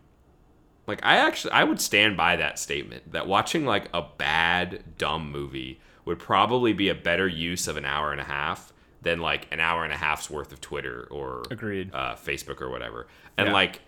like 0.88 1.00
i 1.04 1.16
actually 1.16 1.52
i 1.52 1.64
would 1.64 1.80
stand 1.80 2.18
by 2.18 2.36
that 2.36 2.60
statement 2.60 3.10
that 3.14 3.28
watching 3.28 3.66
like 3.66 3.90
a 3.94 4.06
bad 4.18 4.84
dumb 4.98 5.32
movie 5.32 5.80
would 6.04 6.20
probably 6.20 6.74
be 6.74 6.90
a 6.90 6.96
better 6.96 7.30
use 7.30 7.66
of 7.66 7.78
an 7.78 7.86
hour 7.86 8.12
and 8.12 8.20
a 8.20 8.26
half 8.26 8.74
than 9.02 9.20
like 9.20 9.48
an 9.52 9.60
hour 9.60 9.84
and 9.84 9.94
a 9.94 9.98
half's 9.98 10.30
worth 10.30 10.52
of 10.52 10.60
twitter 10.62 11.08
or 11.12 11.44
Agreed. 11.52 11.92
uh, 11.94 12.16
facebook 12.16 12.62
or 12.62 12.70
whatever 12.70 13.08
and 13.38 13.48
Yeah. 13.48 13.54
like 13.54 13.82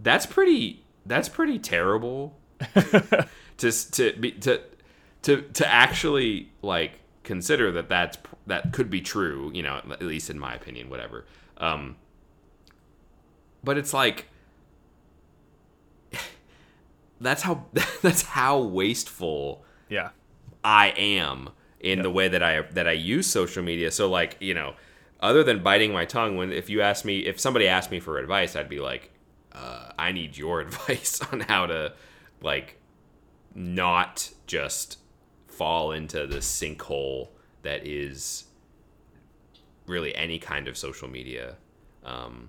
that's 0.00 0.26
pretty 0.26 0.84
that's 1.06 1.28
pretty 1.28 1.58
terrible 1.58 2.36
to 2.74 3.90
to 3.92 4.12
be 4.18 4.32
to 4.32 4.60
to 5.22 5.42
to 5.42 5.66
actually 5.66 6.50
like 6.62 7.00
consider 7.22 7.70
that 7.72 7.88
that's 7.88 8.18
that 8.46 8.72
could 8.72 8.88
be 8.90 9.00
true 9.00 9.50
you 9.54 9.62
know 9.62 9.80
at 9.90 10.02
least 10.02 10.30
in 10.30 10.38
my 10.38 10.54
opinion 10.54 10.88
whatever 10.90 11.24
um 11.58 11.96
but 13.62 13.76
it's 13.78 13.92
like 13.92 14.26
that's 17.20 17.42
how 17.42 17.66
that's 18.02 18.22
how 18.22 18.58
wasteful 18.58 19.64
yeah. 19.88 20.10
I 20.62 20.88
am 20.96 21.50
in 21.80 22.02
the 22.02 22.10
way 22.10 22.28
that 22.28 22.42
I 22.42 22.62
that 22.72 22.88
I 22.88 22.92
use 22.92 23.26
social 23.26 23.62
media. 23.62 23.90
So 23.90 24.08
like, 24.10 24.36
you 24.40 24.54
know, 24.54 24.74
other 25.20 25.42
than 25.44 25.62
biting 25.62 25.92
my 25.92 26.04
tongue 26.04 26.36
when 26.36 26.52
if 26.52 26.68
you 26.70 26.80
ask 26.80 27.04
me 27.04 27.20
if 27.20 27.38
somebody 27.40 27.68
asked 27.68 27.90
me 27.90 28.00
for 28.00 28.18
advice, 28.18 28.56
I'd 28.56 28.68
be 28.68 28.80
like, 28.80 29.10
uh, 29.52 29.92
I 29.98 30.12
need 30.12 30.36
your 30.36 30.60
advice 30.66 31.20
on 31.32 31.40
how 31.40 31.66
to 31.66 31.92
like 32.40 32.76
not 33.54 34.30
just 34.46 34.98
fall 35.46 35.92
into 35.92 36.26
the 36.26 36.38
sinkhole 36.38 37.28
that 37.62 37.86
is 37.86 38.44
really 39.86 40.14
any 40.14 40.38
kind 40.38 40.68
of 40.68 40.76
social 40.76 41.08
media. 41.08 41.56
Um, 42.04 42.48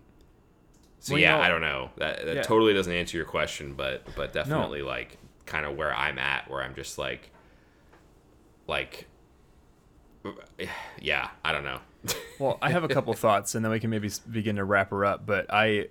so 0.99 1.13
Well, 1.13 1.19
you 1.19 1.25
yeah, 1.25 1.37
know- 1.37 1.41
I 1.43 1.47
don't 1.49 1.61
know. 1.61 1.89
That 1.97 2.25
that 2.25 2.35
Yeah. 2.37 2.41
totally 2.43 2.73
doesn't 2.73 2.91
answer 2.93 3.15
your 3.17 3.25
question, 3.25 3.73
but 3.73 4.03
but 4.15 4.33
definitely 4.33 4.81
like 4.81 5.17
kind 5.45 5.65
of 5.65 5.75
where 5.77 5.93
I'm 5.95 6.19
at, 6.19 6.49
where 6.49 6.61
I'm 6.61 6.75
just 6.75 6.97
like, 6.99 7.31
like, 8.67 9.07
yeah, 10.99 11.29
I 11.43 11.51
don't 11.51 11.63
know. 11.63 11.79
Well, 12.39 12.57
I 12.61 12.71
have 12.71 12.83
a 12.83 12.87
couple 12.87 13.13
thoughts, 13.15 13.55
and 13.55 13.63
then 13.63 13.71
we 13.71 13.79
can 13.79 13.89
maybe 13.89 14.09
begin 14.29 14.55
to 14.55 14.63
wrap 14.63 14.91
her 14.91 15.05
up. 15.05 15.25
But 15.25 15.47
I, 15.49 15.87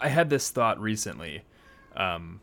I 0.00 0.08
had 0.08 0.30
this 0.30 0.50
thought 0.50 0.80
recently. 0.80 1.42
Um, 1.96 2.40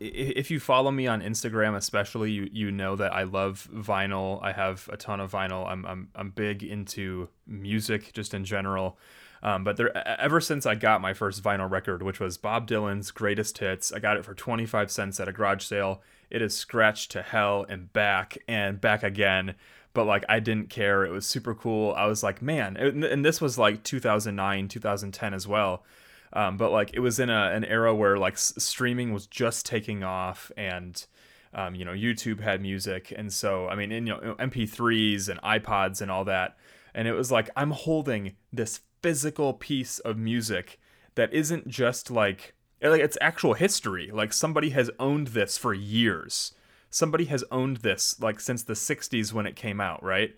if 0.00 0.50
you 0.50 0.58
follow 0.58 0.90
me 0.90 1.06
on 1.06 1.22
Instagram, 1.22 1.76
especially, 1.76 2.32
you 2.32 2.48
you 2.52 2.70
know 2.70 2.96
that 2.96 3.12
I 3.12 3.22
love 3.22 3.68
vinyl. 3.72 4.42
I 4.42 4.52
have 4.52 4.88
a 4.92 4.96
ton 4.96 5.20
of 5.20 5.30
vinyl. 5.30 5.66
I'm 5.66 5.84
I'm 5.86 6.08
I'm 6.14 6.30
big 6.30 6.62
into 6.62 7.28
music 7.46 8.12
just 8.12 8.34
in 8.34 8.44
general. 8.44 8.98
Um, 9.44 9.64
but 9.64 9.76
there, 9.76 9.96
ever 10.20 10.40
since 10.40 10.66
I 10.66 10.76
got 10.76 11.00
my 11.00 11.14
first 11.14 11.42
vinyl 11.42 11.68
record, 11.68 12.02
which 12.02 12.20
was 12.20 12.38
Bob 12.38 12.68
Dylan's 12.68 13.10
Greatest 13.10 13.58
Hits, 13.58 13.92
I 13.92 13.98
got 13.98 14.16
it 14.16 14.24
for 14.24 14.34
25 14.34 14.90
cents 14.90 15.18
at 15.18 15.26
a 15.26 15.32
garage 15.32 15.64
sale. 15.64 16.00
It 16.32 16.40
is 16.40 16.56
scratched 16.56 17.10
to 17.10 17.20
hell 17.20 17.66
and 17.68 17.92
back 17.92 18.38
and 18.48 18.80
back 18.80 19.02
again. 19.02 19.54
But 19.92 20.06
like, 20.06 20.24
I 20.30 20.40
didn't 20.40 20.70
care. 20.70 21.04
It 21.04 21.10
was 21.10 21.26
super 21.26 21.54
cool. 21.54 21.92
I 21.94 22.06
was 22.06 22.22
like, 22.22 22.40
man, 22.40 22.78
and 22.78 23.22
this 23.22 23.42
was 23.42 23.58
like 23.58 23.84
2009, 23.84 24.68
2010 24.68 25.34
as 25.34 25.46
well. 25.46 25.84
Um, 26.32 26.56
but 26.56 26.72
like, 26.72 26.94
it 26.94 27.00
was 27.00 27.20
in 27.20 27.28
a, 27.28 27.50
an 27.52 27.66
era 27.66 27.94
where 27.94 28.16
like 28.16 28.38
streaming 28.38 29.12
was 29.12 29.26
just 29.26 29.66
taking 29.66 30.02
off 30.02 30.50
and. 30.56 31.06
Um, 31.54 31.74
you 31.74 31.84
know, 31.84 31.92
YouTube 31.92 32.40
had 32.40 32.62
music, 32.62 33.12
and 33.14 33.30
so 33.30 33.68
I 33.68 33.74
mean, 33.74 33.90
you 33.90 34.00
know, 34.00 34.36
MP3s 34.38 35.28
and 35.28 35.38
iPods 35.42 36.00
and 36.00 36.10
all 36.10 36.24
that, 36.24 36.56
and 36.94 37.06
it 37.06 37.12
was 37.12 37.30
like 37.30 37.50
I'm 37.54 37.72
holding 37.72 38.36
this 38.50 38.80
physical 39.02 39.52
piece 39.52 39.98
of 39.98 40.16
music 40.16 40.80
that 41.14 41.30
isn't 41.34 41.68
just 41.68 42.10
like 42.10 42.54
like 42.90 43.00
it's 43.00 43.18
actual 43.20 43.54
history. 43.54 44.10
Like 44.12 44.32
somebody 44.32 44.70
has 44.70 44.90
owned 44.98 45.28
this 45.28 45.56
for 45.56 45.72
years. 45.72 46.52
Somebody 46.90 47.26
has 47.26 47.44
owned 47.50 47.78
this 47.78 48.20
like 48.20 48.40
since 48.40 48.62
the 48.62 48.74
60s 48.74 49.32
when 49.32 49.46
it 49.46 49.56
came 49.56 49.80
out, 49.80 50.02
right? 50.02 50.34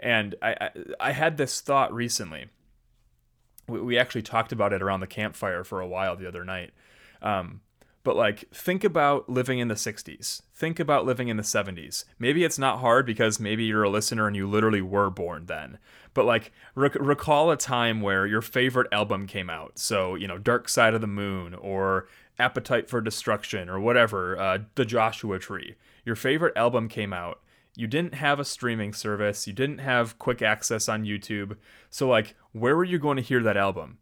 And 0.00 0.34
I 0.42 0.56
I, 0.60 0.70
I 1.00 1.12
had 1.12 1.36
this 1.36 1.60
thought 1.60 1.92
recently. 1.92 2.46
We, 3.68 3.80
we 3.80 3.98
actually 3.98 4.22
talked 4.22 4.52
about 4.52 4.72
it 4.72 4.82
around 4.82 5.00
the 5.00 5.06
campfire 5.06 5.64
for 5.64 5.80
a 5.80 5.86
while 5.86 6.16
the 6.16 6.28
other 6.28 6.44
night. 6.44 6.72
Um, 7.22 7.60
but 8.04 8.16
like 8.16 8.48
think 8.52 8.84
about 8.84 9.28
living 9.28 9.58
in 9.58 9.68
the 9.68 9.74
60s 9.74 10.42
think 10.54 10.78
about 10.78 11.04
living 11.04 11.28
in 11.28 11.36
the 11.36 11.42
70s 11.42 12.04
maybe 12.18 12.44
it's 12.44 12.58
not 12.58 12.78
hard 12.78 13.04
because 13.04 13.40
maybe 13.40 13.64
you're 13.64 13.82
a 13.82 13.90
listener 13.90 14.26
and 14.26 14.36
you 14.36 14.46
literally 14.46 14.82
were 14.82 15.10
born 15.10 15.46
then. 15.46 15.78
But 16.12 16.26
like 16.26 16.52
rec- 16.74 16.94
recall 16.96 17.50
a 17.50 17.56
time 17.56 18.00
where 18.00 18.26
your 18.26 18.42
favorite 18.42 18.88
album 18.92 19.26
came 19.26 19.50
out. 19.50 19.78
So 19.78 20.14
you 20.14 20.28
know 20.28 20.38
dark 20.38 20.68
side 20.68 20.94
of 20.94 21.00
the 21.00 21.06
moon 21.06 21.54
or 21.54 22.08
appetite 22.38 22.88
for 22.88 23.00
destruction 23.00 23.68
or 23.68 23.80
whatever 23.80 24.38
uh, 24.38 24.58
the 24.74 24.84
joshua 24.84 25.38
tree. 25.38 25.76
Your 26.04 26.16
favorite 26.16 26.56
album 26.56 26.88
came 26.88 27.12
out. 27.12 27.40
You 27.76 27.86
didn't 27.86 28.14
have 28.14 28.38
a 28.38 28.44
streaming 28.44 28.92
service. 28.92 29.46
You 29.46 29.52
didn't 29.52 29.78
have 29.78 30.18
quick 30.18 30.42
access 30.42 30.88
on 30.88 31.04
youtube. 31.04 31.56
So 31.90 32.08
like 32.08 32.34
where 32.52 32.76
were 32.76 32.84
you 32.84 32.98
going 32.98 33.16
to 33.16 33.22
hear 33.22 33.42
that 33.42 33.56
album? 33.56 33.98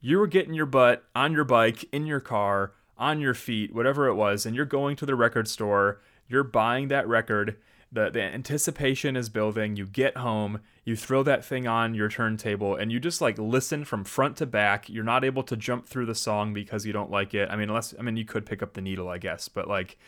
You 0.00 0.18
were 0.18 0.26
getting 0.28 0.54
your 0.54 0.66
butt 0.66 1.04
on 1.14 1.32
your 1.32 1.44
bike 1.44 1.84
in 1.90 2.06
your 2.06 2.20
car 2.20 2.72
on 2.98 3.20
your 3.20 3.34
feet, 3.34 3.74
whatever 3.74 4.08
it 4.08 4.14
was, 4.14 4.46
and 4.46 4.56
you're 4.56 4.64
going 4.64 4.96
to 4.96 5.06
the 5.06 5.14
record 5.14 5.48
store, 5.48 6.00
you're 6.28 6.44
buying 6.44 6.88
that 6.88 7.06
record, 7.06 7.56
the, 7.92 8.10
the 8.10 8.22
anticipation 8.22 9.16
is 9.16 9.28
building, 9.28 9.76
you 9.76 9.86
get 9.86 10.16
home, 10.16 10.60
you 10.84 10.96
throw 10.96 11.22
that 11.22 11.44
thing 11.44 11.66
on 11.66 11.94
your 11.94 12.08
turntable, 12.08 12.74
and 12.74 12.90
you 12.90 12.98
just 12.98 13.20
like 13.20 13.38
listen 13.38 13.84
from 13.84 14.04
front 14.04 14.36
to 14.38 14.46
back. 14.46 14.88
You're 14.88 15.04
not 15.04 15.24
able 15.24 15.42
to 15.44 15.56
jump 15.56 15.86
through 15.86 16.06
the 16.06 16.14
song 16.14 16.52
because 16.52 16.84
you 16.84 16.92
don't 16.92 17.10
like 17.10 17.32
it. 17.34 17.48
I 17.50 17.56
mean, 17.56 17.68
unless, 17.68 17.94
I 17.98 18.02
mean, 18.02 18.16
you 18.16 18.24
could 18.24 18.46
pick 18.46 18.62
up 18.62 18.74
the 18.74 18.80
needle, 18.80 19.08
I 19.08 19.18
guess, 19.18 19.48
but 19.48 19.68
like 19.68 19.98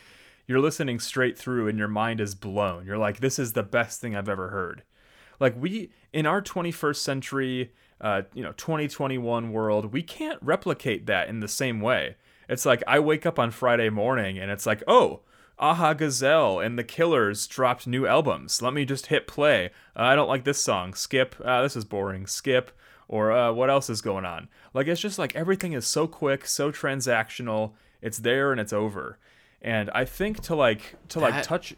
you're 0.45 0.59
listening 0.59 0.99
straight 0.99 1.37
through 1.37 1.67
and 1.67 1.77
your 1.77 1.87
mind 1.87 2.19
is 2.19 2.35
blown. 2.35 2.85
You're 2.85 2.97
like, 2.97 3.19
this 3.19 3.39
is 3.39 3.53
the 3.53 3.63
best 3.63 4.01
thing 4.01 4.15
I've 4.15 4.29
ever 4.29 4.49
heard. 4.49 4.83
Like, 5.39 5.55
we, 5.57 5.89
in 6.11 6.25
our 6.25 6.41
21st 6.41 6.97
century, 6.97 7.71
uh, 8.01 8.23
you 8.33 8.43
know, 8.43 8.51
2021 8.53 9.53
world, 9.53 9.93
we 9.93 10.03
can't 10.03 10.39
replicate 10.41 11.05
that 11.05 11.29
in 11.29 11.39
the 11.39 11.47
same 11.47 11.79
way 11.79 12.15
it's 12.49 12.65
like 12.65 12.83
I 12.87 12.99
wake 12.99 13.25
up 13.25 13.37
on 13.37 13.51
Friday 13.51 13.89
morning 13.89 14.39
and 14.39 14.51
it's 14.51 14.65
like, 14.65 14.83
oh, 14.87 15.21
Aha 15.59 15.93
Gazelle 15.93 16.59
and 16.59 16.79
the 16.79 16.83
Killers 16.83 17.45
dropped 17.45 17.85
new 17.85 18.07
albums. 18.07 18.61
Let 18.61 18.73
me 18.73 18.85
just 18.85 19.07
hit 19.07 19.27
play. 19.27 19.67
Uh, 19.95 20.01
I 20.01 20.15
don't 20.15 20.27
like 20.27 20.45
this 20.45 20.61
song. 20.61 20.95
Skip. 20.95 21.35
Uh, 21.43 21.61
this 21.61 21.75
is 21.75 21.85
boring. 21.85 22.25
Skip. 22.25 22.71
Or 23.07 23.31
uh, 23.31 23.51
what 23.51 23.69
else 23.69 23.89
is 23.89 24.01
going 24.01 24.25
on? 24.25 24.49
Like 24.73 24.87
it's 24.87 24.99
just 24.99 25.19
like 25.19 25.35
everything 25.35 25.73
is 25.73 25.85
so 25.85 26.07
quick, 26.07 26.45
so 26.45 26.71
transactional. 26.71 27.73
It's 28.01 28.17
there 28.19 28.51
and 28.51 28.59
it's 28.59 28.73
over. 28.73 29.19
And 29.61 29.91
I 29.91 30.05
think 30.05 30.41
to 30.43 30.55
like 30.55 30.95
to 31.09 31.19
that 31.19 31.31
like 31.31 31.43
touch 31.43 31.75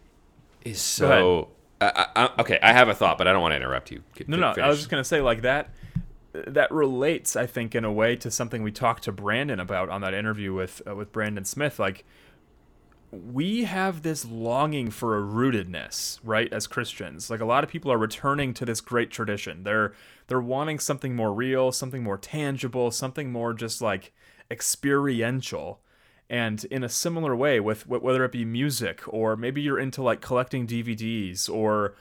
is 0.64 0.80
so. 0.80 1.50
I, 1.82 2.06
I, 2.16 2.30
okay, 2.40 2.60
I 2.62 2.74
have 2.74 2.90
a 2.90 2.94
thought, 2.94 3.18
but 3.18 3.28
I 3.28 3.34
don't 3.34 3.42
want 3.42 3.54
to 3.54 3.56
interrupt 3.56 3.92
you. 3.92 4.04
no, 4.28 4.38
no, 4.38 4.54
finish. 4.54 4.66
I 4.66 4.70
was 4.70 4.78
just 4.78 4.90
gonna 4.90 5.04
say 5.04 5.20
like 5.20 5.42
that 5.42 5.74
that 6.34 6.72
relates, 6.72 7.36
I 7.36 7.46
think, 7.46 7.76
in 7.76 7.84
a 7.84 7.92
way 7.92 8.16
to 8.18 8.32
something 8.32 8.64
we 8.64 8.72
talked 8.72 9.04
to 9.04 9.12
Brandon 9.12 9.60
about 9.60 9.90
on 9.90 10.02
that 10.02 10.14
interview 10.14 10.54
with 10.54 10.82
uh, 10.88 10.96
with 10.96 11.12
Brandon 11.12 11.46
Smith. 11.46 11.80
Like, 11.80 12.06
we 13.12 13.66
have 13.66 14.04
this 14.04 14.24
longing 14.24 14.90
for 14.90 15.18
a 15.18 15.22
rootedness, 15.22 16.20
right? 16.24 16.52
As 16.54 16.68
Christians, 16.68 17.30
like 17.30 17.42
a 17.42 17.46
lot 17.46 17.64
of 17.64 17.70
people 17.70 17.92
are 17.92 17.98
returning 17.98 18.54
to 18.56 18.66
this 18.66 18.80
great 18.80 19.12
tradition. 19.12 19.64
They're 19.64 19.94
they're 20.28 20.40
wanting 20.40 20.80
something 20.80 21.16
more 21.16 21.34
real, 21.34 21.72
something 21.72 22.04
more 22.04 22.18
tangible, 22.18 22.92
something 22.92 23.32
more 23.32 23.54
just 23.54 23.82
like 23.82 24.14
experiential. 24.50 25.82
And 26.30 26.64
in 26.66 26.82
a 26.82 26.90
similar 26.90 27.36
way, 27.36 27.60
with 27.60 27.86
whether 27.88 28.24
it 28.24 28.32
be 28.32 28.46
music 28.46 29.02
or 29.08 29.36
maybe 29.36 29.62
you're 29.62 29.80
into 29.80 30.02
like 30.02 30.22
collecting 30.22 30.66
DVDs 30.66 31.50
or 31.50 31.96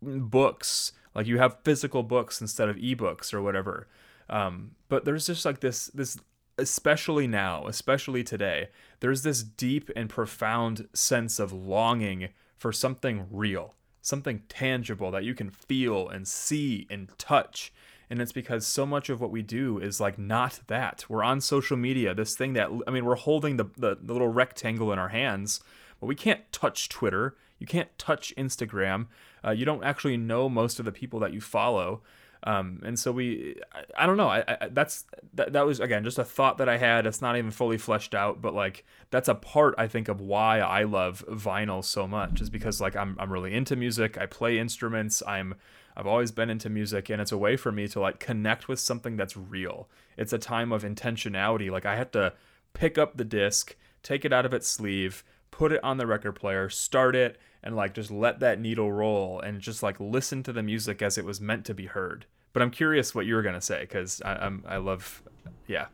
books 0.00 0.92
like 1.14 1.26
you 1.26 1.38
have 1.38 1.58
physical 1.62 2.02
books 2.02 2.40
instead 2.40 2.68
of 2.68 2.76
ebooks 2.76 3.32
or 3.32 3.42
whatever. 3.42 3.88
Um, 4.28 4.72
but 4.88 5.04
there's 5.04 5.26
just 5.26 5.44
like 5.44 5.60
this 5.60 5.86
this 5.88 6.18
especially 6.56 7.26
now 7.26 7.66
especially 7.66 8.22
today 8.22 8.68
there's 9.00 9.22
this 9.22 9.42
deep 9.42 9.90
and 9.96 10.08
profound 10.08 10.86
sense 10.94 11.40
of 11.40 11.52
longing 11.52 12.28
for 12.56 12.70
something 12.70 13.26
real 13.28 13.74
something 14.04 14.42
tangible 14.48 15.10
that 15.10 15.24
you 15.24 15.34
can 15.34 15.50
feel 15.50 16.08
and 16.08 16.28
see 16.28 16.86
and 16.90 17.10
touch. 17.18 17.72
And 18.10 18.20
it's 18.20 18.32
because 18.32 18.66
so 18.66 18.84
much 18.84 19.08
of 19.08 19.20
what 19.20 19.30
we 19.30 19.40
do 19.40 19.78
is 19.78 19.98
like 19.98 20.18
not 20.18 20.60
that. 20.66 21.06
We're 21.08 21.22
on 21.22 21.40
social 21.40 21.76
media 21.76 22.14
this 22.14 22.36
thing 22.36 22.52
that 22.52 22.68
i 22.86 22.90
mean 22.90 23.04
we're 23.04 23.14
holding 23.16 23.56
the, 23.56 23.64
the, 23.76 23.96
the 24.00 24.12
little 24.12 24.28
rectangle 24.28 24.92
in 24.92 24.98
our 24.98 25.08
hands 25.08 25.60
but 26.00 26.06
we 26.06 26.14
can't 26.14 26.52
touch 26.52 26.88
twitter 26.88 27.36
you 27.58 27.66
can't 27.66 27.96
touch 27.98 28.34
instagram 28.36 29.06
uh, 29.44 29.50
you 29.50 29.64
don't 29.64 29.84
actually 29.84 30.16
know 30.16 30.48
most 30.48 30.78
of 30.78 30.84
the 30.84 30.92
people 30.92 31.20
that 31.20 31.32
you 31.32 31.40
follow. 31.40 32.00
Um, 32.46 32.82
and 32.84 32.98
so 32.98 33.10
we, 33.10 33.56
I, 33.72 34.04
I 34.04 34.06
don't 34.06 34.16
know. 34.16 34.28
I, 34.28 34.44
I, 34.46 34.68
that's 34.68 35.04
that, 35.34 35.54
that 35.54 35.64
was 35.64 35.80
again 35.80 36.04
just 36.04 36.18
a 36.18 36.24
thought 36.24 36.58
that 36.58 36.68
I 36.68 36.76
had. 36.76 37.06
It's 37.06 37.22
not 37.22 37.36
even 37.36 37.50
fully 37.50 37.78
fleshed 37.78 38.14
out, 38.14 38.42
but 38.42 38.54
like 38.54 38.84
that's 39.10 39.28
a 39.28 39.34
part 39.34 39.74
I 39.78 39.86
think 39.86 40.08
of 40.08 40.20
why 40.20 40.60
I 40.60 40.84
love 40.84 41.24
vinyl 41.28 41.82
so 41.82 42.06
much 42.06 42.40
is 42.40 42.50
because 42.50 42.80
like 42.80 42.96
I'm 42.96 43.16
I'm 43.18 43.32
really 43.32 43.54
into 43.54 43.76
music. 43.76 44.18
I 44.18 44.26
play 44.26 44.58
instruments. 44.58 45.22
I'm 45.26 45.54
I've 45.96 46.06
always 46.06 46.32
been 46.32 46.50
into 46.50 46.68
music, 46.68 47.08
and 47.08 47.20
it's 47.20 47.32
a 47.32 47.38
way 47.38 47.56
for 47.56 47.72
me 47.72 47.88
to 47.88 48.00
like 48.00 48.20
connect 48.20 48.68
with 48.68 48.78
something 48.78 49.16
that's 49.16 49.36
real. 49.36 49.88
It's 50.18 50.32
a 50.34 50.38
time 50.38 50.70
of 50.70 50.82
intentionality. 50.82 51.70
Like 51.70 51.86
I 51.86 51.96
have 51.96 52.10
to 52.10 52.34
pick 52.74 52.98
up 52.98 53.16
the 53.16 53.24
disc, 53.24 53.74
take 54.02 54.26
it 54.26 54.34
out 54.34 54.44
of 54.44 54.52
its 54.52 54.68
sleeve, 54.68 55.24
put 55.54 55.70
it 55.70 55.82
on 55.84 55.98
the 55.98 56.06
record 56.06 56.32
player, 56.32 56.68
start 56.68 57.14
it, 57.14 57.38
and 57.62 57.76
like 57.76 57.94
just 57.94 58.10
let 58.10 58.40
that 58.40 58.58
needle 58.58 58.90
roll 58.90 59.38
and 59.38 59.60
just 59.60 59.84
like 59.84 60.00
listen 60.00 60.42
to 60.42 60.52
the 60.52 60.64
music 60.64 61.00
as 61.00 61.16
it 61.16 61.24
was 61.24 61.40
meant 61.40 61.64
to 61.64 61.72
be 61.72 61.86
heard. 61.86 62.26
But 62.52 62.60
I'm 62.60 62.72
curious 62.72 63.14
what 63.14 63.24
you 63.24 63.36
were 63.36 63.42
gonna 63.42 63.60
say 63.60 63.82
because 63.82 64.20
I'm 64.24 64.64
I 64.66 64.78
love, 64.78 65.22
yeah, 65.68 65.86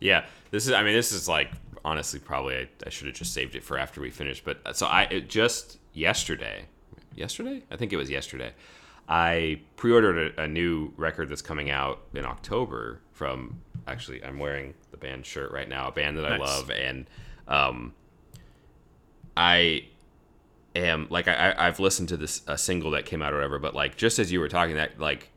yeah. 0.00 0.26
This 0.50 0.66
is 0.66 0.72
I 0.72 0.82
mean 0.82 0.94
this 0.94 1.12
is 1.12 1.28
like 1.28 1.52
honestly 1.84 2.18
probably 2.18 2.56
I, 2.56 2.68
I 2.84 2.88
should 2.88 3.06
have 3.06 3.14
just 3.14 3.32
saved 3.32 3.54
it 3.54 3.62
for 3.62 3.78
after 3.78 4.00
we 4.00 4.10
finish. 4.10 4.42
But 4.42 4.58
uh, 4.66 4.72
so 4.72 4.86
I 4.88 5.20
just 5.28 5.78
yesterday, 5.92 6.64
yesterday 7.14 7.62
I 7.70 7.76
think 7.76 7.92
it 7.92 7.96
was 7.96 8.10
yesterday. 8.10 8.52
I 9.08 9.60
pre-ordered 9.76 10.34
a, 10.36 10.42
a 10.42 10.48
new 10.48 10.92
record 10.96 11.28
that's 11.28 11.42
coming 11.42 11.70
out 11.70 12.00
in 12.14 12.24
October 12.24 13.00
from 13.12 13.60
actually 13.86 14.24
I'm 14.24 14.40
wearing 14.40 14.74
the 14.90 14.96
band 14.96 15.24
shirt 15.24 15.52
right 15.52 15.68
now, 15.68 15.86
a 15.86 15.92
band 15.92 16.18
that 16.18 16.22
nice. 16.22 16.40
I 16.40 16.44
love, 16.44 16.70
and 16.72 17.06
um, 17.46 17.94
I 19.36 19.86
am 20.74 21.06
like 21.10 21.28
I 21.28 21.54
I've 21.56 21.80
listened 21.80 22.08
to 22.10 22.16
this 22.16 22.42
a 22.46 22.58
single 22.58 22.92
that 22.92 23.06
came 23.06 23.22
out 23.22 23.32
or 23.32 23.36
whatever, 23.36 23.58
but 23.58 23.74
like 23.74 23.96
just 23.96 24.18
as 24.18 24.32
you 24.32 24.40
were 24.40 24.48
talking 24.48 24.76
that 24.76 24.98
like 24.98 25.30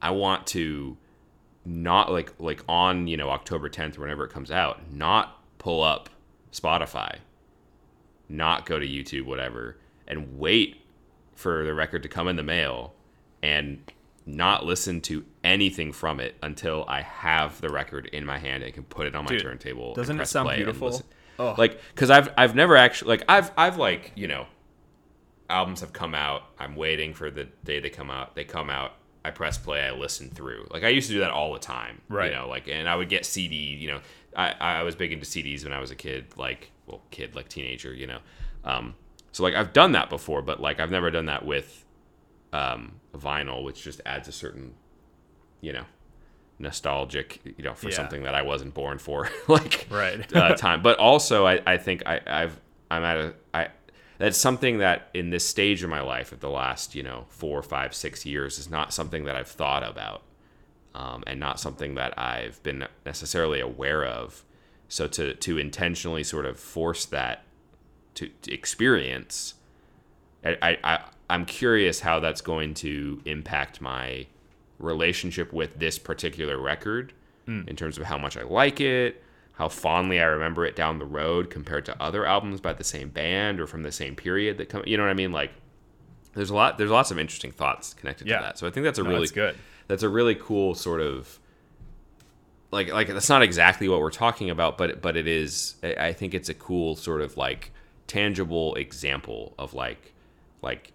I 0.00 0.10
want 0.10 0.46
to 0.48 0.96
not 1.64 2.12
like 2.12 2.32
like 2.38 2.62
on 2.68 3.06
you 3.06 3.16
know 3.16 3.30
October 3.30 3.68
10th 3.68 3.98
or 3.98 4.02
whenever 4.02 4.24
it 4.24 4.30
comes 4.30 4.50
out, 4.50 4.92
not 4.92 5.42
pull 5.58 5.82
up 5.82 6.10
Spotify, 6.52 7.16
not 8.28 8.66
go 8.66 8.78
to 8.78 8.86
YouTube, 8.86 9.24
whatever, 9.24 9.78
and 10.06 10.38
wait 10.38 10.82
for 11.34 11.64
the 11.64 11.74
record 11.74 12.02
to 12.02 12.08
come 12.08 12.28
in 12.28 12.36
the 12.36 12.42
mail 12.42 12.94
and 13.42 13.90
not 14.26 14.64
listen 14.64 15.00
to 15.02 15.24
anything 15.42 15.92
from 15.92 16.20
it 16.20 16.34
until 16.42 16.84
I 16.88 17.02
have 17.02 17.60
the 17.60 17.68
record 17.68 18.06
in 18.06 18.24
my 18.24 18.38
hand 18.38 18.62
and 18.62 18.72
can 18.72 18.84
put 18.84 19.06
it 19.06 19.14
on 19.14 19.24
my 19.24 19.30
Dude, 19.30 19.42
turntable. 19.42 19.94
Doesn't 19.94 20.18
it 20.20 20.26
sound 20.26 20.54
beautiful? 20.56 21.02
Oh. 21.38 21.54
Like, 21.56 21.80
cause 21.94 22.10
I've 22.10 22.30
I've 22.36 22.54
never 22.54 22.76
actually 22.76 23.08
like 23.08 23.24
I've 23.28 23.50
I've 23.56 23.76
like 23.76 24.12
you 24.14 24.28
know 24.28 24.46
albums 25.50 25.80
have 25.80 25.92
come 25.92 26.14
out. 26.14 26.42
I'm 26.58 26.76
waiting 26.76 27.14
for 27.14 27.30
the 27.30 27.44
day 27.64 27.80
they 27.80 27.90
come 27.90 28.10
out. 28.10 28.34
They 28.34 28.44
come 28.44 28.70
out. 28.70 28.92
I 29.24 29.30
press 29.30 29.56
play. 29.56 29.82
I 29.82 29.90
listen 29.92 30.28
through. 30.28 30.68
Like 30.70 30.84
I 30.84 30.88
used 30.88 31.08
to 31.08 31.14
do 31.14 31.20
that 31.20 31.30
all 31.30 31.52
the 31.52 31.58
time. 31.58 32.00
Right. 32.08 32.30
You 32.30 32.36
know, 32.36 32.48
like 32.48 32.68
and 32.68 32.88
I 32.88 32.96
would 32.96 33.08
get 33.08 33.24
CD. 33.24 33.56
You 33.56 33.92
know, 33.92 34.00
I, 34.36 34.54
I 34.60 34.82
was 34.82 34.94
big 34.94 35.12
into 35.12 35.26
CDs 35.26 35.64
when 35.64 35.72
I 35.72 35.80
was 35.80 35.90
a 35.90 35.94
kid, 35.94 36.26
like 36.36 36.70
well, 36.86 37.02
kid 37.10 37.34
like 37.34 37.48
teenager, 37.48 37.94
you 37.94 38.06
know. 38.06 38.18
Um, 38.64 38.94
so 39.32 39.42
like 39.42 39.54
I've 39.54 39.72
done 39.72 39.92
that 39.92 40.10
before, 40.10 40.42
but 40.42 40.60
like 40.60 40.80
I've 40.80 40.90
never 40.90 41.10
done 41.10 41.26
that 41.26 41.44
with 41.44 41.84
um, 42.52 43.00
vinyl, 43.14 43.64
which 43.64 43.82
just 43.82 44.00
adds 44.06 44.28
a 44.28 44.32
certain, 44.32 44.74
you 45.60 45.72
know, 45.72 45.84
nostalgic, 46.58 47.40
you 47.58 47.64
know, 47.64 47.74
for 47.74 47.88
Yeah. 47.88 47.96
something 47.96 48.22
that 48.24 48.34
I 48.34 48.42
wasn't 48.42 48.74
born 48.74 48.98
for, 48.98 49.28
like 49.48 49.86
Right. 49.90 50.34
uh, 50.34 50.54
time. 50.54 50.82
But 50.82 50.98
also, 50.98 51.46
I, 51.46 51.60
I 51.66 51.76
think 51.78 52.02
I, 52.06 52.20
I've 52.26 52.60
I'm 52.90 53.04
at 53.04 53.16
a 53.16 53.34
I 53.52 53.68
that's 54.18 54.38
something 54.38 54.78
that 54.78 55.08
in 55.12 55.30
this 55.30 55.44
stage 55.44 55.82
of 55.82 55.90
my 55.90 56.00
life, 56.00 56.30
of 56.30 56.40
the 56.40 56.50
last 56.50 56.94
you 56.94 57.02
know 57.02 57.26
four, 57.28 57.62
five, 57.62 57.94
six 57.94 58.24
years, 58.24 58.58
is 58.58 58.70
not 58.70 58.92
something 58.92 59.24
that 59.24 59.34
I've 59.36 59.48
thought 59.48 59.82
about, 59.82 60.22
um, 60.94 61.24
and 61.26 61.40
not 61.40 61.58
something 61.58 61.96
that 61.96 62.16
I've 62.18 62.62
been 62.62 62.86
necessarily 63.04 63.60
aware 63.60 64.04
of. 64.04 64.44
So 64.88 65.08
to 65.08 65.34
to 65.34 65.58
intentionally 65.58 66.22
sort 66.22 66.46
of 66.46 66.60
force 66.60 67.04
that 67.06 67.42
to, 68.14 68.28
to 68.42 68.52
experience, 68.54 69.54
I, 70.44 70.56
I, 70.62 70.78
I 70.84 71.04
I'm 71.28 71.46
curious 71.46 72.00
how 72.00 72.20
that's 72.20 72.40
going 72.42 72.74
to 72.74 73.20
impact 73.24 73.80
my 73.80 74.26
relationship 74.84 75.52
with 75.52 75.78
this 75.78 75.98
particular 75.98 76.58
record 76.58 77.12
hmm. 77.46 77.62
in 77.66 77.76
terms 77.76 77.98
of 77.98 78.04
how 78.04 78.18
much 78.18 78.36
I 78.36 78.42
like 78.42 78.80
it, 78.80 79.22
how 79.52 79.68
fondly 79.68 80.20
I 80.20 80.24
remember 80.24 80.64
it 80.64 80.76
down 80.76 80.98
the 80.98 81.06
road 81.06 81.50
compared 81.50 81.84
to 81.86 82.02
other 82.02 82.26
albums 82.26 82.60
by 82.60 82.72
the 82.72 82.84
same 82.84 83.08
band 83.08 83.60
or 83.60 83.66
from 83.66 83.82
the 83.82 83.92
same 83.92 84.16
period 84.16 84.58
that 84.58 84.68
come. 84.68 84.82
You 84.86 84.96
know 84.96 85.04
what 85.04 85.10
I 85.10 85.14
mean? 85.14 85.32
Like, 85.32 85.52
there's 86.34 86.50
a 86.50 86.54
lot. 86.54 86.78
There's 86.78 86.90
lots 86.90 87.10
of 87.10 87.18
interesting 87.18 87.52
thoughts 87.52 87.94
connected 87.94 88.26
Yeah. 88.26 88.38
to 88.38 88.42
that. 88.44 88.58
So 88.58 88.66
I 88.66 88.70
think 88.70 88.84
that's 88.84 88.98
a 88.98 89.02
No, 89.02 89.10
really 89.10 89.22
that's 89.22 89.32
good. 89.32 89.56
That's 89.86 90.02
a 90.02 90.08
really 90.08 90.34
cool 90.34 90.74
sort 90.74 91.00
of 91.00 91.38
like 92.72 92.92
like 92.92 93.08
that's 93.08 93.28
not 93.28 93.42
exactly 93.42 93.88
what 93.88 94.00
we're 94.00 94.10
talking 94.10 94.50
about, 94.50 94.76
but 94.76 95.00
but 95.00 95.16
it 95.16 95.26
is. 95.28 95.76
I 95.82 96.08
I 96.08 96.12
think 96.12 96.34
it's 96.34 96.48
a 96.48 96.54
cool 96.54 96.96
sort 96.96 97.20
of 97.20 97.36
like 97.36 97.70
tangible 98.06 98.74
example 98.74 99.54
of 99.58 99.72
like 99.74 100.12
like 100.60 100.92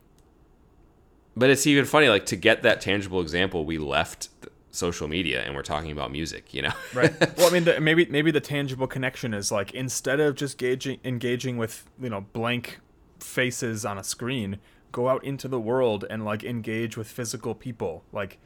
but 1.40 1.50
it's 1.50 1.66
even 1.66 1.86
funny 1.86 2.10
like 2.10 2.26
to 2.26 2.36
get 2.36 2.64
that 2.64 2.82
tangible 2.82 3.22
example 3.22 3.66
we 3.66 3.78
left 3.78 4.30
social 4.72 5.08
media 5.08 5.42
and 5.42 5.56
we're 5.56 5.64
talking 5.64 5.92
about 5.92 6.12
music 6.12 6.54
you 6.54 6.62
know? 6.62 6.74
Right. 6.94 7.14
Well 7.38 7.48
i 7.48 7.52
mean 7.52 7.64
the, 7.64 7.80
maybe 7.80 8.06
maybe 8.06 8.32
the 8.32 8.42
tangible 8.42 8.88
connection 8.88 9.34
is 9.34 9.52
like 9.52 9.74
instead 9.74 10.20
of 10.20 10.36
just 10.36 10.58
gauging 10.58 11.00
engaging 11.04 11.58
with 11.58 11.90
you 12.00 12.10
know 12.10 12.22
blank 12.22 12.80
faces 13.20 13.86
on 13.86 13.98
a 13.98 14.04
screen 14.04 14.60
go 14.92 15.10
out 15.10 15.24
into 15.24 15.48
the 15.48 15.60
world 15.60 16.06
and 16.10 16.26
like 16.26 16.44
engage 16.44 16.98
with 16.98 17.08
physical 17.08 17.54
people. 17.56 18.04
Like 18.12 18.40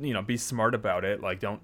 you 0.00 0.14
know 0.14 0.22
be 0.22 0.36
smart 0.36 0.74
about 0.74 1.04
it. 1.04 1.20
Like 1.20 1.40
don't 1.40 1.60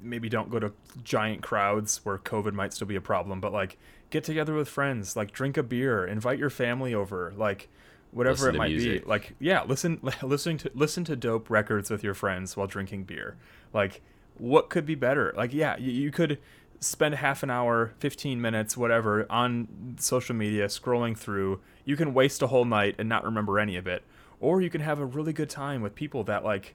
maybe 0.00 0.28
don't 0.28 0.50
go 0.50 0.58
to 0.58 0.72
giant 1.02 1.42
crowds 1.42 2.04
where 2.04 2.18
covid 2.18 2.52
might 2.52 2.72
still 2.72 2.86
be 2.86 2.96
a 2.96 3.00
problem 3.00 3.40
but 3.40 3.50
like 3.52 3.78
get 4.10 4.24
together 4.24 4.54
with 4.54 4.68
friends. 4.68 5.16
Like 5.16 5.32
drink 5.32 5.56
a 5.56 5.62
beer. 5.62 6.06
Invite 6.06 6.38
your 6.38 6.50
family 6.50 6.94
over. 6.94 7.32
Like 7.36 7.68
whatever 8.10 8.36
Listen 8.36 8.54
it 8.54 8.58
might 8.58 8.70
music. 8.70 9.04
be 9.04 9.08
like 9.08 9.34
yeah 9.38 9.62
listen 9.64 10.00
listening 10.22 10.58
to 10.58 10.70
listen 10.74 11.04
to 11.04 11.16
dope 11.16 11.50
records 11.50 11.90
with 11.90 12.02
your 12.02 12.14
friends 12.14 12.56
while 12.56 12.66
drinking 12.66 13.04
beer. 13.04 13.36
Like 13.72 14.02
what 14.38 14.68
could 14.70 14.86
be 14.86 14.94
better? 14.94 15.32
Like 15.36 15.52
yeah 15.52 15.76
you, 15.76 15.92
you 15.92 16.10
could 16.10 16.38
spend 16.80 17.14
half 17.14 17.42
an 17.42 17.50
hour 17.50 17.94
15 17.98 18.40
minutes 18.40 18.76
whatever 18.76 19.26
on 19.30 19.96
social 19.98 20.34
media 20.34 20.66
scrolling 20.66 21.16
through. 21.16 21.60
You 21.84 21.96
can 21.96 22.12
waste 22.14 22.42
a 22.42 22.48
whole 22.48 22.64
night 22.64 22.96
and 22.98 23.08
not 23.08 23.24
remember 23.24 23.58
any 23.58 23.76
of 23.76 23.86
it. 23.86 24.02
Or 24.40 24.60
you 24.60 24.68
can 24.68 24.82
have 24.82 24.98
a 24.98 25.06
really 25.06 25.32
good 25.32 25.48
time 25.48 25.80
with 25.80 25.94
people 25.94 26.22
that 26.24 26.44
like 26.44 26.74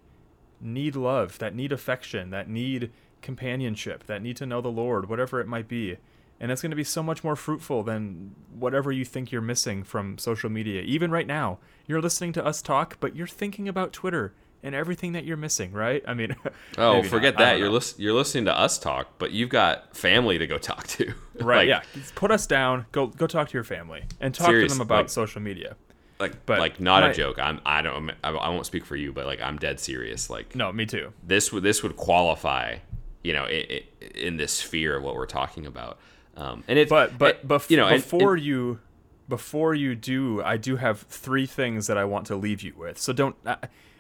need 0.62 0.96
love 0.96 1.40
that 1.40 1.56
need 1.56 1.72
affection 1.72 2.30
that 2.30 2.50
need 2.50 2.92
companionship 3.22 4.06
that 4.06 4.22
need 4.22 4.36
to 4.38 4.46
know 4.46 4.62
the 4.62 4.70
lord 4.70 5.10
whatever 5.10 5.40
it 5.40 5.48
might 5.48 5.68
be 5.68 5.98
and 6.42 6.52
it's 6.52 6.62
going 6.62 6.72
to 6.72 6.76
be 6.76 6.84
so 6.84 7.02
much 7.04 7.24
more 7.24 7.36
fruitful 7.38 7.84
than 7.84 8.36
whatever 8.54 8.92
you 8.92 9.06
think 9.06 9.32
you're 9.32 9.42
missing 9.42 9.84
from 9.84 10.18
social 10.18 10.50
media. 10.50 10.82
Even 10.82 11.10
right 11.12 11.28
now 11.28 11.60
you're 11.88 12.02
listening 12.02 12.34
to 12.34 12.46
us 12.46 12.62
talk 12.62 12.98
but 13.00 13.16
you're 13.16 13.28
thinking 13.28 13.68
about 13.70 13.94
twitter 13.94 14.34
and 14.64 14.76
everything 14.76 15.12
that 15.14 15.24
you're 15.26 15.38
missing 15.38 15.72
right? 15.72 16.04
I 16.08 16.14
mean 16.14 16.36
oh 16.78 17.02
forget 17.04 17.34
not. 17.36 17.40
That. 17.40 17.60
you're 17.60 17.70
lis- 17.70 17.96
you're 17.98 18.14
listening 18.14 18.46
to 18.46 18.58
us 18.58 18.78
talk 18.80 19.18
but 19.20 19.32
you've 19.32 19.50
got 19.50 19.96
family 19.96 20.38
to 20.38 20.48
go 20.48 20.58
talk 20.58 20.88
to. 20.88 21.14
Right 21.40 21.68
Like- 21.70 21.86
yeah. 21.96 22.02
Put 22.16 22.30
us 22.32 22.46
down. 22.48 22.86
Go 22.92 23.08
go 23.08 23.26
talk 23.28 23.50
to 23.50 23.54
your 23.54 23.64
family 23.64 24.04
and 24.20 24.34
talk 24.36 24.48
Serious, 24.48 24.72
to 24.74 24.78
them 24.78 24.82
about 24.86 24.98
like- 25.06 25.10
social 25.10 25.42
media. 25.42 25.76
like 26.20 26.46
But 26.46 26.60
like 26.60 26.80
not 26.80 27.02
my- 27.04 27.10
a 27.10 27.14
joke. 27.14 27.40
I'm 27.40 27.60
i 27.66 27.82
don't 27.82 28.12
I, 28.24 28.30
I 28.30 28.50
won't 28.50 28.66
speak 28.68 28.86
for 28.86 28.96
you 28.96 29.12
but 29.12 29.26
like 29.26 29.42
i'm 29.42 29.58
dead 29.58 29.80
serious. 29.80 30.30
Like 30.30 30.56
no 30.56 30.72
me 30.72 30.86
too. 30.86 31.12
this 31.26 31.52
would 31.52 31.64
this 31.64 31.82
would 31.84 31.96
qualify 31.98 32.78
you 33.24 33.34
know 33.34 33.44
i 33.46 33.66
i 33.70 33.84
in 34.16 34.38
this 34.38 34.52
sphere 34.54 34.98
of 34.98 35.04
what 35.04 35.16
we're 35.16 35.26
talking 35.42 35.66
about 35.66 35.98
um 36.38 36.64
and 36.68 36.78
it's 36.80 36.90
but 36.90 37.18
but 37.18 37.48
bef- 37.48 37.70
you 37.70 37.78
know 37.78 37.90
before 37.90 38.34
and- 38.36 38.44
you 38.44 38.80
before 39.30 39.74
you 39.74 39.96
do 39.96 40.42
i 40.44 40.58
do 40.58 40.76
have 40.76 41.02
three 41.04 41.46
things 41.46 41.88
that 41.88 41.98
i 41.98 42.04
want 42.06 42.26
to 42.28 42.36
leave 42.36 42.62
you 42.62 42.74
with. 42.78 42.98
So 42.98 43.14
don't 43.14 43.36
uh, 43.46 43.56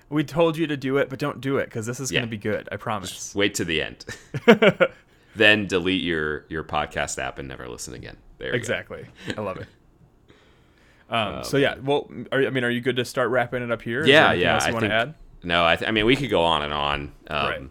we 0.09 0.23
told 0.23 0.57
you 0.57 0.67
to 0.67 0.75
do 0.77 0.97
it 0.97 1.09
but 1.09 1.19
don't 1.19 1.39
do 1.39 1.57
it 1.57 1.65
because 1.65 1.85
this 1.85 1.99
is 1.99 2.11
Yeah. 2.11 2.19
going 2.19 2.29
to 2.29 2.31
be 2.31 2.37
good 2.37 2.67
i 2.71 2.75
promise. 2.77 3.33
Wait 3.35 3.53
to 3.55 3.65
the 3.65 3.81
end. 3.81 4.05
Then 5.33 5.65
delete 5.65 6.03
your 6.03 6.45
your 6.49 6.63
podcast 6.65 7.17
app 7.17 7.39
and 7.39 7.47
never 7.47 7.69
listen 7.69 7.93
again. 7.93 8.17
There 8.37 8.51
exactly. 8.53 9.05
I 9.37 9.39
love 9.41 9.57
it. 9.57 9.67
Um, 11.09 11.43
so 11.43 11.57
yeah 11.57 11.75
well 11.83 12.09
are, 12.31 12.39
i 12.45 12.49
mean 12.51 12.63
are 12.63 12.69
you 12.69 12.79
good 12.79 12.95
to 12.95 13.03
start 13.03 13.29
wrapping 13.31 13.61
it 13.61 13.69
up 13.69 13.81
here? 13.81 14.05
yeah 14.05 14.31
yeah 14.31 14.53
else 14.53 14.63
you 14.63 14.69
i 14.69 14.71
want 14.71 14.81
think 14.83 14.91
to 14.91 14.95
add? 14.95 15.13
No 15.43 15.65
I, 15.65 15.75
th- 15.75 15.89
I 15.89 15.91
mean 15.91 16.05
we 16.05 16.15
could 16.15 16.29
go 16.29 16.41
on 16.41 16.61
and 16.61 16.73
on. 16.73 17.11
Um 17.27 17.47
Right. 17.49 17.61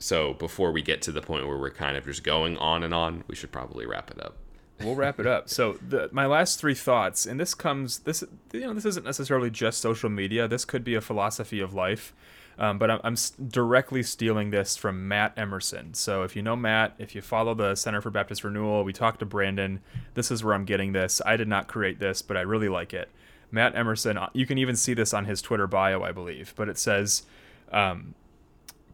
So 0.00 0.34
before 0.34 0.72
we 0.72 0.82
get 0.82 1.00
to 1.02 1.12
the 1.12 1.22
point 1.22 1.46
where 1.46 1.56
we're 1.56 1.70
kind 1.70 1.96
of 1.96 2.04
just 2.04 2.24
going 2.24 2.56
on 2.58 2.82
and 2.82 2.92
on 2.92 3.22
we 3.28 3.36
should 3.36 3.52
probably 3.52 3.86
wrap 3.86 4.10
it 4.10 4.20
up 4.20 4.36
we'll 4.82 4.94
wrap 4.94 5.20
it 5.20 5.26
up. 5.26 5.48
So 5.48 5.78
the, 5.86 6.08
my 6.12 6.26
last 6.26 6.60
three 6.60 6.74
thoughts, 6.74 7.26
and 7.26 7.38
this 7.38 7.54
comes 7.54 8.00
this 8.00 8.24
you 8.52 8.60
know 8.60 8.74
this 8.74 8.84
isn't 8.84 9.04
necessarily 9.04 9.50
just 9.50 9.80
social 9.80 10.10
media. 10.10 10.48
This 10.48 10.64
could 10.64 10.84
be 10.84 10.94
a 10.94 11.00
philosophy 11.00 11.60
of 11.60 11.74
life, 11.74 12.14
um, 12.58 12.78
but 12.78 12.90
I'm, 12.90 13.00
I'm 13.04 13.16
directly 13.48 14.02
stealing 14.02 14.50
this 14.50 14.76
from 14.76 15.08
Matt 15.08 15.34
Emerson. 15.36 15.94
So 15.94 16.22
if 16.22 16.34
you 16.34 16.42
know 16.42 16.56
Matt, 16.56 16.94
if 16.98 17.14
you 17.14 17.22
follow 17.22 17.54
the 17.54 17.74
Center 17.74 18.00
for 18.00 18.10
Baptist 18.10 18.44
Renewal, 18.44 18.84
we 18.84 18.92
talked 18.92 19.20
to 19.20 19.26
Brandon. 19.26 19.80
This 20.14 20.30
is 20.30 20.42
where 20.42 20.54
I'm 20.54 20.64
getting 20.64 20.92
this. 20.92 21.20
I 21.24 21.36
did 21.36 21.48
not 21.48 21.68
create 21.68 21.98
this, 21.98 22.22
but 22.22 22.36
I 22.36 22.42
really 22.42 22.68
like 22.68 22.94
it. 22.94 23.10
Matt 23.50 23.74
Emerson. 23.74 24.16
uh, 24.16 24.30
You 24.32 24.46
can 24.46 24.58
even 24.58 24.76
see 24.76 24.94
this 24.94 25.12
on 25.12 25.24
his 25.24 25.42
Twitter 25.42 25.66
bio, 25.66 26.02
I 26.02 26.12
believe. 26.12 26.54
But 26.56 26.68
it 26.68 26.78
says. 26.78 27.24
Um, 27.72 28.14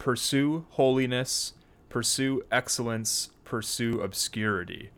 pursue 0.07 0.64
holiness, 0.70 1.54
pursue 1.88 2.40
excellence, 2.52 3.30
pursue 3.42 4.00
obscurity. 4.00 4.90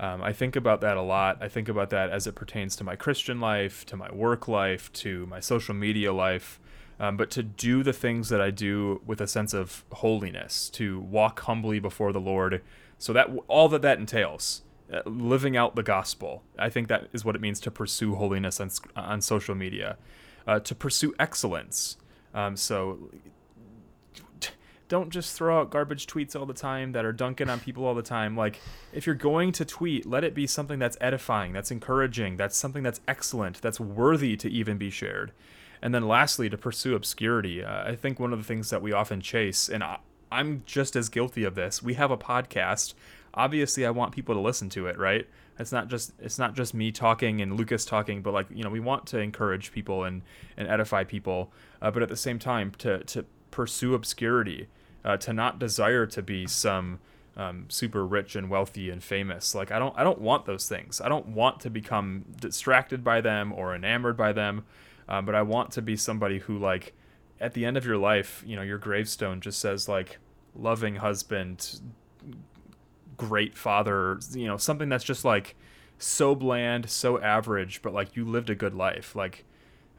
Um, 0.00 0.22
I 0.22 0.32
think 0.32 0.56
about 0.56 0.80
that 0.80 0.96
a 0.96 1.02
lot. 1.02 1.36
I 1.42 1.48
think 1.48 1.68
about 1.68 1.90
that 1.90 2.08
as 2.08 2.26
it 2.26 2.34
pertains 2.34 2.74
to 2.76 2.84
my 2.84 2.96
Christian 2.96 3.38
life, 3.38 3.84
to 3.84 3.98
my 3.98 4.10
work 4.10 4.48
life, 4.48 4.90
to 4.94 5.26
my 5.26 5.40
social 5.40 5.74
media 5.74 6.10
life. 6.10 6.58
Um, 6.98 7.18
but 7.18 7.28
to 7.32 7.42
do 7.42 7.82
the 7.82 7.92
things 7.92 8.30
that 8.30 8.40
I 8.40 8.50
do 8.50 9.02
with 9.04 9.20
a 9.20 9.26
sense 9.26 9.52
of 9.52 9.84
holiness, 9.92 10.70
to 10.70 11.00
walk 11.00 11.40
humbly 11.40 11.78
before 11.78 12.14
the 12.14 12.18
Lord, 12.18 12.62
so 12.96 13.12
that 13.12 13.28
all 13.48 13.68
that 13.68 13.82
that 13.82 13.98
entails, 13.98 14.62
uh, 14.90 15.02
living 15.04 15.54
out 15.54 15.76
the 15.76 15.82
gospel. 15.82 16.44
I 16.58 16.70
think 16.70 16.88
that 16.88 17.08
is 17.12 17.26
what 17.26 17.34
it 17.34 17.42
means 17.42 17.60
to 17.60 17.70
pursue 17.70 18.14
holiness 18.14 18.58
on, 18.58 18.70
on 18.96 19.20
social 19.20 19.54
media, 19.54 19.98
uh, 20.46 20.60
to 20.60 20.74
pursue 20.74 21.14
excellence. 21.18 21.98
Um, 22.32 22.56
so 22.56 23.10
don't 24.88 25.10
just 25.10 25.36
throw 25.36 25.60
out 25.60 25.70
garbage 25.70 26.06
tweets 26.06 26.38
all 26.38 26.46
the 26.46 26.54
time 26.54 26.92
that 26.92 27.04
are 27.04 27.12
dunking 27.12 27.50
on 27.50 27.60
people 27.60 27.84
all 27.84 27.94
the 27.94 28.02
time. 28.02 28.36
Like, 28.36 28.60
if 28.92 29.06
you're 29.06 29.14
going 29.14 29.52
to 29.52 29.64
tweet, 29.64 30.06
let 30.06 30.24
it 30.24 30.34
be 30.34 30.46
something 30.46 30.78
that's 30.78 30.96
edifying, 31.00 31.52
that's 31.52 31.70
encouraging, 31.70 32.36
that's 32.36 32.56
something 32.56 32.82
that's 32.82 33.00
excellent, 33.08 33.60
that's 33.60 33.80
worthy 33.80 34.36
to 34.36 34.50
even 34.50 34.78
be 34.78 34.90
shared. 34.90 35.32
And 35.82 35.94
then, 35.94 36.06
lastly, 36.06 36.48
to 36.48 36.56
pursue 36.56 36.94
obscurity. 36.94 37.62
Uh, 37.62 37.90
I 37.90 37.96
think 37.96 38.18
one 38.18 38.32
of 38.32 38.38
the 38.38 38.44
things 38.44 38.70
that 38.70 38.82
we 38.82 38.92
often 38.92 39.20
chase, 39.20 39.68
and 39.68 39.82
I, 39.82 39.98
I'm 40.30 40.62
just 40.66 40.96
as 40.96 41.08
guilty 41.08 41.44
of 41.44 41.54
this. 41.54 41.82
We 41.82 41.94
have 41.94 42.10
a 42.10 42.16
podcast. 42.16 42.94
Obviously, 43.34 43.84
I 43.84 43.90
want 43.90 44.12
people 44.12 44.34
to 44.34 44.40
listen 44.40 44.68
to 44.70 44.86
it, 44.86 44.98
right? 44.98 45.26
It's 45.58 45.72
not 45.72 45.88
just 45.88 46.12
it's 46.18 46.38
not 46.38 46.54
just 46.54 46.74
me 46.74 46.92
talking 46.92 47.40
and 47.40 47.56
Lucas 47.56 47.84
talking, 47.84 48.22
but 48.22 48.34
like 48.34 48.46
you 48.50 48.62
know, 48.62 48.70
we 48.70 48.80
want 48.80 49.06
to 49.06 49.18
encourage 49.18 49.72
people 49.72 50.04
and 50.04 50.22
and 50.56 50.68
edify 50.68 51.04
people, 51.04 51.52
uh, 51.80 51.90
but 51.90 52.02
at 52.02 52.08
the 52.08 52.16
same 52.16 52.38
time 52.38 52.72
to 52.78 53.04
to 53.04 53.24
pursue 53.50 53.94
obscurity, 53.94 54.68
uh, 55.06 55.16
to 55.16 55.32
not 55.32 55.58
desire 55.58 56.04
to 56.04 56.20
be 56.20 56.46
some 56.46 56.98
um, 57.36 57.66
super 57.68 58.04
rich 58.04 58.34
and 58.34 58.50
wealthy 58.50 58.90
and 58.90 59.02
famous. 59.02 59.54
Like 59.54 59.70
I 59.70 59.78
don't 59.78 59.96
I 59.96 60.02
don't 60.02 60.20
want 60.20 60.46
those 60.46 60.68
things. 60.68 61.00
I 61.00 61.08
don't 61.08 61.28
want 61.28 61.60
to 61.60 61.70
become 61.70 62.24
distracted 62.40 63.04
by 63.04 63.20
them 63.20 63.52
or 63.52 63.74
enamored 63.74 64.16
by 64.16 64.32
them. 64.32 64.64
Um, 65.08 65.24
but 65.24 65.36
I 65.36 65.42
want 65.42 65.70
to 65.72 65.82
be 65.82 65.96
somebody 65.96 66.40
who 66.40 66.58
like 66.58 66.92
at 67.40 67.54
the 67.54 67.64
end 67.64 67.76
of 67.76 67.86
your 67.86 67.98
life, 67.98 68.42
you 68.44 68.56
know, 68.56 68.62
your 68.62 68.78
gravestone 68.78 69.40
just 69.40 69.60
says 69.60 69.88
like 69.88 70.18
loving 70.56 70.96
husband, 70.96 71.80
great 73.16 73.56
father, 73.56 74.18
you 74.32 74.46
know, 74.46 74.56
something 74.56 74.88
that's 74.88 75.04
just 75.04 75.24
like 75.24 75.54
so 75.98 76.34
bland, 76.34 76.90
so 76.90 77.20
average, 77.20 77.80
but 77.80 77.94
like 77.94 78.16
you 78.16 78.24
lived 78.24 78.50
a 78.50 78.54
good 78.56 78.74
life. 78.74 79.14
Like 79.14 79.44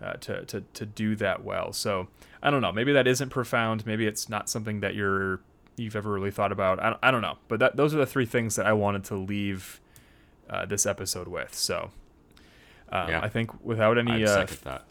uh, 0.01 0.13
to, 0.13 0.45
to 0.45 0.61
to 0.73 0.85
do 0.85 1.15
that 1.15 1.43
well. 1.43 1.71
So 1.71 2.07
I 2.41 2.49
don't 2.49 2.61
know. 2.61 2.71
Maybe 2.71 2.93
that 2.93 3.07
isn't 3.07 3.29
profound. 3.29 3.85
Maybe 3.85 4.05
it's 4.05 4.29
not 4.29 4.49
something 4.49 4.79
that 4.81 4.95
you're 4.95 5.41
you've 5.75 5.95
ever 5.95 6.11
really 6.11 6.31
thought 6.31 6.51
about. 6.51 6.79
I, 6.79 6.95
I 7.03 7.11
don't 7.11 7.21
know, 7.21 7.37
but 7.47 7.59
that, 7.59 7.75
those 7.77 7.93
are 7.93 7.97
the 7.97 8.05
three 8.05 8.25
things 8.25 8.55
that 8.55 8.65
I 8.65 8.73
wanted 8.73 9.03
to 9.05 9.15
leave 9.15 9.79
uh, 10.49 10.65
this 10.65 10.85
episode 10.85 11.27
with. 11.27 11.53
So 11.53 11.91
um, 12.91 13.09
Yeah. 13.09 13.19
I 13.21 13.29
think 13.29 13.63
without 13.63 13.97
any 13.97 14.23
uh, 14.23 14.27
second 14.27 14.57
that. 14.63 14.83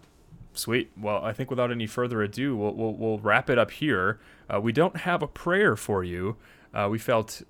Sweet. 0.55 0.91
Well, 0.97 1.23
I 1.23 1.33
think 1.33 1.51
without 1.51 1.71
any 1.71 1.87
further 1.87 2.23
ado, 2.23 2.57
we'll 2.57 2.75
we'll, 2.75 2.95
we'll 2.95 3.19
wrap 3.19 3.51
it 3.51 3.59
up 3.59 3.71
here. 3.71 4.19
Uh, 4.53 4.61
we 4.61 4.73
don't 4.73 4.99
have 4.99 5.23
a 5.23 5.27
prayer 5.27 5.77
for 5.77 6.03
you. 6.03 6.37
Uh, 6.73 6.89
we 6.91 6.99
felt 6.99 7.43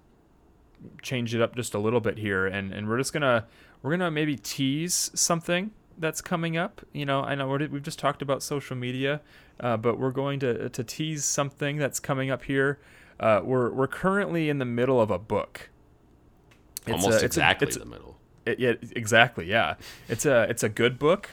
change 1.03 1.35
it 1.35 1.41
up 1.41 1.57
just 1.57 1.75
a 1.75 1.79
little 1.79 2.01
bit 2.01 2.19
here, 2.19 2.47
and 2.47 2.73
and 2.73 2.89
we're 2.89 2.99
just 2.99 3.13
gonna 3.13 3.47
we're 3.83 3.91
gonna 3.93 4.11
maybe 4.11 4.37
tease 4.37 5.11
something 5.15 5.71
that's 5.99 6.21
coming 6.21 6.57
up. 6.57 6.81
You 6.93 7.07
know, 7.07 7.23
I 7.23 7.35
know 7.35 7.49
we're, 7.49 7.67
we've 7.69 7.83
just 7.83 7.99
talked 7.99 8.23
about 8.23 8.43
social 8.43 8.77
media, 8.77 9.21
uh, 9.61 9.77
but 9.77 9.99
we're 9.99 10.11
going 10.11 10.41
to 10.41 10.69
to 10.69 10.85
tease 10.85 11.25
something 11.25 11.77
that's 11.77 12.01
coming 12.01 12.31
up 12.31 12.45
here. 12.45 12.79
Uh, 13.19 13.41
we're 13.45 13.71
we're 13.71 13.87
currently 13.87 14.49
in 14.49 14.59
the 14.59 14.65
middle 14.65 15.01
of 15.01 15.11
a 15.11 15.19
book. 15.19 15.71
It's 16.87 17.05
Almost 17.05 17.23
a- 17.23 17.25
it's 17.25 17.37
a- 17.37 17.41
exactly 17.41 17.69
it's 17.69 17.77
the 17.77 17.85
middle. 17.87 18.17
it, 18.45 18.59
yeah, 18.59 18.75
exactly. 18.95 19.47
Yeah, 19.47 19.75
it's 20.09 20.27
a 20.27 20.43
it's 20.49 20.63
a 20.63 20.69
good 20.69 20.99
book. 20.99 21.31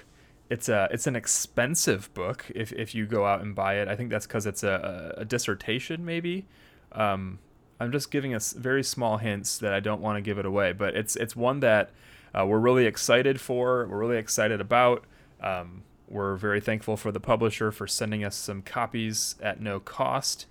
It's 0.49 0.69
a 0.69 0.87
it's 0.91 1.07
an 1.07 1.15
expensive 1.15 2.13
book 2.13 2.45
if, 2.53 2.71
if 2.73 2.93
you 2.93 3.05
go 3.05 3.25
out 3.25 3.41
and 3.41 3.55
buy 3.55 3.75
it. 3.75 3.87
I 3.87 3.95
think 3.95 4.09
that's 4.09 4.27
because 4.27 4.45
it's 4.45 4.63
a, 4.63 5.13
a 5.17 5.25
dissertation 5.25 6.05
maybe. 6.05 6.45
Um, 6.91 7.39
I'm 7.79 7.91
just 7.91 8.11
giving 8.11 8.33
us 8.33 8.53
very 8.53 8.83
small 8.83 9.17
hints 9.17 9.57
that 9.57 9.73
I 9.73 9.79
don't 9.79 9.99
want 10.01 10.17
to 10.17 10.21
give 10.21 10.37
it 10.37 10.45
away, 10.45 10.71
but 10.73 10.95
it's 10.95 11.15
it's 11.15 11.35
one 11.35 11.59
that 11.61 11.91
uh, 12.37 12.45
we're 12.45 12.59
really 12.59 12.85
excited 12.85 13.39
for. 13.39 13.87
We're 13.87 13.97
really 13.97 14.17
excited 14.17 14.61
about. 14.61 15.05
Um, 15.41 15.83
we're 16.07 16.35
very 16.35 16.61
thankful 16.61 16.97
for 16.97 17.11
the 17.11 17.19
publisher 17.19 17.71
for 17.71 17.87
sending 17.87 18.23
us 18.23 18.35
some 18.35 18.61
copies 18.61 19.35
at 19.41 19.61
no 19.61 19.79
cost. 19.79 20.45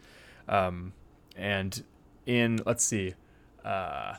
Um, 0.48 0.92
and 1.36 1.82
in 2.26 2.60
let's 2.66 2.84
see, 2.84 3.14
uh, 3.64 4.16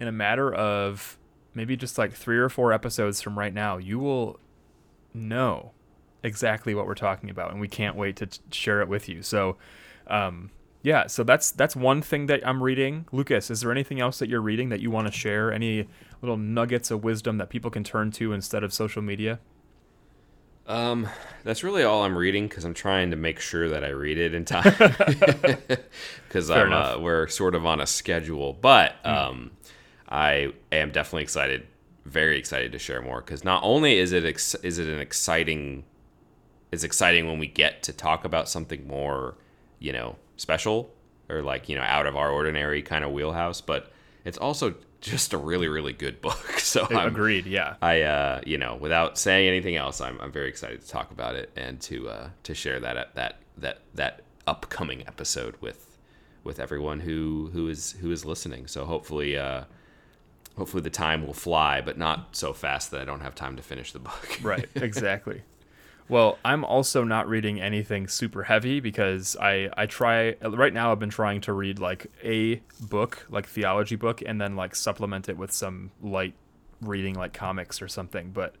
in 0.00 0.08
a 0.08 0.12
matter 0.12 0.52
of 0.52 1.18
maybe 1.54 1.76
just 1.76 1.98
like 1.98 2.12
three 2.12 2.38
or 2.38 2.48
four 2.48 2.72
episodes 2.72 3.20
from 3.20 3.38
right 3.38 3.52
now, 3.52 3.76
you 3.78 3.98
will 3.98 4.38
know 5.14 5.72
exactly 6.22 6.74
what 6.74 6.86
we're 6.86 6.94
talking 6.94 7.30
about, 7.30 7.50
and 7.50 7.60
we 7.60 7.68
can't 7.68 7.96
wait 7.96 8.16
to 8.16 8.26
t- 8.26 8.40
share 8.50 8.80
it 8.80 8.88
with 8.88 9.08
you. 9.08 9.22
So, 9.22 9.56
um, 10.06 10.50
yeah, 10.82 11.06
so 11.06 11.22
that's 11.22 11.50
that's 11.52 11.76
one 11.76 12.02
thing 12.02 12.26
that 12.26 12.46
I'm 12.46 12.62
reading. 12.62 13.06
Lucas, 13.12 13.50
is 13.50 13.60
there 13.60 13.70
anything 13.70 14.00
else 14.00 14.18
that 14.18 14.28
you're 14.28 14.40
reading 14.40 14.68
that 14.70 14.80
you 14.80 14.90
want 14.90 15.06
to 15.06 15.12
share? 15.12 15.52
Any 15.52 15.88
little 16.20 16.36
nuggets 16.36 16.90
of 16.90 17.04
wisdom 17.04 17.38
that 17.38 17.50
people 17.50 17.70
can 17.70 17.84
turn 17.84 18.10
to 18.12 18.32
instead 18.32 18.64
of 18.64 18.72
social 18.72 19.00
media? 19.00 19.38
Um, 20.66 21.08
that's 21.44 21.64
really 21.64 21.82
all 21.82 22.04
I'm 22.04 22.16
reading 22.16 22.48
because 22.48 22.64
I'm 22.64 22.74
trying 22.74 23.10
to 23.10 23.16
make 23.16 23.40
sure 23.40 23.68
that 23.68 23.84
I 23.84 23.88
read 23.88 24.18
it 24.18 24.34
in 24.34 24.44
time. 24.44 24.74
Because 26.28 26.50
I'm 26.50 26.72
uh. 26.72 26.96
Hmm. 26.96 27.02
we're 27.02 27.28
sort 27.28 27.54
of 27.54 27.66
on 27.66 27.80
a 27.80 27.86
schedule, 27.86 28.54
but 28.54 28.94
um, 29.04 29.50
I 30.08 30.52
am 30.72 30.90
definitely 30.90 31.24
excited, 31.24 31.66
very 32.06 32.38
excited 32.38 32.72
to 32.72 32.78
share 32.78 33.02
more. 33.02 33.20
Because 33.20 33.44
not 33.44 33.62
only 33.62 33.98
is 33.98 34.12
it 34.12 34.24
ex- 34.24 34.54
is 34.56 34.78
it 34.78 34.88
an 34.88 34.98
exciting, 34.98 35.84
it's 36.72 36.84
exciting 36.84 37.26
when 37.26 37.38
we 37.38 37.48
get 37.48 37.82
to 37.84 37.92
talk 37.92 38.24
about 38.24 38.48
something 38.48 38.86
more, 38.86 39.36
you 39.78 39.92
know, 39.92 40.16
special 40.42 40.92
or 41.30 41.40
like 41.42 41.68
you 41.68 41.76
know 41.76 41.82
out 41.82 42.06
of 42.06 42.16
our 42.16 42.30
ordinary 42.30 42.82
kind 42.82 43.04
of 43.04 43.12
wheelhouse, 43.12 43.60
but 43.60 43.90
it's 44.24 44.36
also 44.38 44.74
just 45.00 45.32
a 45.32 45.38
really 45.38 45.68
really 45.68 45.94
good 45.94 46.20
book. 46.20 46.38
So 46.62 46.86
I'm, 46.88 47.08
Agreed. 47.08 47.44
Yeah. 47.44 47.74
I, 47.82 48.00
uh, 48.00 48.40
you 48.46 48.56
know, 48.56 48.76
without 48.76 49.18
saying 49.18 49.46
anything 49.46 49.76
else, 49.76 50.00
I'm, 50.00 50.18
I'm 50.22 50.32
very 50.32 50.48
excited 50.48 50.80
to 50.80 50.88
talk 50.88 51.10
about 51.10 51.34
it 51.34 51.50
and 51.54 51.78
to 51.82 52.08
uh, 52.08 52.30
to 52.44 52.54
share 52.54 52.80
that 52.80 53.14
that 53.14 53.40
that 53.58 53.80
that 53.94 54.22
upcoming 54.46 55.06
episode 55.06 55.56
with 55.60 55.98
with 56.44 56.58
everyone 56.58 57.00
who 57.00 57.50
who 57.52 57.68
is 57.68 57.92
who 58.00 58.10
is 58.10 58.24
listening. 58.24 58.68
So 58.68 58.86
hopefully, 58.86 59.36
uh, 59.36 59.64
hopefully 60.56 60.82
the 60.82 60.88
time 60.88 61.26
will 61.26 61.34
fly, 61.34 61.82
but 61.82 61.98
not 61.98 62.34
so 62.36 62.54
fast 62.54 62.90
that 62.92 63.02
I 63.02 63.04
don't 63.04 63.20
have 63.20 63.34
time 63.34 63.56
to 63.56 63.62
finish 63.62 63.92
the 63.92 63.98
book. 63.98 64.38
right 64.42 64.68
exactly 64.76 65.42
well 66.12 66.38
i'm 66.44 66.64
also 66.64 67.02
not 67.04 67.26
reading 67.28 67.60
anything 67.60 68.06
super 68.06 68.42
heavy 68.44 68.78
because 68.80 69.36
i 69.40 69.68
i 69.76 69.86
try 69.86 70.34
right 70.42 70.74
now 70.74 70.92
i've 70.92 70.98
been 70.98 71.08
trying 71.10 71.40
to 71.40 71.52
read 71.52 71.78
like 71.78 72.06
a 72.22 72.60
book 72.80 73.26
like 73.30 73.46
theology 73.46 73.96
book 73.96 74.22
and 74.24 74.40
then 74.40 74.54
like 74.54 74.74
supplement 74.74 75.28
it 75.28 75.36
with 75.36 75.50
some 75.52 75.90
light 76.02 76.34
reading 76.80 77.14
like 77.14 77.32
comics 77.32 77.80
or 77.80 77.88
something 77.88 78.30
but 78.30 78.54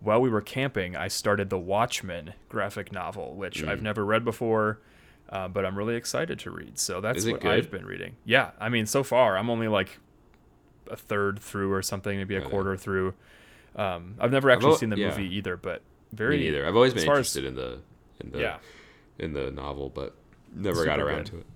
while 0.00 0.20
we 0.20 0.28
were 0.28 0.40
camping 0.40 0.96
i 0.96 1.06
started 1.08 1.50
the 1.50 1.58
watchmen 1.58 2.34
graphic 2.48 2.90
novel 2.92 3.34
which 3.34 3.62
Mm. 3.62 3.68
i've 3.68 3.82
never 3.82 4.04
read 4.04 4.24
before 4.24 4.80
uh, 5.30 5.46
but 5.48 5.64
i'm 5.66 5.76
really 5.76 5.94
excited 5.94 6.38
to 6.40 6.50
read 6.50 6.78
so 6.78 7.00
that's 7.00 7.24
what 7.26 7.40
good? 7.42 7.50
i've 7.52 7.70
been 7.70 7.84
reading 7.86 8.16
yeah 8.24 8.50
i 8.60 8.68
mean 8.68 8.86
so 8.86 9.02
far 9.04 9.36
i'm 9.38 9.50
only 9.50 9.68
like 9.68 9.98
a 10.90 10.96
third 10.96 11.38
through 11.38 11.70
or 11.72 11.82
something 11.82 12.16
maybe 12.16 12.34
a 12.34 12.40
Okay. 12.40 12.48
quarter 12.48 12.76
through 12.76 13.14
um, 13.76 14.14
i've 14.18 14.32
never 14.32 14.50
actually 14.50 14.70
al- 14.72 14.78
seen 14.78 14.88
the 14.88 14.96
yeah. 14.96 15.08
movie 15.10 15.28
either 15.36 15.56
but 15.56 15.82
Me 16.12 16.16
very 16.16 16.38
neither. 16.38 16.66
I've 16.66 16.74
always 16.76 16.94
been 16.94 17.04
far 17.06 17.14
as- 17.14 17.36
interested 17.36 17.44
in 17.44 17.54
the 17.54 17.78
in 18.20 18.30
the 18.32 18.38
yeah 18.40 18.58
in 19.18 19.32
the 19.32 19.50
novel, 19.50 19.90
but 19.90 20.14
never 20.54 20.84
got 20.84 21.00
around 21.00 21.24
good. 21.24 21.26
to 21.26 21.38
it. 21.38 21.46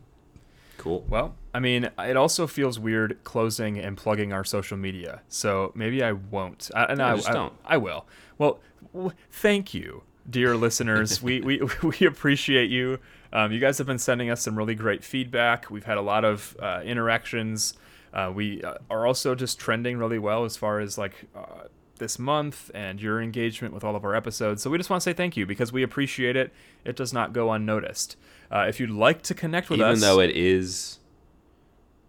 Cool. 0.79 1.05
well 1.09 1.37
i 1.55 1.61
mean 1.61 1.91
it 1.99 2.17
also 2.17 2.49
feels 2.49 2.77
weird 2.77 3.19
closing 3.23 3.79
and 3.79 3.97
plugging 3.97 4.33
our 4.33 4.43
social 4.43 4.77
media 4.77 5.21
so 5.29 5.71
maybe 5.77 6.03
i 6.03 6.11
won't 6.11 6.71
I, 6.75 6.85
and 6.87 6.99
No, 6.99 7.05
I, 7.07 7.15
just 7.17 7.31
I, 7.31 7.33
don't. 7.35 7.53
I 7.65 7.77
will 7.77 8.05
well 8.37 8.59
w- 8.93 9.13
thank 9.31 9.75
you 9.75 10.03
dear 10.29 10.57
listeners 10.57 11.23
we, 11.27 11.41
we 11.41 11.61
we 12.01 12.05
appreciate 12.07 12.69
you 12.69 12.99
um, 13.33 13.53
you 13.53 13.61
guys 13.61 13.79
have 13.79 13.87
been 13.87 13.99
sending 14.01 14.29
us 14.29 14.43
some 14.43 14.59
really 14.59 14.75
great 14.75 15.05
feedback 15.05 15.71
we've 15.71 15.85
had 15.85 15.99
a 15.99 16.03
lot 16.03 16.25
of 16.25 16.57
uh, 16.59 16.81
interactions 16.85 17.75
uh, 18.13 18.33
we 18.35 18.61
uh, 18.65 18.75
are 18.91 19.07
also 19.07 19.37
just 19.37 19.61
trending 19.61 19.99
really 19.99 20.19
well 20.19 20.45
as 20.45 20.57
far 20.57 20.81
as 20.81 20.99
like 20.99 21.15
uh, 21.37 21.69
this 22.03 22.19
month 22.19 22.71
and 22.75 23.01
your 23.01 23.23
engagement 23.23 23.73
with 23.73 23.85
all 23.85 23.95
of 23.95 24.05
our 24.05 24.15
episodes. 24.15 24.61
So 24.63 24.69
we 24.71 24.77
just 24.77 24.91
want 24.91 25.01
to 25.01 25.05
say 25.05 25.13
thank 25.13 25.37
you 25.37 25.47
because 25.47 25.73
we 25.73 25.85
appreciate 25.85 26.35
it. 26.37 26.53
It 26.85 26.97
does 26.97 27.13
not 27.13 27.33
go 27.33 27.53
unnoticed. 27.53 28.17
Uh, 28.51 28.67
if 28.69 28.81
you'd 28.81 28.91
like 28.91 29.23
to 29.23 29.35
connect 29.35 29.71
with 29.71 29.79
Even 29.79 29.93
us, 29.93 29.99
even 29.99 30.09
though 30.09 30.21
it 30.21 30.31
is 30.37 30.99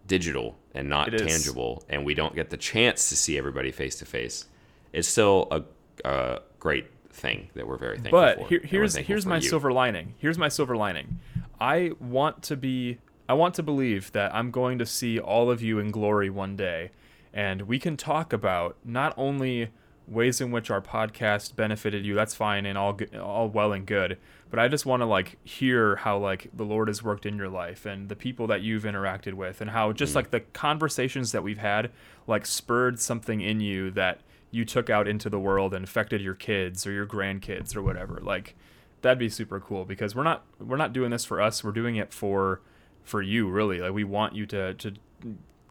digital 0.06 0.56
and 0.74 0.88
not 0.88 1.08
It 1.08 1.20
is. 1.20 1.26
tangible, 1.26 1.84
and 1.88 2.04
we 2.04 2.14
don't 2.14 2.34
get 2.34 2.50
the 2.50 2.56
chance 2.56 3.08
to 3.08 3.16
see 3.16 3.38
everybody 3.38 3.70
face 3.70 3.94
to 4.00 4.04
face, 4.04 4.46
it's 4.92 5.08
still 5.08 5.46
a, 5.52 5.62
a 6.04 6.40
great 6.58 6.86
thing 7.10 7.48
that 7.54 7.66
we're 7.66 7.76
very 7.76 7.94
thankful 7.96 8.20
but 8.20 8.38
for. 8.38 8.48
here, 8.48 8.60
here's 8.64 8.96
here's 8.96 9.24
my 9.24 9.36
you. 9.36 9.42
silver 9.42 9.72
lining. 9.72 10.14
Here's 10.18 10.36
my 10.36 10.48
silver 10.48 10.76
lining. 10.76 11.20
I 11.60 11.92
want 12.00 12.42
to 12.44 12.56
be. 12.56 12.98
I 13.28 13.34
want 13.34 13.54
to 13.54 13.62
believe 13.62 14.12
that 14.12 14.34
I'm 14.34 14.50
going 14.50 14.78
to 14.78 14.84
see 14.84 15.18
all 15.18 15.50
of 15.50 15.62
you 15.62 15.78
in 15.78 15.90
glory 15.90 16.28
one 16.28 16.56
day, 16.56 16.90
and 17.32 17.62
we 17.62 17.78
can 17.78 17.96
talk 17.96 18.32
about 18.34 18.76
not 18.84 19.14
only 19.16 19.70
ways 20.06 20.40
in 20.40 20.50
which 20.50 20.70
our 20.70 20.80
podcast 20.80 21.56
benefited 21.56 22.04
you. 22.04 22.14
That's 22.14 22.34
fine 22.34 22.66
and 22.66 22.76
all 22.76 22.92
good, 22.92 23.14
all 23.16 23.48
well 23.48 23.72
and 23.72 23.86
good. 23.86 24.18
But 24.50 24.58
I 24.58 24.68
just 24.68 24.86
want 24.86 25.00
to 25.00 25.06
like 25.06 25.38
hear 25.44 25.96
how 25.96 26.18
like 26.18 26.48
the 26.54 26.64
Lord 26.64 26.88
has 26.88 27.02
worked 27.02 27.26
in 27.26 27.36
your 27.36 27.48
life 27.48 27.86
and 27.86 28.08
the 28.08 28.16
people 28.16 28.46
that 28.48 28.62
you've 28.62 28.84
interacted 28.84 29.34
with, 29.34 29.60
and 29.60 29.70
how 29.70 29.92
just 29.92 30.12
mm. 30.12 30.16
like 30.16 30.30
the 30.30 30.40
conversations 30.40 31.32
that 31.32 31.42
we've 31.42 31.58
had 31.58 31.90
like 32.26 32.46
spurred 32.46 33.00
something 33.00 33.40
in 33.40 33.60
you 33.60 33.90
that 33.92 34.20
you 34.50 34.64
took 34.64 34.88
out 34.88 35.08
into 35.08 35.28
the 35.28 35.40
world 35.40 35.74
and 35.74 35.84
affected 35.84 36.20
your 36.20 36.34
kids 36.34 36.86
or 36.86 36.92
your 36.92 37.06
grandkids 37.06 37.74
or 37.74 37.82
whatever. 37.82 38.20
Like 38.22 38.54
that'd 39.02 39.18
be 39.18 39.28
super 39.28 39.58
cool 39.58 39.84
because 39.84 40.14
we're 40.14 40.22
not 40.22 40.44
we're 40.60 40.76
not 40.76 40.92
doing 40.92 41.10
this 41.10 41.24
for 41.24 41.40
us. 41.40 41.64
We're 41.64 41.72
doing 41.72 41.96
it 41.96 42.12
for 42.12 42.60
for 43.02 43.20
you 43.20 43.48
really. 43.48 43.78
Like 43.78 43.92
we 43.92 44.04
want 44.04 44.34
you 44.34 44.46
to 44.46 44.74
to 44.74 44.94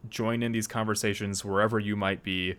join 0.09 0.43
in 0.43 0.51
these 0.51 0.67
conversations 0.67 1.45
wherever 1.45 1.79
you 1.79 1.95
might 1.95 2.23
be 2.23 2.55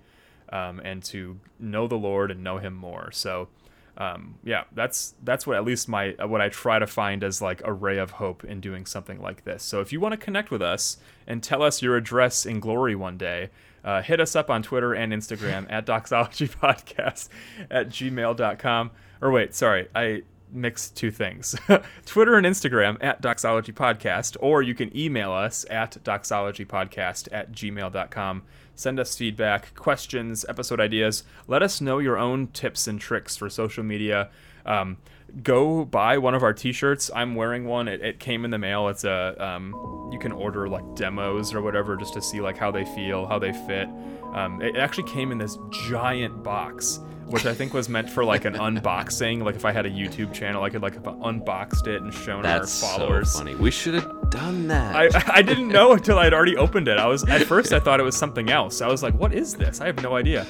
um, 0.51 0.81
and 0.81 1.03
to 1.05 1.39
know 1.59 1.87
the 1.87 1.97
Lord 1.97 2.31
and 2.31 2.43
know 2.43 2.59
him 2.59 2.75
more. 2.75 3.11
So 3.13 3.49
um, 3.97 4.37
yeah, 4.43 4.65
that's 4.73 5.15
that's 5.23 5.47
what 5.47 5.57
at 5.57 5.65
least 5.65 5.89
my 5.89 6.15
what 6.19 6.41
I 6.41 6.49
try 6.49 6.79
to 6.79 6.87
find 6.87 7.23
as 7.23 7.41
like 7.41 7.63
a 7.65 7.73
ray 7.73 7.99
of 7.99 8.13
hope 8.13 8.45
in 8.45 8.61
doing 8.61 8.87
something 8.87 9.21
like 9.21 9.45
this. 9.45 9.63
So 9.63 9.81
if 9.81 9.93
you 9.93 10.01
want 10.01 10.13
to 10.13 10.17
connect 10.17 10.51
with 10.51 10.63
us 10.63 10.97
and 11.27 11.43
tell 11.43 11.63
us 11.63 11.81
your 11.81 11.97
address 11.97 12.45
in 12.45 12.59
glory 12.59 12.97
one 12.97 13.17
day, 13.17 13.51
uh, 13.85 14.03
hit 14.03 14.21
us 14.21 14.35
up 14.35 14.51
on 14.51 14.63
Twitter 14.63 14.95
and 14.95 15.13
Instagram 15.13 15.67
at 15.71 15.87
doxologypodcast 15.87 17.29
at 17.71 17.89
gmail.com. 17.89 18.91
Or 19.21 19.31
wait, 19.31 19.55
sorry, 19.55 19.89
I 19.95 20.23
mixed 20.51 20.97
two 20.97 21.11
things. 21.13 21.55
Twitter 22.07 22.35
and 22.35 22.47
Instagram 22.47 22.97
at 23.01 23.23
doxologypodcast, 23.23 24.37
or 24.41 24.63
you 24.63 24.75
can 24.75 24.97
email 24.97 25.33
us 25.33 25.65
at 25.71 26.03
doxologypodcast 26.03 27.29
at 27.31 27.53
gmail.com. 27.53 28.43
Send 28.75 28.99
us 28.99 29.17
feedback, 29.17 29.75
questions, 29.75 30.45
episode 30.49 30.81
ideas. 30.81 31.25
Let 31.47 31.63
us 31.63 31.81
know 31.81 31.99
your 31.99 32.19
own 32.19 32.49
tips 32.49 32.87
and 32.87 33.01
tricks 33.01 33.37
for 33.37 33.49
social 33.49 33.85
media. 33.85 34.31
Um, 34.67 34.97
go 35.43 35.85
buy 35.85 36.19
one 36.19 36.35
of 36.35 36.43
our 36.43 36.53
t-shirts. 36.53 37.11
I'm 37.15 37.35
wearing 37.35 37.65
one. 37.67 37.89
It, 37.89 38.01
it 38.01 38.21
came 38.21 38.45
in 38.45 38.51
the 38.51 38.59
mail. 38.59 38.89
It's 38.89 39.05
a 39.05 39.37
um, 39.39 40.11
you 40.13 40.19
can 40.19 40.33
order 40.33 40.69
like 40.69 40.95
demos 40.95 41.55
or 41.55 41.63
whatever 41.63 41.97
just 41.97 42.15
to 42.15 42.23
see 42.23 42.41
like 42.41 42.57
how 42.57 42.71
they 42.71 42.85
feel, 42.85 43.27
how 43.27 43.39
they 43.39 43.53
fit. 43.53 43.89
Um, 44.33 44.61
it 44.61 44.77
actually 44.77 45.09
came 45.09 45.33
in 45.33 45.39
this 45.39 45.59
giant 45.89 46.43
box, 46.43 46.99
which 47.27 47.47
I 47.47 47.55
think 47.55 47.73
was 47.73 47.89
meant 47.89 48.09
for 48.11 48.25
like 48.25 48.45
an 48.45 48.55
unboxing. 48.55 49.43
Like 49.43 49.57
if 49.57 49.65
I 49.65 49.73
had 49.73 49.87
a 49.87 49.91
YouTube 49.91 50.33
channel, 50.33 50.63
I 50.63 50.71
could 50.71 50.83
like 50.83 50.95
have 50.95 51.07
unboxed 51.07 51.87
it 51.87 52.03
and 52.03 52.13
shown 52.13 52.43
That's 52.43 52.83
our 52.83 52.99
followers. 52.99 53.33
so 53.33 53.39
funny. 53.39 53.55
We 53.55 53.71
should 53.71 53.95
have 53.95 54.31
done 54.31 54.69
that. 54.69 54.95
I, 54.97 55.39
I 55.39 55.43
didn't 55.43 55.69
know 55.69 55.93
until 55.93 56.19
I'd 56.19 56.35
already 56.35 56.57
opened 56.57 56.89
it. 56.89 56.99
I 56.99 57.07
was 57.07 57.25
at 57.29 57.43
first 57.43 57.73
I 57.73 57.81
thought 57.81 58.01
it 58.01 58.05
was 58.05 58.17
something 58.17 58.51
else. 58.51 58.81
I 58.81 58.89
was 58.89 59.03
like, 59.03 59.15
"What 59.15 59.33
is 59.33 59.55
this?" 59.55 59.81
I 59.81 59.87
have 59.87 60.03
no 60.03 60.17
idea. 60.17 60.47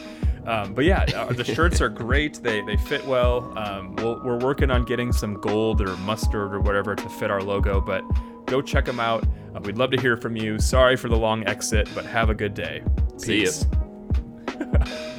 Um, 0.47 0.75
but 0.75 0.85
yeah, 0.85 1.05
uh, 1.15 1.33
the 1.33 1.45
shirts 1.45 1.81
are 1.81 1.89
great. 1.89 2.35
They 2.43 2.61
they 2.63 2.77
fit 2.77 3.05
well. 3.07 3.57
Um, 3.59 3.97
we'll, 3.97 4.21
we're 4.23 4.39
working 4.39 4.71
on 4.71 4.85
getting 4.85 5.13
some 5.13 5.35
gold 5.35 5.81
or 5.81 5.97
mustard 5.99 6.53
or 6.55 6.61
whatever 6.61 6.95
to 6.95 7.09
fit 7.09 7.31
our 7.31 7.43
logo. 7.43 7.81
But 7.81 8.03
go 8.47 8.61
check 8.61 8.85
them 8.85 9.01
out. 9.01 9.25
Uh, 9.55 9.61
we'd 9.61 9.79
love 9.79 9.91
to 9.93 10.01
hear 10.01 10.17
from 10.17 10.37
you. 10.37 10.59
Sorry 10.59 10.97
for 10.97 11.09
the 11.09 11.17
long 11.17 11.47
exit, 11.47 11.89
but 11.95 12.05
have 12.05 12.29
a 12.29 12.35
good 12.35 12.53
day. 12.55 12.83
See 13.17 13.45
ya. 13.45 13.51
Peace. 13.51 13.67